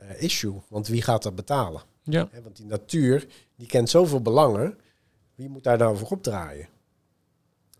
uh, 0.01 0.21
issue. 0.21 0.61
Want 0.67 0.87
wie 0.87 1.01
gaat 1.01 1.23
dat 1.23 1.35
betalen? 1.35 1.81
Ja. 2.03 2.29
want 2.43 2.55
die 2.55 2.65
natuur, 2.65 3.27
die 3.55 3.67
kent 3.67 3.89
zoveel 3.89 4.21
belangen. 4.21 4.77
Wie 5.35 5.49
moet 5.49 5.63
daar 5.63 5.77
nou 5.77 5.97
voor 5.97 6.09
opdraaien? 6.09 6.67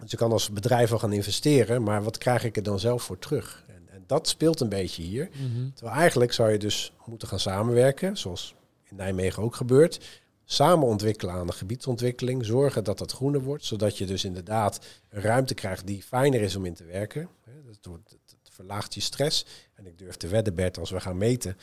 Dus 0.02 0.12
ik 0.12 0.18
kan 0.18 0.32
als 0.32 0.52
bedrijf 0.52 0.90
wel 0.90 1.00
gaan 1.00 1.14
investeren, 1.14 1.84
maar 1.84 2.04
wat 2.04 2.18
krijg 2.18 2.44
ik 2.44 2.58
er 2.58 2.64
dan 2.64 2.80
zelf 2.80 3.04
voor 3.04 3.20
terug? 3.20 3.64
En, 3.68 3.84
en 3.90 4.04
dat 4.08 4.28
speelt 4.28 4.60
een 4.60 4.70
beetje 4.70 5.04
hier. 5.04 5.30
Mhm. 5.34 5.70
Terwijl 5.74 5.98
eigenlijk 5.98 6.34
zou 6.34 6.52
je 6.52 6.58
dus 6.58 6.94
moeten 7.06 7.28
gaan 7.28 7.40
samenwerken, 7.40 8.18
zoals 8.18 8.56
in 8.84 8.96
Nijmegen 8.96 9.44
ook 9.44 9.56
gebeurt. 9.56 10.22
Samen 10.46 10.88
ontwikkelen 10.88 11.34
aan 11.34 11.48
de 11.48 11.54
gebiedsontwikkeling. 11.54 12.46
Zorgen 12.46 12.84
dat 12.84 12.98
dat 12.98 13.12
groener 13.12 13.42
wordt, 13.42 13.66
zodat 13.66 13.98
je 13.98 14.06
dus 14.06 14.24
inderdaad 14.26 14.86
een 15.10 15.22
ruimte 15.22 15.54
krijgt 15.54 15.88
die 15.88 16.04
fijner 16.04 16.42
is 16.42 16.56
om 16.56 16.66
in 16.66 16.74
te 16.74 16.84
werken. 16.86 17.30
Hè, 17.44 17.52
Dat 17.66 17.86
wordt- 17.86 18.10
het 18.12 18.50
verlaagt 18.54 18.94
je 18.94 19.02
stress. 19.02 19.46
En 19.74 19.86
ik 19.86 19.98
durf 19.98 20.16
te 20.16 20.28
wedden, 20.28 20.56
Bert, 20.56 20.78
als 20.78 20.90
we 20.90 21.00
gaan 21.00 21.18
meten. 21.18 21.58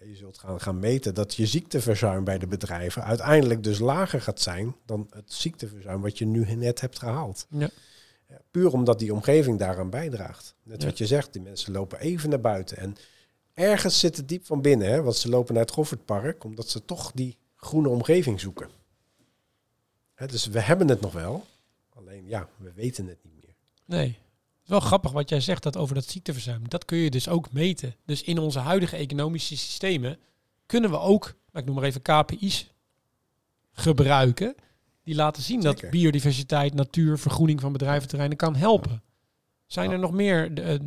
eh, 0.00 0.08
Je 0.08 0.16
zult 0.16 0.38
gaan, 0.38 0.60
gaan 0.60 0.78
meten 0.78 1.14
dat 1.14 1.34
je 1.34 1.46
ziekteverzuim 1.46 2.24
bij 2.24 2.38
de 2.38 2.46
bedrijven 2.46 3.04
uiteindelijk 3.04 3.62
dus 3.64 3.78
lager 3.78 4.20
gaat 4.22 4.40
zijn 4.40 4.76
dan 4.86 5.06
het 5.10 5.32
ziekteverzuim 5.32 6.00
wat 6.00 6.18
je 6.18 6.26
nu 6.26 6.54
net 6.54 6.80
hebt 6.80 6.98
gehaald. 6.98 7.46
Ja. 7.50 7.68
Ja, 8.28 8.40
Puur 8.50 8.72
omdat 8.72 8.98
die 8.98 9.12
omgeving 9.14 9.58
daaraan 9.58 9.90
bijdraagt. 9.90 10.54
Net 10.62 10.80
Ja. 10.82 10.88
wat 10.88 10.98
je 10.98 11.06
zegt, 11.06 11.32
die 11.32 11.42
mensen 11.42 11.72
lopen 11.72 11.98
even 12.00 12.30
naar 12.30 12.40
buiten. 12.40 12.76
En 12.76 12.96
ergens 13.54 13.98
zit 13.98 14.16
het 14.16 14.28
diep 14.28 14.46
van 14.46 14.62
binnen, 14.62 14.88
hè, 14.90 15.02
want 15.02 15.16
ze 15.16 15.28
lopen 15.28 15.54
naar 15.54 15.62
het 15.64 15.72
Goffertpark, 15.72 16.44
omdat 16.44 16.68
ze 16.68 16.84
toch 16.84 17.12
die 17.14 17.36
groene 17.60 17.88
omgeving 17.88 18.40
zoeken. 18.40 18.68
Hè, 20.14 20.26
dus 20.26 20.46
we 20.46 20.60
hebben 20.60 20.88
het 20.88 21.00
nog 21.00 21.12
wel, 21.12 21.46
alleen 21.94 22.26
ja, 22.26 22.48
we 22.56 22.72
weten 22.72 23.06
het 23.06 23.18
niet 23.22 23.34
meer. 23.34 23.54
Nee. 23.84 24.06
Het 24.06 24.62
is 24.62 24.68
wel 24.68 24.80
grappig 24.80 25.12
wat 25.12 25.28
jij 25.28 25.40
zegt 25.40 25.62
dat 25.62 25.76
over 25.76 25.94
dat 25.94 26.04
ziekteverzuim. 26.04 26.68
Dat 26.68 26.84
kun 26.84 26.98
je 26.98 27.10
dus 27.10 27.28
ook 27.28 27.52
meten. 27.52 27.94
Dus 28.04 28.22
in 28.22 28.38
onze 28.38 28.58
huidige 28.58 28.96
economische 28.96 29.56
systemen 29.56 30.18
kunnen 30.66 30.90
we 30.90 30.98
ook, 30.98 31.24
nou, 31.24 31.34
ik 31.52 31.64
noem 31.64 31.74
maar 31.74 31.84
even 31.84 32.02
KPI's, 32.02 32.72
gebruiken. 33.72 34.54
Die 35.02 35.14
laten 35.14 35.42
zien 35.42 35.60
dat 35.60 35.90
biodiversiteit, 35.90 36.74
natuur, 36.74 37.18
vergroening 37.18 37.60
van 37.60 37.72
bedrijventerreinen 37.72 38.36
kan 38.36 38.56
helpen. 38.56 39.02
Zijn 39.66 39.90
er 39.90 39.98
nog 39.98 40.12
meer 40.12 40.52
eh, 40.52 40.78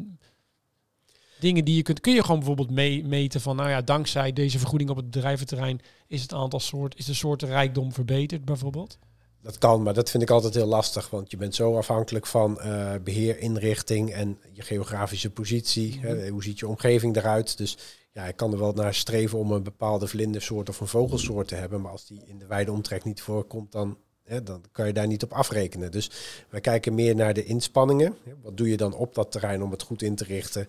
dingen 1.44 1.66
die 1.66 1.76
je 1.76 1.82
kunt... 1.82 2.00
Kun 2.00 2.14
je 2.14 2.22
gewoon 2.22 2.38
bijvoorbeeld 2.38 2.72
mee- 2.72 3.04
meten 3.04 3.42
van... 3.42 3.56
Nou 3.56 3.70
ja, 3.70 3.82
dankzij 3.82 4.34
deze 4.34 4.60
vergoeding 4.60 4.90
op 4.90 4.96
het 4.96 5.12
bedrijventerrein... 5.12 5.80
is 6.08 6.22
het 6.22 6.34
aantal 6.34 6.60
soort, 6.60 6.98
is 6.98 7.06
de 7.06 7.14
soorten 7.14 7.48
rijkdom 7.48 7.94
verbeterd 7.94 8.46
bijvoorbeeld? 8.46 8.98
Dat 9.42 9.58
kan, 9.58 9.84
maar 9.84 9.94
dat 9.94 10.10
vind 10.10 10.24
ik 10.24 10.30
altijd 10.30 10.54
heel 10.54 10.66
lastig, 10.66 11.10
want 11.10 11.32
je 11.32 11.38
bent 11.38 11.56
zo 11.56 11.78
afhankelijk 11.78 12.28
van 12.28 12.60
eh, 12.60 12.94
beheer, 13.04 13.40
inrichting 13.40 14.14
en 14.14 14.40
je 14.52 14.62
geografische 14.62 15.30
positie. 15.30 16.00
Hè, 16.02 16.30
hoe 16.30 16.44
ziet 16.44 16.60
je 16.60 16.68
omgeving 16.68 17.16
eruit? 17.16 17.58
Dus 17.58 17.78
ja, 18.14 18.26
ik 18.26 18.36
kan 18.36 18.52
er 18.52 18.60
wel 18.60 18.74
naar 18.74 18.94
streven 18.94 19.40
om 19.40 19.52
een 19.52 19.64
bepaalde 19.64 20.08
vlindersoort 20.08 20.70
of 20.70 20.80
een 20.80 20.88
vogelsoort 20.88 21.48
te 21.48 21.56
hebben, 21.56 21.82
maar 21.82 21.92
als 21.92 22.08
die 22.08 22.22
in 22.26 22.38
de 22.38 22.46
wijde 22.46 22.72
omtrek 22.72 23.04
niet 23.04 23.22
voorkomt, 23.22 23.72
dan, 23.72 23.98
hè, 24.24 24.44
dan 24.44 24.64
kan 24.72 24.88
je 24.88 24.94
daar 24.94 25.08
niet 25.08 25.24
op 25.24 25.34
afrekenen. 25.34 25.92
Dus 25.92 26.12
wij 26.50 26.62
kijken 26.62 26.96
meer 26.96 27.16
naar 27.16 27.34
de 27.34 27.44
inspanningen. 27.44 28.16
Wat 28.42 28.58
doe 28.58 28.70
je 28.70 28.78
dan 28.78 28.94
op 28.94 29.16
dat 29.16 29.32
terrein 29.32 29.64
om 29.64 29.72
het 29.72 29.82
goed 29.82 30.02
in 30.02 30.16
te 30.16 30.24
richten? 30.24 30.68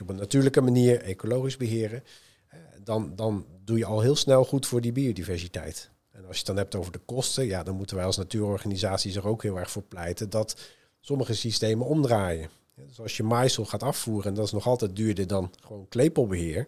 Op 0.00 0.08
een 0.08 0.16
natuurlijke 0.16 0.60
manier, 0.60 1.00
ecologisch 1.02 1.56
beheren. 1.56 2.04
Eh, 2.48 2.58
Dan, 2.84 3.16
dan 3.16 3.46
doe 3.64 3.78
je 3.78 3.84
al 3.84 4.00
heel 4.00 4.16
snel 4.16 4.44
goed 4.44 4.66
voor 4.66 4.80
die 4.80 4.92
biodiversiteit. 4.92 5.90
En 6.10 6.20
als 6.26 6.32
je 6.32 6.36
het 6.36 6.46
dan 6.46 6.56
hebt 6.56 6.74
over 6.74 6.92
de 6.92 6.98
kosten, 6.98 7.46
ja, 7.46 7.62
dan 7.62 7.76
moeten 7.76 7.96
wij 7.96 8.04
als 8.04 8.16
natuurorganisaties 8.16 9.16
er 9.16 9.26
ook 9.26 9.42
heel 9.42 9.58
erg 9.58 9.70
voor 9.70 9.82
pleiten 9.82 10.30
dat 10.30 10.60
sommige 11.00 11.34
systemen 11.34 11.86
omdraaien. 11.86 12.50
Dus 12.74 13.00
als 13.00 13.16
je 13.16 13.22
maaisel 13.22 13.64
gaat 13.64 13.82
afvoeren, 13.82 14.28
en 14.28 14.34
dat 14.34 14.46
is 14.46 14.52
nog 14.52 14.66
altijd 14.66 14.96
duurder 14.96 15.26
dan 15.26 15.52
gewoon 15.60 15.88
klepelbeheer, 15.88 16.66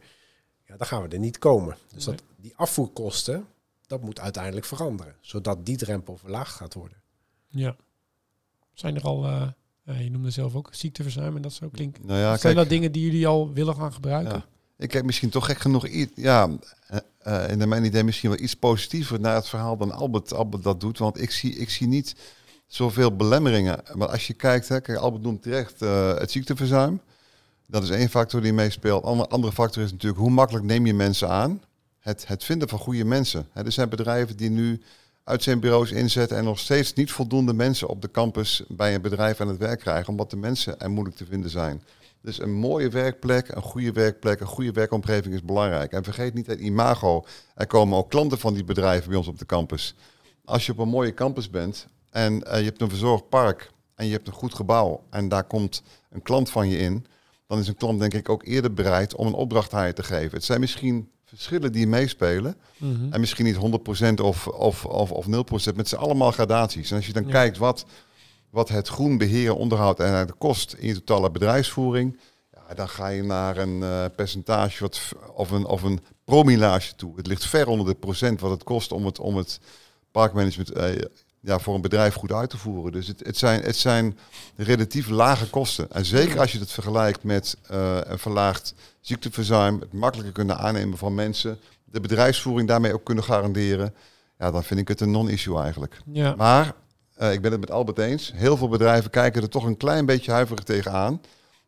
ja, 0.66 0.77
dan 0.77 0.87
gaan 0.87 1.03
we 1.03 1.09
er 1.09 1.18
niet 1.18 1.38
komen. 1.38 1.77
Dus 1.95 2.05
dat, 2.05 2.23
die 2.37 2.57
afvoerkosten, 2.57 3.47
dat 3.87 4.03
moet 4.03 4.21
uiteindelijk 4.21 4.66
veranderen, 4.66 5.16
zodat 5.21 5.66
die 5.66 5.77
drempel 5.77 6.16
verlaagd 6.16 6.55
gaat 6.55 6.75
worden. 6.75 7.03
Ja. 7.49 7.77
Zijn 8.75 8.97
er 8.97 9.03
al... 9.03 9.25
eh, 9.25 9.49
je 9.85 10.11
noemde 10.11 10.31
zelf 10.31 10.55
ook 10.55 10.68
ziekteverzuim 10.73 11.37
en 11.37 11.42
dat 11.42 11.53
zo 11.53 11.68
klinkt. 11.68 12.05
Nou 12.05 12.18
ja, 12.18 12.27
Zijn 12.27 12.38
kijk, 12.38 12.55
dat 12.57 12.68
dingen 12.68 12.92
die 12.92 13.05
jullie 13.05 13.27
al 13.27 13.53
willen 13.53 13.75
gaan 13.75 13.92
gebruiken? 13.92 14.35
ja. 14.35 14.47
ik 14.79 14.92
heb 14.92 15.05
misschien 15.05 15.31
toch 15.31 15.47
gek 15.47 15.59
genoeg 15.59 15.87
iets, 15.87 16.12
ja, 16.14 16.51
eh, 16.87 16.99
eh, 17.18 17.51
en 17.51 17.59
naar 17.59 17.68
mijn 17.68 17.85
idee 17.85 18.05
misschien 18.05 18.31
wel 18.31 18.38
iets 18.38 18.55
positiever 18.55 19.21
naar 19.21 19.35
het 19.35 19.49
verhaal 19.49 19.77
dan 19.77 19.92
Albert, 19.92 20.33
Albert 20.33 20.62
dat 20.62 20.81
doet. 20.81 20.99
Want 20.99 21.21
ik 21.21 21.31
zie, 21.31 21.55
ik 21.55 21.71
zie 21.71 21.87
niet 21.87 22.14
zoveel 22.66 23.16
belemmeringen. 23.16 23.83
Maar 23.95 24.09
als 24.09 24.27
je 24.27 24.35
kijkt, 24.35 24.68
hè, 24.68 24.81
kijk, 24.81 24.99
Albert 24.99 25.23
noemt 25.23 25.42
terecht 25.42 25.83
eh, 25.83 26.14
het 26.18 26.31
ziekteverzuim. 26.31 27.01
Dat 27.66 27.83
is 27.83 27.90
één 27.90 28.09
factor 28.09 28.40
die 28.40 28.53
meespeelt. 28.53 29.05
Andere, 29.05 29.29
andere 29.29 29.53
factor 29.53 29.83
is 29.83 29.90
natuurlijk 29.90 30.21
hoe 30.21 30.31
makkelijk 30.31 30.64
neem 30.64 30.87
je 30.87 30.95
mensen 30.95 31.29
aan. 31.29 31.62
Het, 31.99 32.27
het 32.27 32.45
vinden 32.45 32.68
van 32.68 32.79
goede 32.79 33.05
mensen. 33.05 33.47
Er 33.53 33.73
zijn 33.73 33.88
bedrijven 33.88 34.37
die 34.37 34.51
nu 34.51 34.83
uitzendbureaus 35.25 35.91
inzetten 35.91 36.37
en 36.37 36.45
nog 36.45 36.59
steeds 36.59 36.93
niet 36.93 37.13
voldoende 37.13 37.53
mensen 37.53 37.89
op 37.89 38.03
de 38.03 38.11
campus 38.11 38.63
bij 38.69 38.95
een 38.95 39.03
bedrijf 39.03 39.41
aan 39.41 39.49
het 39.49 39.59
werk 39.59 39.81
krijgen, 39.81 40.09
omdat 40.09 40.31
de 40.31 40.37
mensen 40.37 40.81
er 40.81 40.91
moeilijk 40.91 41.17
te 41.17 41.27
vinden 41.27 41.51
zijn. 41.51 41.83
Dus 42.23 42.41
een 42.41 42.53
mooie 42.53 42.89
werkplek, 42.89 43.49
een 43.49 43.63
goede 43.63 43.93
werkplek, 43.93 44.41
een 44.41 44.47
goede 44.47 44.73
werkomgeving 44.73 45.35
is 45.35 45.43
belangrijk. 45.43 45.93
En 45.93 46.05
vergeet 46.05 46.35
niet 46.35 46.47
het 46.47 46.61
imago. 46.61 47.25
Er 47.55 47.67
komen 47.67 47.99
ook 47.99 48.11
klanten 48.11 48.39
van 48.39 48.55
die 48.55 48.65
bedrijven 48.65 49.09
bij 49.09 49.19
ons 49.19 49.29
op 49.29 49.39
de 49.39 49.47
campus. 49.47 49.95
Als 50.45 50.67
je 50.67 50.73
op 50.73 50.79
een 50.79 50.89
mooie 50.89 51.15
campus 51.15 51.51
bent 51.51 51.87
en 52.11 52.43
eh, 52.43 52.59
je 52.59 52.65
hebt 52.65 52.81
een 52.81 52.89
verzorgd 52.89 53.29
park 53.29 53.71
en 53.95 54.07
je 54.07 54.13
hebt 54.13 54.27
een 54.27 54.33
goed 54.33 54.55
gebouw 54.55 55.03
en 55.11 55.29
daar 55.29 55.45
komt 55.45 55.83
een 56.11 56.23
klant 56.23 56.51
van 56.51 56.69
je 56.69 56.79
in, 56.79 57.07
dan 57.47 57.59
is 57.59 57.69
een 57.69 57.77
klant 57.77 58.01
denk 58.01 58.15
ik 58.15 58.29
ook 58.29 58.45
eerder 58.45 58.75
bereid 58.75 59.15
om 59.15 59.27
een 59.27 59.33
opdracht 59.33 59.75
aan 59.75 59.87
je 59.87 59.93
te 59.93 60.03
geven. 60.03 60.37
Het 60.37 60.45
zijn 60.45 60.61
misschien 60.61 61.11
verschillen 61.37 61.73
die 61.73 61.87
meespelen. 61.87 62.57
Mhm. 62.77 63.12
En 63.12 63.21
misschien 63.21 63.45
niet 63.45 63.57
100% 63.57 64.21
of, 64.23 64.47
of, 64.49 64.85
of, 64.85 65.11
of 65.11 65.27
0%, 65.27 65.29
maar 65.29 65.75
het 65.77 65.88
zijn 65.88 66.01
allemaal 66.01 66.33
gradaties. 66.33 66.90
En 66.90 66.97
als 66.97 67.07
je 67.07 67.12
dan 67.12 67.25
Ja. 67.27 67.31
kijkt 67.31 67.59
wat, 67.59 67.85
wat 68.51 68.68
het 68.68 68.88
groen 68.88 69.18
beheren, 69.18 69.57
onderhoud 69.57 70.01
en 70.01 70.27
de 70.27 70.33
kost 70.33 70.73
in 70.73 70.87
je 70.87 70.95
totale 71.05 71.31
bedrijfsvoering, 71.31 72.18
ja, 72.53 72.75
dan 72.75 72.88
ga 72.88 73.09
je 73.09 73.23
naar 73.23 73.57
een 73.57 73.83
eh, 73.83 74.05
percentage 74.16 74.83
wat, 74.83 75.01
of, 75.35 75.51
een, 75.51 75.64
of 75.66 75.83
een 75.83 76.01
promillage 76.25 76.95
toe. 76.95 77.16
Het 77.16 77.27
ligt 77.27 77.45
ver 77.47 77.66
onder 77.66 77.87
de 77.87 77.95
procent 77.95 78.40
wat 78.40 78.51
het 78.51 78.64
kost 78.64 78.92
om 78.92 79.05
het, 79.07 79.18
om 79.18 79.37
het 79.37 79.61
parkmanagement 80.11 80.71
eh, 80.71 80.90
ja, 81.40 81.59
voor 81.59 81.75
een 81.75 81.81
bedrijf 81.81 82.14
goed 82.14 82.33
uit 82.33 82.51
te 82.51 82.59
voeren. 82.59 82.92
Dus 82.92 83.07
het, 83.07 83.21
het, 83.27 83.37
zijn, 83.38 83.62
het 83.62 83.77
zijn 83.77 84.18
relatief 84.57 85.09
lage 85.09 85.51
kosten. 85.51 85.90
En 85.90 86.05
zeker 86.05 86.40
als 86.40 86.53
je 86.53 86.59
het 86.59 86.71
vergelijkt 86.71 87.23
met 87.25 87.57
eh, 87.68 87.99
een 88.03 88.18
verlaagd 88.18 88.75
ziekteverzuim, 89.03 89.81
het 89.81 89.93
makkelijker 89.93 90.35
kunnen 90.35 90.59
aannemen 90.59 90.99
van 90.99 91.15
mensen, 91.15 91.59
de 91.85 92.01
bedrijfsvoering 92.01 92.69
daarmee 92.69 92.95
ook 92.95 93.05
kunnen 93.05 93.25
garanderen, 93.25 93.95
ja, 94.38 94.51
dan 94.51 94.65
vind 94.65 94.81
ik 94.81 94.88
het 94.88 95.01
een 95.01 95.11
non-issue 95.11 95.61
eigenlijk. 95.61 96.01
Ja. 96.12 96.35
Maar 96.37 96.75
eh, 97.15 97.33
ik 97.33 97.43
ben 97.43 97.51
het 97.51 97.61
met 97.61 97.71
Albert 97.71 97.99
eens. 97.99 98.33
Heel 98.35 98.57
veel 98.57 98.69
bedrijven 98.69 99.11
kijken 99.11 99.43
er 99.43 99.49
toch 99.49 99.65
een 99.65 99.77
klein 99.77 100.07
beetje 100.07 100.33
huiverig 100.33 100.65
tegenaan. 100.65 101.21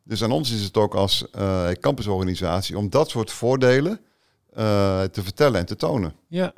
Dus 0.02 0.22
aan 0.22 0.32
ons 0.32 0.52
is 0.52 0.62
het 0.62 0.76
ook 0.76 0.94
als 0.94 1.30
eh, 1.30 1.70
campusorganisatie 1.70 2.78
om 2.78 2.90
dat 2.90 3.10
soort 3.10 3.30
voordelen 3.30 4.00
eh, 4.52 5.02
te 5.02 5.22
vertellen 5.22 5.60
en 5.60 5.66
te 5.66 5.76
tonen. 5.76 6.14
Ja. 6.28 6.52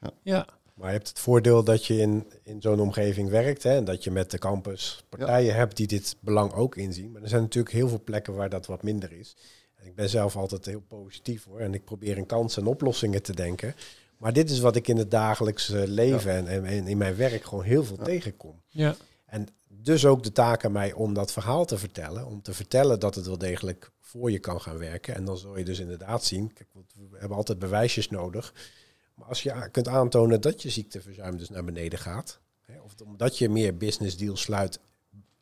Ja. 0.00 0.10
Ja. 0.22 0.46
Maar 0.74 0.88
je 0.88 0.94
hebt 0.94 1.08
het 1.08 1.18
voordeel 1.18 1.64
dat 1.64 1.86
je 1.86 1.96
in, 1.98 2.26
in 2.42 2.60
zo'n 2.60 2.80
omgeving 2.80 3.28
werkt 3.28 3.62
hè, 3.62 3.76
en 3.76 3.84
dat 3.84 4.04
je 4.04 4.10
met 4.10 4.30
de 4.30 4.38
campus 4.38 5.04
partijen 5.08 5.54
hebt 5.54 5.76
die 5.76 5.86
dit 5.86 6.16
belang 6.20 6.52
ook 6.52 6.76
inzien. 6.76 7.12
Maar 7.12 7.22
er 7.22 7.28
zijn 7.28 7.42
natuurlijk 7.42 7.74
heel 7.74 7.88
veel 7.88 8.02
plekken 8.04 8.34
waar 8.34 8.48
dat 8.48 8.66
wat 8.66 8.82
minder 8.82 9.12
is. 9.12 9.36
En 9.80 9.86
ik 9.86 9.94
ben 9.94 10.08
zelf 10.08 10.36
altijd 10.36 10.66
heel 10.66 10.82
positief 10.88 11.44
hoor 11.44 11.60
en 11.60 11.74
ik 11.74 11.84
probeer 11.84 12.16
in 12.16 12.26
kansen 12.26 12.62
en 12.62 12.68
oplossingen 12.68 13.22
te 13.22 13.34
denken. 13.34 13.74
Maar 14.16 14.32
dit 14.32 14.50
is 14.50 14.60
wat 14.60 14.76
ik 14.76 14.88
in 14.88 14.96
het 14.96 15.10
dagelijks 15.10 15.70
eh, 15.70 15.82
leven 15.84 16.32
en, 16.32 16.46
en, 16.46 16.64
en 16.64 16.86
in 16.86 16.98
mijn 16.98 17.16
werk 17.16 17.44
gewoon 17.44 17.64
heel 17.64 17.84
veel 17.84 17.96
tegenkom. 17.96 18.60
Ja. 18.68 18.94
En 19.26 19.48
dus 19.68 20.06
ook 20.06 20.22
de 20.22 20.32
taak 20.32 20.64
aan 20.64 20.72
mij 20.72 20.92
om 20.92 21.14
dat 21.14 21.32
verhaal 21.32 21.64
te 21.64 21.78
vertellen. 21.78 22.26
Om 22.26 22.42
te 22.42 22.52
vertellen 22.52 23.00
dat 23.00 23.14
het 23.14 23.26
wel 23.26 23.38
degelijk 23.38 23.90
voor 24.00 24.30
je 24.30 24.38
kan 24.38 24.60
gaan 24.60 24.78
werken. 24.78 25.14
En 25.14 25.24
dan 25.24 25.38
zul 25.38 25.58
je 25.58 25.64
dus 25.64 25.78
inderdaad 25.78 26.24
zien, 26.24 26.52
kijk, 26.52 26.68
we 27.10 27.18
hebben 27.18 27.36
altijd 27.36 27.58
bewijsjes 27.58 28.10
nodig. 28.10 28.54
Maar 29.14 29.28
als 29.28 29.42
je 29.42 29.68
kunt 29.70 29.88
aantonen 29.88 30.40
dat 30.40 30.62
je 30.62 30.70
ziekteverzuim 30.70 31.36
dus 31.36 31.48
naar 31.48 31.64
beneden 31.64 31.98
gaat. 31.98 32.40
Hè, 32.60 32.80
of 32.80 32.94
omdat 33.04 33.38
je 33.38 33.48
meer 33.48 33.76
business 33.76 34.16
deals 34.16 34.40
sluit 34.40 34.80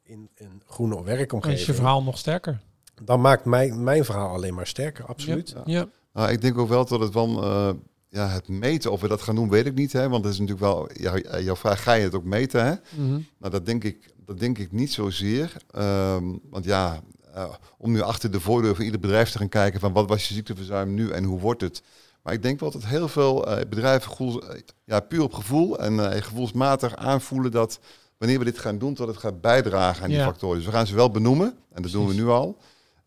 in 0.03 0.31
een 0.35 0.63
groene 0.67 0.95
Dan 0.95 1.05
is 1.05 1.11
je 1.11 1.17
werkomgeving. 1.17 1.77
verhaal 1.77 2.03
nog 2.03 2.19
sterker. 2.19 2.61
Dan 3.05 3.21
maakt 3.21 3.45
mijn, 3.45 3.85
mijn 3.85 4.05
verhaal 4.05 4.35
alleen 4.35 4.55
maar 4.55 4.67
sterker, 4.67 5.05
absoluut. 5.05 5.49
Ja. 5.49 5.63
Ja. 5.65 5.89
Nou, 6.13 6.31
ik 6.31 6.41
denk 6.41 6.59
ook 6.59 6.69
wel 6.69 6.85
dat 6.87 7.01
het 7.01 7.13
van 7.13 7.43
eh, 7.43 7.71
ja, 8.09 8.29
het 8.29 8.49
meten, 8.49 8.93
of 8.93 9.01
we 9.01 9.09
dat 9.09 9.23
gaan 9.23 9.35
doen, 9.35 9.49
weet 9.49 9.67
ik 9.67 9.75
niet. 9.75 9.93
Hè? 9.93 10.09
Want 10.09 10.23
dat 10.23 10.33
is 10.33 10.39
natuurlijk 10.39 10.67
wel 10.67 10.89
ja, 10.93 11.41
jouw 11.41 11.57
vraag, 11.57 11.83
ga 11.83 11.93
je 11.93 12.03
het 12.05 12.15
ook 12.15 12.25
meten? 12.25 12.65
Hè? 12.65 12.75
Mhm. 13.03 13.21
Nou, 13.39 13.53
dat 13.53 13.67
denk 13.67 13.85
ik, 13.85 14.13
dat 14.25 14.39
denk 14.39 14.59
ik 14.59 14.73
niet 14.73 14.93
zozeer. 14.93 15.57
Ehm, 15.71 16.25
want 16.51 16.65
ja, 16.65 17.01
eh, 17.35 17.45
om 17.79 17.93
nu 17.93 18.01
achter 18.01 18.31
de 18.31 18.41
voordeur 18.41 18.75
van 18.75 18.85
ieder 18.85 19.01
bedrijf 19.01 19.31
te 19.31 19.39
gaan 19.39 19.49
kijken 19.49 19.81
van 19.81 19.93
wat 19.93 20.09
was 20.09 20.29
je 20.29 20.35
ziekteverzuim 20.35 20.95
nu 20.95 21.11
en 21.11 21.25
hoe 21.25 21.41
wordt 21.41 21.61
het. 21.61 21.83
Maar 22.23 22.33
ik 22.33 22.43
denk 22.43 22.61
wel 22.61 22.71
dat 22.71 22.85
heel 22.85 23.09
veel 23.09 23.47
eh, 23.47 23.69
bedrijven 23.69 24.11
gevoel, 24.11 24.43
ja, 24.85 25.01
puur 25.01 25.23
op 25.23 25.33
gevoel 25.33 25.79
en 25.79 26.13
eh, 26.13 26.23
gevoelsmatig 26.23 26.97
aanvoelen 26.97 27.51
dat 27.51 27.79
wanneer 28.19 28.39
we 28.39 28.45
dit 28.45 28.59
gaan 28.59 28.79
doen, 28.79 28.95
dat 28.95 29.09
het 29.09 29.17
gaat 29.17 29.41
bijdragen 29.41 30.03
aan 30.03 30.09
die 30.09 30.19
Ja. 30.19 30.25
factoren. 30.25 30.57
Dus 30.57 30.67
we 30.67 30.73
gaan 30.73 30.87
ze 30.87 30.95
wel 30.95 31.11
benoemen 31.11 31.57
en 31.73 31.83
dat 31.83 31.91
doen 31.91 32.07
we 32.07 32.15
nu 32.15 32.27
al. 32.29 32.57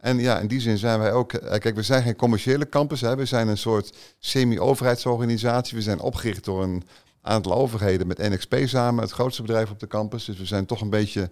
En 0.02 0.20
ja, 0.20 0.40
in 0.40 0.48
die 0.48 0.60
zin 0.60 0.78
zijn 0.78 1.00
wij 1.00 1.14
ook. 1.14 1.34
eh, 1.34 1.60
Kijk, 1.60 1.76
we 1.76 1.82
zijn 1.82 2.04
geen 2.04 2.16
commerciële 2.16 2.70
campus. 2.70 3.02
Hè. 3.02 3.16
We 3.16 3.26
zijn 3.26 3.48
een 3.48 3.58
soort 3.58 3.98
semi-overheidsorganisatie. 4.20 5.78
We 5.78 5.84
zijn 5.84 6.00
opgericht 6.00 6.44
door 6.46 6.64
een 6.64 6.84
aantal 7.22 7.54
overheden 7.54 8.08
met 8.08 8.18
NXP 8.18 8.56
samen, 8.66 9.04
het 9.04 9.12
grootste 9.12 9.42
bedrijf 9.42 9.70
op 9.70 9.80
de 9.80 9.88
campus. 9.88 10.26
Dus 10.26 10.38
we 10.38 10.46
zijn 10.46 10.66
toch 10.66 10.82
een 10.82 10.90
beetje 10.90 11.32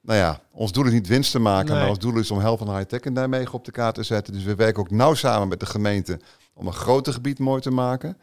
nou 0.00 0.18
ja, 0.18 0.40
ons 0.52 0.72
doel 0.72 0.84
is 0.86 0.92
niet 0.92 1.06
winst 1.06 1.30
te 1.30 1.38
maken, 1.38 1.74
maar 1.74 1.88
ons 1.88 1.98
doel 1.98 2.18
is 2.18 2.30
om 2.30 2.38
Health 2.38 2.58
van 2.58 2.76
High 2.76 2.88
Tech 2.88 3.00
in 3.00 3.12
Nijmegen 3.12 3.54
op 3.54 3.64
de 3.64 3.70
kaart 3.70 3.94
te 3.94 4.02
zetten. 4.02 4.32
Dus 4.32 4.42
we 4.42 4.54
werken 4.54 4.80
ook 4.82 4.90
nauw 4.90 5.14
samen 5.14 5.48
met 5.48 5.60
de 5.60 5.66
gemeente 5.66 6.20
om 6.54 6.66
een 6.66 6.72
groter 6.72 7.12
gebied 7.12 7.38
mooi 7.38 7.60
te 7.60 7.70
maken. 7.70 8.18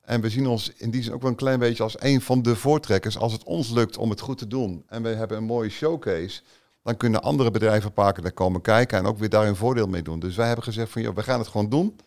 En 0.00 0.20
we 0.20 0.30
zien 0.30 0.46
ons 0.46 0.72
in 0.76 0.90
die 0.90 1.02
zin 1.02 1.12
ook 1.12 1.20
wel 1.20 1.30
een 1.30 1.36
klein 1.36 1.58
beetje 1.58 1.82
als 1.82 1.96
een 2.02 2.20
van 2.20 2.42
de 2.42 2.56
voortrekkers. 2.56 3.18
Als 3.18 3.32
het 3.32 3.44
ons 3.44 3.70
lukt 3.70 3.96
om 3.96 4.10
het 4.10 4.20
goed 4.20 4.38
te 4.38 4.46
doen 4.46 4.84
en 4.88 5.02
we 5.02 5.08
hebben 5.08 5.36
een 5.36 5.44
mooie 5.44 5.68
showcase, 5.70 6.40
dan 6.88 6.96
kunnen 6.96 7.22
andere 7.22 7.50
bedrijvenparken 7.50 8.22
daar 8.22 8.32
komen 8.32 8.60
kijken 8.60 8.98
en 8.98 9.06
ook 9.06 9.18
weer 9.18 9.28
daar 9.28 9.46
een 9.46 9.56
voordeel 9.56 9.86
mee 9.86 10.02
doen. 10.02 10.18
Dus 10.18 10.36
wij 10.36 10.46
hebben 10.46 10.64
gezegd 10.64 10.90
van, 10.90 11.02
joh, 11.02 11.14
we 11.14 11.22
gaan 11.22 11.38
het 11.38 11.48
gewoon 11.48 11.68
doen. 11.68 12.00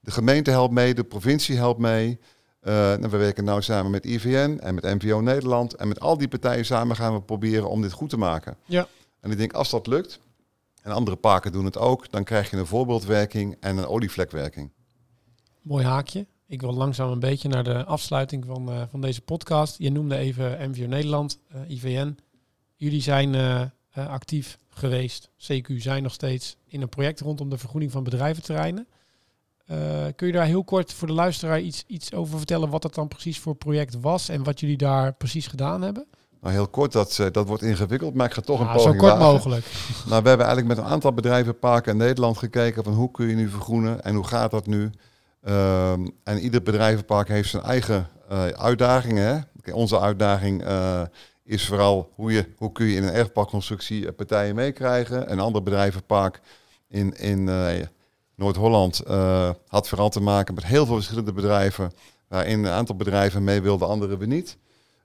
De 0.00 0.10
gemeente 0.10 0.50
helpt 0.50 0.74
mee, 0.74 0.94
de 0.94 1.04
provincie 1.04 1.56
helpt 1.56 1.80
mee. 1.80 2.18
Uh, 2.62 2.94
we 2.94 3.16
werken 3.16 3.44
nu 3.44 3.62
samen 3.62 3.90
met 3.90 4.06
IVN 4.06 4.58
en 4.62 4.74
met 4.74 4.84
MVO 4.84 5.20
Nederland. 5.20 5.74
En 5.74 5.88
met 5.88 6.00
al 6.00 6.18
die 6.18 6.28
partijen 6.28 6.64
samen 6.64 6.96
gaan 6.96 7.14
we 7.14 7.22
proberen 7.22 7.70
om 7.70 7.82
dit 7.82 7.92
goed 7.92 8.10
te 8.10 8.16
maken. 8.16 8.56
Ja. 8.64 8.86
En 9.20 9.30
ik 9.30 9.38
denk, 9.38 9.52
als 9.52 9.70
dat 9.70 9.86
lukt, 9.86 10.20
en 10.82 10.92
andere 10.92 11.16
parken 11.16 11.52
doen 11.52 11.64
het 11.64 11.78
ook, 11.78 12.10
dan 12.10 12.24
krijg 12.24 12.50
je 12.50 12.56
een 12.56 12.66
voorbeeldwerking 12.66 13.56
en 13.60 13.76
een 13.76 13.86
olievlekwerking. 13.86 14.70
Mooi 15.62 15.84
haakje. 15.84 16.26
Ik 16.46 16.60
wil 16.60 16.74
langzaam 16.74 17.10
een 17.10 17.20
beetje 17.20 17.48
naar 17.48 17.64
de 17.64 17.84
afsluiting 17.84 18.44
van, 18.44 18.72
uh, 18.72 18.82
van 18.90 19.00
deze 19.00 19.20
podcast. 19.20 19.78
Je 19.78 19.90
noemde 19.90 20.16
even 20.16 20.70
MVO 20.70 20.86
Nederland, 20.86 21.38
uh, 21.54 21.60
eh, 21.60 21.70
IVN. 21.70 22.18
Jullie 22.76 23.02
zijn 23.02 23.34
actief 24.04 24.58
geweest, 24.68 25.30
CQ 25.38 25.76
zijn 25.76 26.02
nog 26.02 26.12
steeds, 26.12 26.56
in 26.68 26.82
een 26.82 26.88
project 26.88 27.20
rondom 27.20 27.48
de 27.50 27.58
vergroening 27.58 27.92
van 27.92 28.04
bedrijventerreinen. 28.04 28.86
Uh, 29.70 29.78
kun 30.16 30.26
je 30.26 30.32
daar 30.32 30.46
heel 30.46 30.64
kort 30.64 30.92
voor 30.92 31.08
de 31.08 31.14
luisteraar 31.14 31.60
iets, 31.60 31.84
iets 31.86 32.12
over 32.12 32.36
vertellen 32.38 32.70
wat 32.70 32.82
dat 32.82 32.94
dan 32.94 33.08
precies 33.08 33.38
voor 33.38 33.54
project 33.54 34.00
was 34.00 34.28
en 34.28 34.44
wat 34.44 34.60
jullie 34.60 34.76
daar 34.76 35.12
precies 35.12 35.46
gedaan 35.46 35.82
hebben? 35.82 36.06
Nou, 36.40 36.54
heel 36.54 36.68
kort, 36.68 36.92
dat, 36.92 37.18
uh, 37.20 37.26
dat 37.32 37.46
wordt 37.46 37.62
ingewikkeld, 37.62 38.14
maar 38.14 38.26
ik 38.26 38.32
ga 38.32 38.40
toch 38.40 38.60
een 38.60 38.72
poging 38.72 39.00
Zo 39.00 39.08
kort 39.08 39.18
mogelijk. 39.18 39.66
nou, 40.08 40.22
we 40.22 40.28
hebben 40.28 40.46
eigenlijk 40.46 40.66
met 40.66 40.78
een 40.78 40.92
aantal 40.92 41.12
bedrijvenparken 41.12 41.92
in 41.92 41.98
Nederland 41.98 42.38
gekeken 42.38 42.84
van 42.84 42.92
hoe 42.92 43.10
kun 43.10 43.26
je 43.26 43.34
nu 43.34 43.48
vergroenen 43.48 44.02
en 44.02 44.14
hoe 44.14 44.26
gaat 44.26 44.50
dat 44.50 44.66
nu. 44.66 44.90
Uh, 45.44 45.92
en 46.22 46.38
ieder 46.38 46.62
bedrijvenpark 46.62 47.28
heeft 47.28 47.50
zijn 47.50 47.62
eigen 47.62 48.08
uh, 48.32 48.46
uitdagingen. 48.46 49.46
Hè? 49.62 49.72
Onze 49.72 50.00
uitdaging 50.00 50.64
is 51.46 51.66
vooral 51.66 52.12
hoe, 52.14 52.32
je, 52.32 52.52
hoe 52.56 52.72
kun 52.72 52.86
je 52.86 52.96
in 52.96 53.02
een 53.02 53.12
erfparkconstructie 53.12 54.12
partijen 54.12 54.54
meekrijgen. 54.54 55.32
Een 55.32 55.40
ander 55.40 55.62
bedrijvenpark 55.62 56.40
in, 56.88 57.16
in 57.16 57.48
Noord-Holland 58.36 59.02
uh, 59.08 59.50
had 59.66 59.88
vooral 59.88 60.08
te 60.08 60.20
maken 60.20 60.54
met 60.54 60.64
heel 60.64 60.86
veel 60.86 60.94
verschillende 60.94 61.32
bedrijven. 61.32 61.92
Waarin 62.28 62.64
een 62.64 62.72
aantal 62.72 62.96
bedrijven 62.96 63.44
mee 63.44 63.60
wilden, 63.60 63.88
andere 63.88 64.16
we 64.16 64.26
niet. 64.26 64.56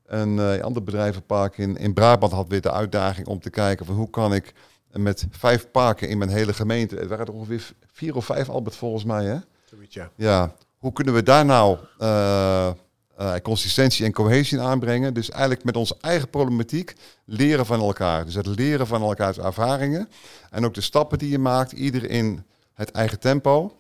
Een 0.06 0.38
uh, 0.38 0.60
ander 0.60 0.84
bedrijvenpark 0.84 1.58
in, 1.58 1.78
in 1.78 1.94
Brabant 1.94 2.32
had 2.32 2.48
weer 2.48 2.62
de 2.62 2.72
uitdaging 2.72 3.28
om 3.28 3.40
te 3.40 3.50
kijken 3.50 3.86
van 3.86 3.96
hoe 3.96 4.10
kan 4.10 4.34
ik 4.34 4.54
met 4.92 5.28
vijf 5.32 5.72
parken 5.72 6.10
in 6.10 6.18
mijn 6.18 6.30
hele 6.30 6.54
gemeente, 6.54 6.96
het 6.96 7.08
waren 7.08 7.26
er 7.26 7.34
ongeveer 7.34 7.72
vier 7.92 8.16
of 8.16 8.26
vijf, 8.26 8.50
Albert, 8.50 8.76
volgens 8.76 9.04
mij, 9.04 9.26
hè? 9.26 9.38
ja. 9.94 10.12
ja. 10.16 10.54
Hoe 10.78 10.94
kunnen 10.94 11.14
we 11.14 11.24
daar 11.24 11.46
nou 11.46 11.78
uh, 13.22 13.34
consistentie 13.44 14.06
en 14.06 14.12
cohesie 14.12 14.60
aanbrengen? 14.60 15.14
Dus 15.14 15.30
eigenlijk 15.30 15.64
met 15.64 15.76
onze 15.76 15.98
eigen 16.02 16.30
problematiek 16.30 16.94
leren 17.26 17.66
van 17.66 17.80
elkaar. 17.80 18.26
Dus 18.26 18.36
het 18.36 18.46
leren 18.46 18.88
van 18.88 19.02
elkaars 19.02 19.38
ervaringen. 19.38 20.10
En 20.50 20.66
ook 20.66 20.74
de 20.74 20.82
stappen 20.82 21.18
die 21.18 21.30
je 21.30 21.40
maakt, 21.40 21.72
ieder 21.72 22.10
in 22.10 22.44
het 22.74 22.92
eigen 22.92 23.20
tempo. 23.20 23.78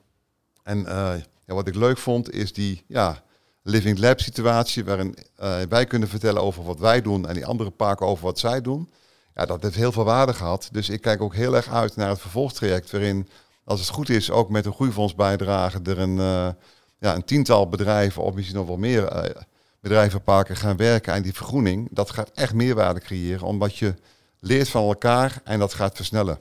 En 0.63 0.77
uh, 0.79 1.13
ja, 1.45 1.53
wat 1.53 1.67
ik 1.67 1.75
leuk 1.75 1.97
vond 1.97 2.31
is 2.31 2.53
die 2.53 2.83
ja, 2.87 3.23
living 3.63 3.99
lab 3.99 4.19
situatie 4.19 4.85
waarin 4.85 5.17
uh, 5.41 5.55
wij 5.69 5.85
kunnen 5.85 6.09
vertellen 6.09 6.41
over 6.41 6.63
wat 6.63 6.79
wij 6.79 7.01
doen 7.01 7.27
en 7.27 7.33
die 7.33 7.45
andere 7.45 7.69
parken 7.69 8.05
over 8.05 8.23
wat 8.23 8.39
zij 8.39 8.61
doen. 8.61 8.89
Ja, 9.35 9.45
dat 9.45 9.61
heeft 9.61 9.75
heel 9.75 9.91
veel 9.91 10.03
waarde 10.03 10.33
gehad. 10.33 10.69
Dus 10.71 10.89
ik 10.89 11.01
kijk 11.01 11.21
ook 11.21 11.35
heel 11.35 11.55
erg 11.55 11.69
uit 11.69 11.95
naar 11.95 12.09
het 12.09 12.21
vervolgtraject 12.21 12.91
waarin, 12.91 13.29
als 13.63 13.79
het 13.79 13.89
goed 13.89 14.09
is, 14.09 14.31
ook 14.31 14.49
met 14.49 14.65
een 14.65 14.73
groeifondsbijdrage 14.73 15.79
er 15.83 15.99
een, 15.99 16.55
ja, 17.01 17.15
een 17.15 17.25
tiental 17.25 17.69
bedrijven 17.69 18.23
of 18.23 18.33
misschien 18.33 18.57
nog 18.57 18.67
wel 18.67 18.77
meer 18.77 19.33
bedrijvenparken 19.79 20.55
gaan 20.55 20.77
werken 20.77 21.13
aan 21.13 21.21
die 21.21 21.33
vergroening. 21.33 21.87
Dat 21.91 22.09
gaat 22.09 22.31
echt 22.33 22.53
meerwaarde 22.53 22.99
creëren, 22.99 23.47
omdat 23.47 23.77
je 23.77 23.95
leert 24.39 24.69
van 24.69 24.83
elkaar 24.83 25.41
en 25.43 25.59
dat 25.59 25.73
gaat 25.73 25.95
versnellen. 25.95 26.39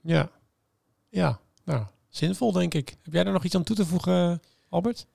Ja, 0.00 0.30
ja. 1.08 1.40
Nou, 1.64 1.82
zinvol, 2.08 2.52
denk 2.52 2.74
ik. 2.74 2.96
Heb 3.02 3.12
jij 3.12 3.24
er 3.24 3.32
nog 3.32 3.44
iets 3.44 3.54
aan 3.54 3.62
toe 3.62 3.76
te 3.76 3.86
voegen, 3.86 4.42
Albert? 4.68 5.06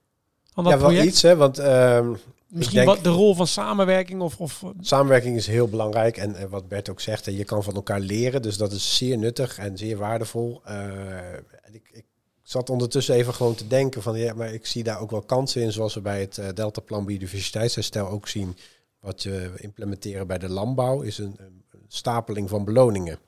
Aan 0.54 0.64
dat 0.64 0.74
ja, 0.74 0.80
wel 0.80 0.92
iets, 0.92 1.22
hè, 1.22 1.36
want... 1.36 1.60
Uh, 1.60 2.10
Misschien 2.48 2.86
wat 2.86 3.04
de 3.04 3.10
rol 3.10 3.36
van 3.36 3.48
samenwerking 3.48 4.22
of, 4.22 4.40
of... 4.40 4.64
Samenwerking 4.80 5.36
is 5.36 5.48
heel 5.48 5.68
belangrijk 5.68 6.18
en, 6.18 6.36
en 6.36 6.50
wat 6.50 6.68
Bert 6.68 6.90
ook 6.90 7.00
zegt, 7.00 7.26
je 7.26 7.44
kan 7.44 7.64
van 7.64 7.76
elkaar 7.76 8.00
leren, 8.00 8.42
dus 8.42 8.58
dat 8.58 8.72
is 8.72 8.98
zeer 8.98 9.18
nuttig 9.18 9.58
en 9.58 9.78
zeer 9.78 9.98
waardevol. 9.98 10.62
Uh, 10.68 11.34
ik, 11.72 11.90
ik, 11.92 12.06
zat 12.50 12.70
ondertussen 12.70 13.16
even 13.16 13.34
gewoon 13.34 13.56
te 13.56 13.68
denken 13.68 14.02
van, 14.02 14.18
ja, 14.18 14.34
maar 14.34 14.54
ik 14.54 14.66
zie 14.66 14.84
daar 14.84 15.00
ook 15.00 15.12
wel 15.12 15.22
kansen 15.22 15.62
in, 15.62 15.72
zoals 15.72 15.94
we 15.94 16.02
bij 16.02 16.20
het 16.20 16.38
uh, 16.38 16.48
Deltaplan 16.54 17.06
Biodiversiteitsherstel 17.06 18.08
ook 18.08 18.28
zien. 18.28 18.58
Wat 19.00 19.24
we 19.24 19.52
implementeren 19.56 20.28
bij 20.28 20.38
de 20.38 20.50
landbouw 20.50 21.02
is 21.02 21.18
een, 21.18 21.36
een 21.40 21.64
stapeling 21.88 22.50
van 22.50 22.66
beloningen 22.66 23.20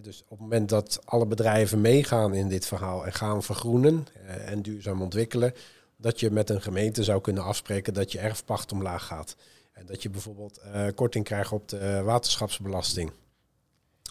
dus 0.00 0.22
op 0.22 0.28
het 0.30 0.38
moment 0.38 0.68
dat 0.68 1.00
alle 1.04 1.26
bedrijven 1.26 1.80
meegaan 1.80 2.34
in 2.34 2.48
dit 2.48 2.66
verhaal 2.66 3.06
en 3.06 3.12
gaan 3.12 3.42
vergroenen 3.42 4.06
eh, 4.26 4.50
en 4.50 4.62
duurzaam 4.62 5.02
ontwikkelen, 5.02 5.54
dat 5.96 6.20
je 6.20 6.30
met 6.30 6.50
een 6.50 6.62
gemeente 6.62 7.04
zou 7.04 7.20
kunnen 7.20 7.44
afspreken 7.44 7.94
dat 7.94 8.12
je 8.12 8.18
erfpacht 8.18 8.72
omlaag 8.72 9.06
gaat. 9.06 9.36
En 9.72 9.86
dat 9.86 10.02
je 10.02 10.10
bijvoorbeeld 10.10 10.60
uh, 10.66 10.86
korting 10.94 11.24
krijgt 11.24 11.52
op 11.52 11.68
de 11.68 12.02
waterschapsbelasting. 12.04 13.10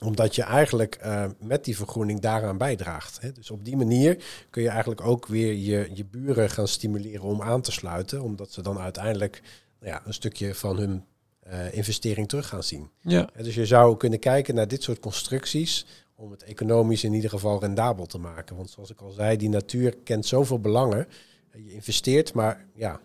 Omdat 0.06 0.36
je 0.36 0.43
eigenlijk 0.43 0.99
uh, 1.06 1.26
met 1.39 1.66
die 1.66 1.76
vergroening 1.76 2.20
daaraan 2.20 2.58
bijdraagt. 2.58 3.22
Hè. 3.22 3.32
Dus 3.32 3.52
op 3.52 3.66
die 3.66 3.78
manier 3.78 4.24
kun 4.49 4.62
je 4.62 4.70
eigenlijk 4.70 5.02
ook 5.02 5.28
weer 5.28 5.54
je, 5.54 5.89
je 5.93 6.06
buren 6.06 6.49
gaan 6.49 6.68
stimuleren 6.68 7.24
om 7.24 7.41
aan 7.41 7.62
te 7.62 7.72
sluiten. 7.72 8.22
Omdat 8.22 8.52
ze 8.52 8.62
dan 8.62 8.80
uiteindelijk 8.80 9.41
nou 9.80 9.93
ja, 9.93 10.02
een 10.06 10.14
stukje 10.14 10.56
van 10.56 10.78
hun 10.78 11.04
uh, 11.47 11.74
investering 11.74 12.30
terug 12.30 12.47
gaan 12.47 12.64
zien. 12.64 12.89
Ja. 12.99 13.30
dus 13.41 13.56
je 13.56 13.66
zou 13.66 13.97
kunnen 13.97 14.20
kijken 14.20 14.56
naar 14.56 14.68
dit 14.68 14.84
soort 14.84 14.99
constructies 14.99 15.86
om 16.16 16.32
het 16.32 16.43
economisch 16.43 17.04
in 17.04 17.14
ieder 17.14 17.30
geval 17.30 17.60
rendabel 17.60 18.06
te 18.06 18.18
maken. 18.18 18.56
Want 18.56 18.70
zoals 18.70 18.91
ik 18.91 19.02
al 19.02 19.12
zei, 19.12 19.38
die 19.38 19.49
natuur 19.49 19.95
kent 20.04 20.26
zoveel 20.26 20.60
belangen. 20.60 21.08
Je 21.54 21.74
investeert, 21.74 22.34
maar 22.34 22.66
ja, 22.74 22.99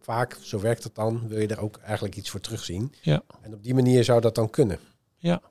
vaak, 0.00 0.38
zo 0.40 0.60
werkt 0.60 0.84
het 0.84 0.94
dan, 0.94 1.28
wil 1.28 1.40
je 1.40 1.46
er 1.46 1.60
ook 1.60 1.76
eigenlijk 1.76 2.16
iets 2.16 2.30
voor 2.30 2.40
terugzien. 2.40 2.92
Ja. 3.00 3.22
En 3.40 3.54
op 3.54 3.62
die 3.62 3.74
manier 3.74 4.04
zou 4.04 4.20
dat 4.20 4.34
dan 4.34 4.50
kunnen. 4.50 4.78
Ja. 5.16 5.42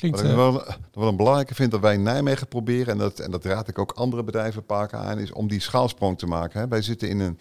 Klinkt, 0.00 0.20
Wat 0.20 0.30
ik 0.30 0.36
wel, 0.36 0.64
wel 0.92 1.08
een 1.08 1.16
belangrijke 1.16 1.54
vind 1.54 1.70
dat 1.70 1.80
wij 1.80 1.94
in 1.94 2.02
Nijmegen 2.02 2.48
proberen, 2.48 2.92
en 2.92 2.98
dat, 2.98 3.18
en 3.18 3.30
dat 3.30 3.44
raad 3.44 3.68
ik 3.68 3.78
ook 3.78 3.92
andere 3.92 4.24
bedrijven 4.24 4.64
parken 4.64 4.98
aan, 4.98 5.18
is 5.18 5.32
om 5.32 5.48
die 5.48 5.60
schaalsprong 5.60 6.18
te 6.18 6.26
maken. 6.26 6.60
Hè. 6.60 6.68
Wij 6.68 6.82
zitten 6.82 7.08
in 7.08 7.20
een 7.20 7.38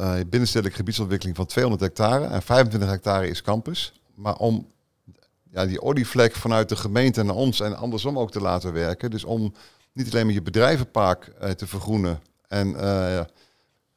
uh, 0.00 0.14
binnenstedelijke 0.26 0.78
gebiedsontwikkeling 0.78 1.36
van 1.36 1.46
200 1.46 1.82
hectare 1.82 2.24
en 2.24 2.42
25 2.42 2.90
hectare 2.90 3.28
is 3.28 3.42
campus. 3.42 4.00
Maar 4.14 4.36
om 4.36 4.66
ja, 5.50 5.66
die 5.66 5.82
olievlek 5.82 6.34
vanuit 6.34 6.68
de 6.68 6.76
gemeente 6.76 7.22
naar 7.22 7.34
ons 7.34 7.60
en 7.60 7.76
andersom 7.76 8.18
ook 8.18 8.30
te 8.30 8.40
laten 8.40 8.72
werken. 8.72 9.10
Dus 9.10 9.24
om 9.24 9.54
niet 9.92 10.12
alleen 10.12 10.24
maar 10.24 10.34
je 10.34 10.42
bedrijvenpark 10.42 11.32
uh, 11.42 11.50
te 11.50 11.66
vergroenen 11.66 12.20
en 12.48 12.68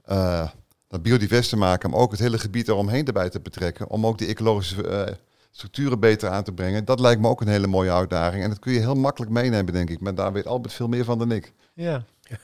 uh, 0.07 0.47
dat 0.87 1.01
biodivers 1.01 1.49
te 1.49 1.57
maken, 1.57 1.89
maar 1.89 1.99
ook 1.99 2.11
het 2.11 2.19
hele 2.19 2.39
gebied 2.39 2.67
eromheen 2.67 3.05
erbij 3.05 3.29
te 3.29 3.39
betrekken. 3.39 3.89
Om 3.89 4.05
ook 4.05 4.17
die 4.17 4.27
ecologische 4.27 5.17
structuren 5.55 5.99
beter 5.99 6.29
aan 6.29 6.43
te 6.43 6.51
brengen. 6.51 6.85
Dat 6.85 6.99
lijkt 6.99 7.21
me 7.21 7.27
ook 7.27 7.41
een 7.41 7.47
hele 7.47 7.67
mooie 7.67 7.91
uitdaging. 7.91 8.43
En 8.43 8.49
dat 8.49 8.59
kun 8.59 8.73
je 8.73 8.79
heel 8.79 8.95
makkelijk 8.95 9.31
meenemen, 9.31 9.73
denk 9.73 9.89
ik. 9.89 9.99
Maar 9.99 10.15
daar 10.15 10.33
weet 10.33 10.47
Albert 10.47 10.73
veel 10.73 10.87
meer 10.87 11.03
van 11.03 11.17
dan 11.17 11.31
ik. 11.31 11.53
Ja, 11.73 12.03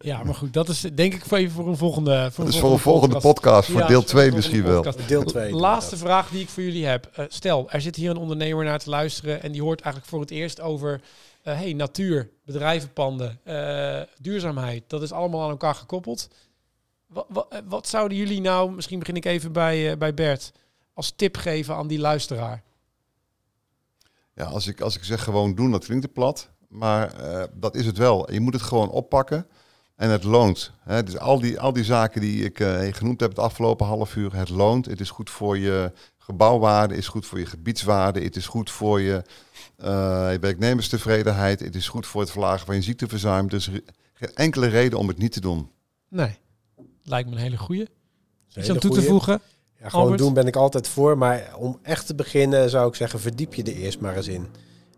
ja, 0.00 0.22
maar 0.24 0.34
goed, 0.34 0.52
dat 0.52 0.68
is 0.68 0.80
denk 0.80 1.14
ik 1.14 1.24
voor 1.24 1.38
even 1.38 1.52
voor 1.52 1.68
een 1.68 1.76
volgende. 1.76 2.28
Voor 2.32 2.44
dat 2.44 2.54
is 2.54 2.60
voor 2.60 2.72
een 2.72 2.78
volgende 2.78 3.20
podcast, 3.20 3.70
voor 3.70 3.86
deel 3.86 4.02
2 4.02 4.32
misschien 4.32 4.62
wel. 4.62 4.84
Deel 5.06 5.24
2. 5.24 5.52
Laatste 5.54 5.96
vraag 5.96 6.28
die 6.30 6.40
ik 6.40 6.48
voor 6.48 6.62
jullie 6.62 6.86
heb. 6.86 7.10
Uh, 7.18 7.24
stel, 7.28 7.70
er 7.70 7.80
zit 7.80 7.96
hier 7.96 8.10
een 8.10 8.16
ondernemer 8.16 8.64
naar 8.64 8.78
te 8.78 8.90
luisteren 8.90 9.42
en 9.42 9.52
die 9.52 9.62
hoort 9.62 9.80
eigenlijk 9.80 10.12
voor 10.12 10.20
het 10.20 10.30
eerst 10.30 10.60
over 10.60 11.00
uh, 11.44 11.54
hey, 11.54 11.72
natuur, 11.72 12.30
bedrijvenpanden, 12.44 13.40
uh, 13.44 14.00
duurzaamheid. 14.20 14.82
Dat 14.86 15.02
is 15.02 15.12
allemaal 15.12 15.42
aan 15.42 15.50
elkaar 15.50 15.74
gekoppeld. 15.74 16.28
Wat, 17.06 17.26
wat, 17.28 17.62
wat 17.68 17.88
zouden 17.88 18.18
jullie 18.18 18.40
nou, 18.40 18.70
misschien 18.70 18.98
begin 18.98 19.16
ik 19.16 19.24
even 19.24 19.52
bij, 19.52 19.98
bij 19.98 20.14
Bert, 20.14 20.52
als 20.94 21.12
tip 21.16 21.36
geven 21.36 21.74
aan 21.74 21.86
die 21.86 21.98
luisteraar? 21.98 22.62
Ja, 24.34 24.44
als 24.44 24.66
ik, 24.66 24.80
als 24.80 24.96
ik 24.96 25.04
zeg 25.04 25.24
gewoon 25.24 25.54
doen, 25.54 25.70
dat 25.70 25.84
klinkt 25.84 26.04
te 26.04 26.10
plat. 26.10 26.50
Maar 26.68 27.14
dat 27.54 27.74
is 27.74 27.86
het 27.86 27.96
wel. 27.96 28.32
Je 28.32 28.40
moet 28.40 28.52
het 28.52 28.62
gewoon 28.62 28.90
oppakken. 28.90 29.46
En 29.96 30.10
het 30.10 30.24
loont. 30.24 30.72
Hè? 30.80 31.02
Dus 31.02 31.18
al 31.18 31.40
die, 31.40 31.60
al 31.60 31.72
die 31.72 31.84
zaken 31.84 32.20
die 32.20 32.44
ik 32.44 32.60
uh, 32.60 32.92
genoemd 32.92 33.20
heb 33.20 33.28
het 33.28 33.38
afgelopen 33.38 33.86
half 33.86 34.16
uur, 34.16 34.36
het 34.36 34.48
loont. 34.48 34.86
Het 34.86 35.00
is 35.00 35.10
goed 35.10 35.30
voor 35.30 35.58
je 35.58 35.92
gebouwwaarde, 36.18 36.96
is 36.96 37.08
goed 37.08 37.26
voor 37.26 37.38
je 37.38 37.46
gebiedswaarde, 37.46 38.20
het 38.20 38.36
is 38.36 38.46
goed 38.46 38.70
voor 38.70 39.00
je, 39.00 39.22
uh, 39.78 39.86
je 40.32 40.38
werknemerstevredenheid, 40.40 41.60
het 41.60 41.74
is 41.74 41.88
goed 41.88 42.06
voor 42.06 42.20
het 42.20 42.30
verlagen 42.30 42.66
van 42.66 42.74
je 42.74 42.82
ziekteverzuim. 42.82 43.48
Dus 43.48 43.70
geen 44.14 44.34
enkele 44.34 44.66
reden 44.66 44.98
om 44.98 45.08
het 45.08 45.18
niet 45.18 45.32
te 45.32 45.40
doen. 45.40 45.70
Nee, 46.08 46.38
lijkt 47.02 47.28
me 47.28 47.34
een 47.34 47.42
hele 47.42 47.56
goede. 47.58 47.88
Iets 48.54 48.70
aan 48.70 48.78
toe 48.78 48.94
te 48.94 49.02
voegen? 49.02 49.40
Ja, 49.84 49.90
gewoon 49.90 50.16
doen 50.16 50.34
ben 50.34 50.46
ik 50.46 50.56
altijd 50.56 50.88
voor. 50.88 51.18
Maar 51.18 51.54
om 51.58 51.78
echt 51.82 52.06
te 52.06 52.14
beginnen 52.14 52.70
zou 52.70 52.88
ik 52.88 52.94
zeggen, 52.94 53.20
verdiep 53.20 53.54
je 53.54 53.62
er 53.62 53.76
eerst 53.76 54.00
maar 54.00 54.16
eens 54.16 54.28
in. 54.28 54.46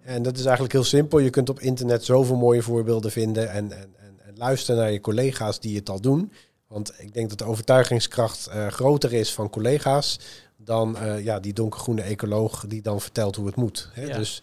En 0.03 0.23
dat 0.23 0.37
is 0.37 0.45
eigenlijk 0.45 0.73
heel 0.73 0.85
simpel. 0.85 1.19
Je 1.19 1.31
kunt 1.31 1.49
op 1.49 1.61
internet 1.61 2.05
zoveel 2.05 2.37
mooie 2.37 2.63
voorbeelden 2.63 3.11
vinden. 3.11 3.51
En, 3.51 3.73
en, 3.73 3.95
en, 3.97 4.21
en 4.27 4.37
luister 4.37 4.77
naar 4.77 4.93
je 4.93 5.01
collega's 5.01 5.61
die 5.61 5.77
het 5.77 5.89
al 5.89 6.01
doen. 6.01 6.33
Want 6.69 6.93
ik 6.99 7.15
denk 7.15 7.29
dat 7.29 7.39
de 7.39 7.45
overtuigingskracht 7.45 8.49
uh, 8.49 8.67
groter 8.67 9.13
is 9.13 9.33
van 9.33 9.51
collega's 9.51 10.19
dan 10.57 10.97
uh, 11.03 11.25
ja, 11.25 11.41
die 11.41 11.53
donkergroene 11.53 12.03
ecoloog 12.03 12.65
die 12.67 12.83
dan 12.83 13.01
vertelt 13.01 13.37
hoe 13.37 13.47
het 13.47 13.57
moet. 13.57 13.91
Hè? 13.93 14.05
Ja. 14.05 14.17
Dus 14.17 14.43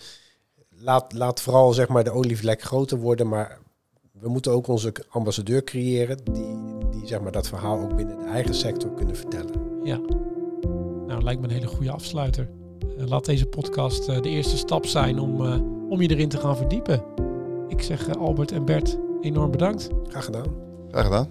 laat, 0.69 1.13
laat 1.13 1.41
vooral 1.41 1.73
zeg 1.73 1.87
maar, 1.87 2.03
de 2.03 2.11
olievlek 2.11 2.61
groter 2.61 2.97
worden, 2.97 3.27
maar 3.27 3.59
we 4.23 4.29
moeten 4.29 4.51
ook 4.51 4.67
onze 4.67 4.93
ambassadeur 5.09 5.63
creëren 5.63 6.17
die, 6.23 6.57
die 6.91 7.07
zeg 7.07 7.21
maar, 7.21 7.31
dat 7.31 7.47
verhaal 7.47 7.79
ook 7.79 7.95
binnen 7.95 8.17
de 8.17 8.25
eigen 8.25 8.55
sector 8.55 8.93
kunnen 8.93 9.15
vertellen. 9.15 9.51
Ja, 9.83 9.99
nou 11.07 11.23
lijkt 11.23 11.41
me 11.41 11.47
een 11.47 11.53
hele 11.53 11.67
goede 11.67 11.91
afsluiter. 11.91 12.49
Uh, 12.97 13.07
laat 13.07 13.25
deze 13.25 13.45
podcast 13.45 14.09
uh, 14.09 14.21
de 14.21 14.29
eerste 14.29 14.57
stap 14.57 14.85
zijn 14.85 15.19
om, 15.19 15.41
uh, 15.41 15.55
om 15.89 16.01
je 16.01 16.09
erin 16.09 16.29
te 16.29 16.37
gaan 16.37 16.57
verdiepen. 16.57 17.03
Ik 17.67 17.81
zeg 17.81 18.17
Albert 18.17 18.51
en 18.51 18.65
Bert 18.65 18.97
enorm 19.21 19.51
bedankt. 19.51 19.89
Graag 20.07 20.25
gedaan. 20.25 20.47
Graag 20.91 21.03
gedaan. 21.03 21.27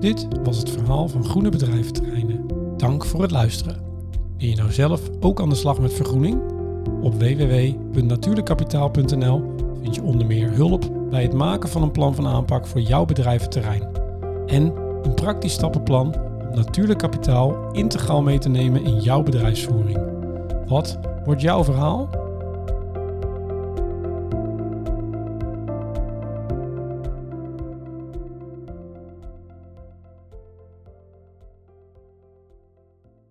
Dit 0.00 0.26
was 0.42 0.58
het 0.58 0.70
verhaal 0.70 1.08
van 1.08 1.24
Groene 1.24 1.48
Bedrijventerreinen. 1.48 2.46
Dank 2.76 3.04
voor 3.04 3.22
het 3.22 3.30
luisteren. 3.30 3.82
Wil 4.38 4.48
je 4.48 4.56
nou 4.56 4.72
zelf 4.72 5.00
ook 5.20 5.40
aan 5.40 5.48
de 5.48 5.54
slag 5.54 5.80
met 5.80 5.92
vergroening? 5.92 6.40
Op 7.04 7.14
www.natuurlijkkapitaal.nl 7.14 9.54
vind 9.82 9.94
je 9.94 10.02
onder 10.02 10.26
meer 10.26 10.50
hulp 10.50 10.90
bij 11.10 11.22
het 11.22 11.32
maken 11.32 11.68
van 11.68 11.82
een 11.82 11.90
plan 11.90 12.14
van 12.14 12.26
aanpak 12.26 12.66
voor 12.66 12.80
jouw 12.80 13.04
bedrijventerrein. 13.04 13.82
En 14.46 14.72
een 15.02 15.14
praktisch 15.14 15.52
stappenplan 15.52 16.14
om 16.50 16.56
natuurlijk 16.56 16.98
kapitaal 16.98 17.72
integraal 17.72 18.22
mee 18.22 18.38
te 18.38 18.48
nemen 18.48 18.84
in 18.84 19.00
jouw 19.00 19.22
bedrijfsvoering. 19.22 19.98
Wat 20.66 20.98
wordt 21.24 21.40
jouw 21.40 21.64
verhaal? 21.64 22.08